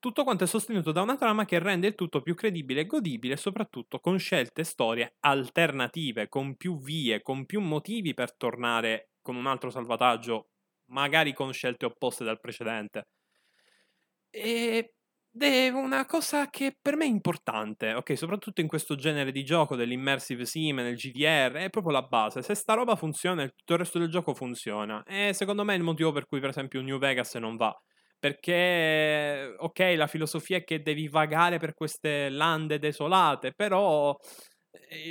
tutto 0.00 0.22
quanto 0.24 0.44
è 0.44 0.46
sostenuto 0.46 0.92
da 0.92 1.02
una 1.02 1.16
trama 1.16 1.44
che 1.44 1.58
rende 1.58 1.88
il 1.88 1.94
tutto 1.94 2.20
più 2.22 2.34
credibile 2.34 2.82
e 2.82 2.86
godibile, 2.86 3.36
soprattutto 3.36 3.98
con 3.98 4.18
scelte 4.18 4.60
e 4.60 4.64
storie 4.64 5.16
alternative, 5.20 6.28
con 6.28 6.56
più 6.56 6.78
vie, 6.80 7.20
con 7.22 7.46
più 7.46 7.60
motivi 7.60 8.14
per 8.14 8.34
tornare 8.36 9.10
con 9.20 9.34
un 9.36 9.46
altro 9.46 9.70
salvataggio, 9.70 10.50
magari 10.88 11.32
con 11.32 11.52
scelte 11.52 11.86
opposte 11.86 12.24
dal 12.24 12.40
precedente. 12.40 13.04
Ed 14.30 14.90
è 15.38 15.68
una 15.68 16.04
cosa 16.06 16.48
che 16.48 16.76
per 16.80 16.96
me 16.96 17.04
è 17.04 17.08
importante, 17.08 17.94
ok? 17.94 18.16
Soprattutto 18.16 18.60
in 18.60 18.66
questo 18.68 18.94
genere 18.94 19.32
di 19.32 19.44
gioco 19.44 19.76
dell'immersive 19.76 20.44
sim, 20.44 20.76
nel 20.76 20.96
GDR, 20.96 21.52
è 21.52 21.70
proprio 21.70 21.92
la 21.92 22.02
base. 22.02 22.42
Se 22.42 22.54
sta 22.54 22.74
roba 22.74 22.96
funziona, 22.96 23.46
tutto 23.48 23.72
il 23.74 23.78
resto 23.78 23.98
del 23.98 24.10
gioco 24.10 24.34
funziona. 24.34 25.02
E 25.04 25.32
secondo 25.32 25.64
me 25.64 25.74
è 25.74 25.76
il 25.76 25.82
motivo 25.82 26.12
per 26.12 26.26
cui, 26.26 26.40
per 26.40 26.50
esempio, 26.50 26.82
New 26.82 26.98
Vegas 26.98 27.34
non 27.36 27.56
va 27.56 27.74
perché, 28.20 29.54
ok, 29.58 29.94
la 29.96 30.06
filosofia 30.08 30.56
è 30.56 30.64
che 30.64 30.82
devi 30.82 31.08
vagare 31.08 31.58
per 31.58 31.72
queste 31.74 32.28
lande 32.28 32.78
desolate, 32.80 33.52
però 33.54 34.16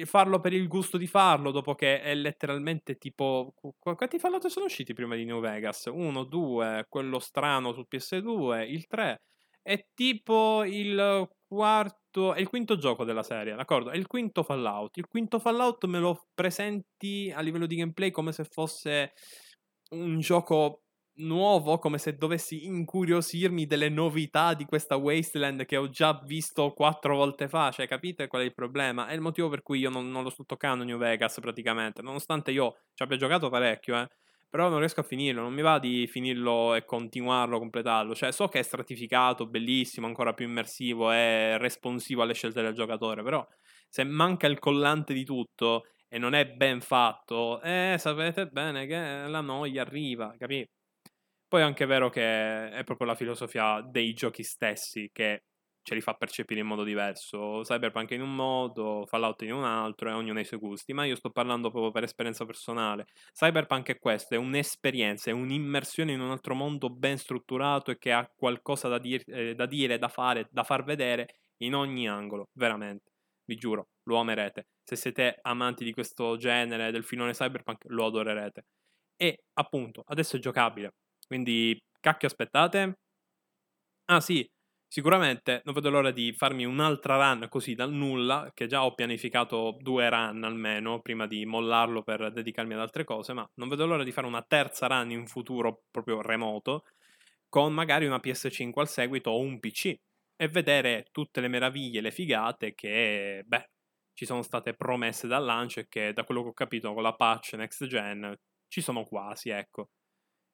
farlo 0.06 0.40
per 0.40 0.54
il 0.54 0.68
gusto 0.68 0.98
di 0.98 1.08
farlo, 1.08 1.52
dopo 1.52 1.76
che 1.76 2.02
è 2.02 2.14
letteralmente 2.16 2.98
tipo... 2.98 3.54
Quanti 3.80 4.20
Fallout 4.20 4.48
sono 4.48 4.66
usciti 4.66 4.94
prima 4.94 5.16
di 5.16 5.26
New 5.26 5.40
Vegas? 5.40 5.86
Uno, 5.86 6.24
due, 6.24 6.86
quello 6.88 7.20
strano 7.20 7.74
su 7.74 7.86
PS2, 7.90 8.70
il 8.70 8.88
3. 8.88 9.22
È 9.62 9.88
tipo 9.94 10.64
il 10.64 11.28
quarto... 11.48 12.34
È 12.34 12.40
il 12.40 12.48
quinto 12.48 12.78
gioco 12.78 13.04
della 13.04 13.24
serie, 13.24 13.56
d'accordo? 13.56 13.92
È 13.92 13.98
il 13.98 14.08
quinto 14.08 14.44
Fallout. 14.44 14.98
Il 14.98 15.08
quinto 15.08 15.40
Fallout 15.40 15.86
me 15.86 16.00
lo 16.00 16.28
presenti 16.34 17.32
a 17.36 17.42
livello 17.42 17.66
di 17.66 17.76
gameplay 17.76 18.12
come 18.12 18.32
se 18.32 18.44
fosse 18.44 19.14
un 19.90 20.20
gioco 20.20 20.84
nuovo, 21.18 21.80
come 21.80 21.98
se 21.98 22.16
dovessi 22.18 22.66
incuriosirmi 22.66 23.66
delle 23.66 23.90
novità 23.90 24.54
di 24.54 24.66
questa 24.66 24.96
Wasteland 24.96 25.66
che 25.66 25.78
ho 25.78 25.90
già 25.90 26.20
visto 26.26 26.72
quattro 26.74 27.16
volte 27.16 27.48
fa. 27.48 27.72
Cioè, 27.72 27.88
capite 27.88 28.28
qual 28.28 28.44
è 28.44 28.46
il 28.46 28.54
problema? 28.54 29.08
È 29.08 29.14
il 29.14 29.22
motivo 29.22 29.50
per 29.50 29.62
cui 29.64 29.80
io 29.80 29.90
non, 29.90 30.10
non 30.12 30.24
lo 30.24 30.30
sto 30.30 30.46
toccando 30.46 30.84
New 30.84 30.98
Vegas 30.98 31.40
praticamente. 31.40 32.02
Nonostante 32.02 32.52
io 32.52 32.78
ci 32.94 33.04
abbia 33.04 33.18
giocato 33.18 33.50
parecchio, 33.50 33.98
eh. 34.00 34.08
Però 34.50 34.70
non 34.70 34.80
riesco 34.80 35.02
a 35.02 35.04
finirlo, 35.04 35.42
non 35.42 35.54
mi 35.54 35.62
va 35.62 35.78
di 35.78 36.08
finirlo 36.08 36.74
e 36.74 36.86
continuarlo, 36.86 37.60
completarlo. 37.60 38.16
Cioè, 38.16 38.32
so 38.32 38.48
che 38.48 38.60
è 38.60 38.62
stratificato, 38.64 39.46
bellissimo, 39.48 40.08
ancora 40.08 40.34
più 40.34 40.46
immersivo 40.46 41.12
e 41.12 41.58
responsivo 41.58 42.22
alle 42.22 42.34
scelte 42.34 42.62
del 42.62 42.74
giocatore, 42.74 43.24
però 43.24 43.46
se 43.90 44.04
manca 44.06 44.48
il 44.48 44.60
collante 44.60 45.14
di 45.14 45.26
tutto 45.26 45.86
e 46.08 46.18
non 46.18 46.34
è 46.34 46.48
ben 46.48 46.80
fatto, 46.82 47.62
eh, 47.62 47.96
sapete 48.00 48.48
bene 48.48 48.86
che 48.86 49.28
la 49.28 49.42
noia 49.42 49.82
arriva, 49.82 50.34
capito? 50.38 50.77
Poi 51.50 51.62
è 51.62 51.64
anche 51.64 51.86
vero 51.86 52.10
che 52.10 52.70
è 52.70 52.84
proprio 52.84 53.08
la 53.08 53.16
filosofia 53.16 53.82
dei 53.82 54.14
giochi 54.14 54.44
stessi 54.44 55.10
che 55.14 55.44
ce 55.82 55.96
li 55.96 56.02
fa 56.02 56.14
percepire 56.14 56.60
in 56.60 56.66
modo 56.68 56.84
diverso. 56.84 57.62
Cyberpunk 57.64 58.12
in 58.12 58.22
un 58.22 58.36
modo, 58.36 59.06
Fallout 59.08 59.44
in 59.44 59.54
un 59.54 59.64
altro 59.64 60.10
e 60.10 60.12
ognuno 60.14 60.40
ha 60.40 60.42
i 60.42 60.46
suoi 60.46 60.60
gusti. 60.60 60.92
Ma 60.92 61.06
io 61.06 61.16
sto 61.16 61.30
parlando 61.30 61.70
proprio 61.72 61.92
per 61.92 62.04
esperienza 62.04 62.44
personale. 62.46 63.06
Cyberpunk 63.32 63.88
è 63.92 63.98
questo, 63.98 64.34
è 64.34 64.38
un'esperienza, 64.38 65.30
è 65.30 65.34
un'immersione 65.34 66.12
in 66.12 66.20
un 66.20 66.32
altro 66.32 66.54
mondo 66.54 66.90
ben 66.90 67.18
strutturato 67.18 67.92
e 67.92 67.98
che 67.98 68.12
ha 68.12 68.30
qualcosa 68.36 68.90
da, 68.90 69.00
dir- 69.00 69.24
eh, 69.30 69.56
da 69.56 69.66
dire, 69.66 69.98
da 69.98 70.10
fare, 70.10 70.50
da 70.52 70.64
far 70.64 70.84
vedere 70.84 71.36
in 71.60 71.74
ogni 71.76 72.10
angolo, 72.10 72.50
veramente. 72.56 73.14
Vi 73.46 73.56
giuro, 73.56 73.88
lo 74.04 74.18
amerete. 74.18 74.68
Se 74.84 74.98
siete 74.98 75.40
amanti 75.44 75.86
di 75.86 75.94
questo 75.94 76.36
genere, 76.36 76.92
del 76.92 77.06
filone 77.06 77.32
Cyberpunk, 77.32 77.86
lo 77.88 78.08
adorerete. 78.08 78.66
E 79.16 79.44
appunto, 79.54 80.04
adesso 80.06 80.36
è 80.36 80.40
giocabile 80.40 80.92
quindi, 81.28 81.78
cacchio 82.00 82.28
aspettate? 82.28 82.98
Ah 84.10 84.22
sì, 84.22 84.50
sicuramente 84.88 85.62
non 85.66 85.74
vedo 85.74 85.90
l'ora 85.90 86.12
di 86.12 86.32
farmi 86.32 86.64
un'altra 86.66 87.18
run 87.18 87.48
così 87.50 87.76
dal 87.76 87.92
nulla, 87.92 88.52
che 88.54 88.66
già 88.68 88.86
ho 88.86 88.94
pianificato 88.96 89.76
due 89.82 90.10
run 90.10 90.46
almeno 90.46 91.02
prima 91.02 91.28
di 91.28 91.46
mollarlo 91.46 92.04
per 92.04 92.32
dedicarmi 92.32 92.74
ad 92.74 92.80
altre 92.80 93.04
cose, 93.04 93.34
ma 93.34 93.46
non 93.56 93.68
vedo 93.68 93.86
l'ora 93.86 94.06
di 94.06 94.14
fare 94.14 94.26
una 94.28 94.42
terza 94.48 94.88
run 94.88 95.12
in 95.12 95.28
futuro 95.28 95.84
proprio 95.92 96.22
remoto, 96.22 96.86
con 97.50 97.74
magari 97.74 98.06
una 98.06 98.20
PS5 98.20 98.82
al 98.82 98.90
seguito 98.90 99.32
o 99.32 99.40
un 99.40 99.60
PC, 99.60 99.94
e 100.38 100.48
vedere 100.48 101.08
tutte 101.12 101.42
le 101.42 101.48
meraviglie, 101.50 102.02
le 102.02 102.12
figate 102.12 102.76
che, 102.76 103.44
beh, 103.46 103.70
ci 104.14 104.26
sono 104.26 104.42
state 104.44 104.74
promesse 104.76 105.28
dal 105.28 105.44
lancio 105.44 105.82
e 105.82 105.88
che 105.90 106.14
da 106.14 106.24
quello 106.24 106.44
che 106.44 106.50
ho 106.50 106.54
capito 106.54 106.94
con 106.94 107.04
la 107.04 107.14
patch 107.16 107.54
next 107.56 107.86
gen 107.88 108.34
ci 108.70 108.82
sono 108.82 109.04
quasi, 109.06 109.50
ecco. 109.50 109.90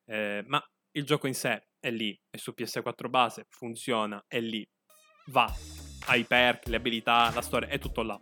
Eh, 0.06 0.44
ma 0.48 0.64
il 0.92 1.06
gioco 1.06 1.28
in 1.28 1.36
sé 1.36 1.70
è 1.80 1.92
lì, 1.92 2.18
è 2.30 2.38
su 2.38 2.54
PS4 2.56 3.10
base, 3.10 3.46
funziona, 3.50 4.24
è 4.28 4.40
lì, 4.40 4.68
va, 5.28 5.52
ha 6.08 6.16
i 6.16 6.24
perk, 6.24 6.68
le 6.68 6.76
abilità, 6.78 7.32
la 7.34 7.42
storia, 7.42 7.68
è 7.68 7.80
tutto 7.80 8.04
là. 8.04 8.20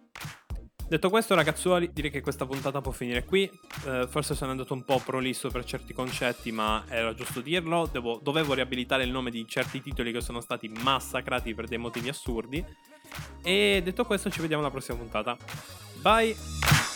Detto 0.92 1.10
questo, 1.10 1.36
ragazzuoli, 1.36 1.90
direi 1.94 2.12
che 2.12 2.20
questa 2.20 2.46
puntata 2.46 2.82
può 2.82 2.92
finire 2.92 3.24
qui. 3.24 3.50
Eh, 3.86 4.08
forse 4.10 4.36
sono 4.36 4.52
andato 4.52 4.74
un 4.74 4.84
po' 4.84 5.00
prolisso 5.00 5.50
per 5.50 5.64
certi 5.64 5.94
concetti, 5.94 6.52
ma 6.52 6.84
era 6.90 7.14
giusto 7.14 7.40
dirlo. 7.40 7.88
Devo, 7.90 8.20
dovevo 8.22 8.54
riabilitare 8.54 9.06
il 9.06 9.10
nome 9.10 9.32
di 9.32 9.48
certi 9.48 9.82
titoli 9.82 10.12
che 10.12 10.20
sono 10.20 10.42
stati 10.42 10.68
massacrati 10.68 11.54
per 11.54 11.68
dei 11.68 11.78
motivi 11.78 12.10
assurdi. 12.10 12.62
E 13.42 13.80
detto 13.82 14.04
questo, 14.04 14.30
ci 14.30 14.42
vediamo 14.42 14.64
alla 14.64 14.72
prossima 14.72 14.98
puntata. 14.98 15.38
Bye! 16.02 16.91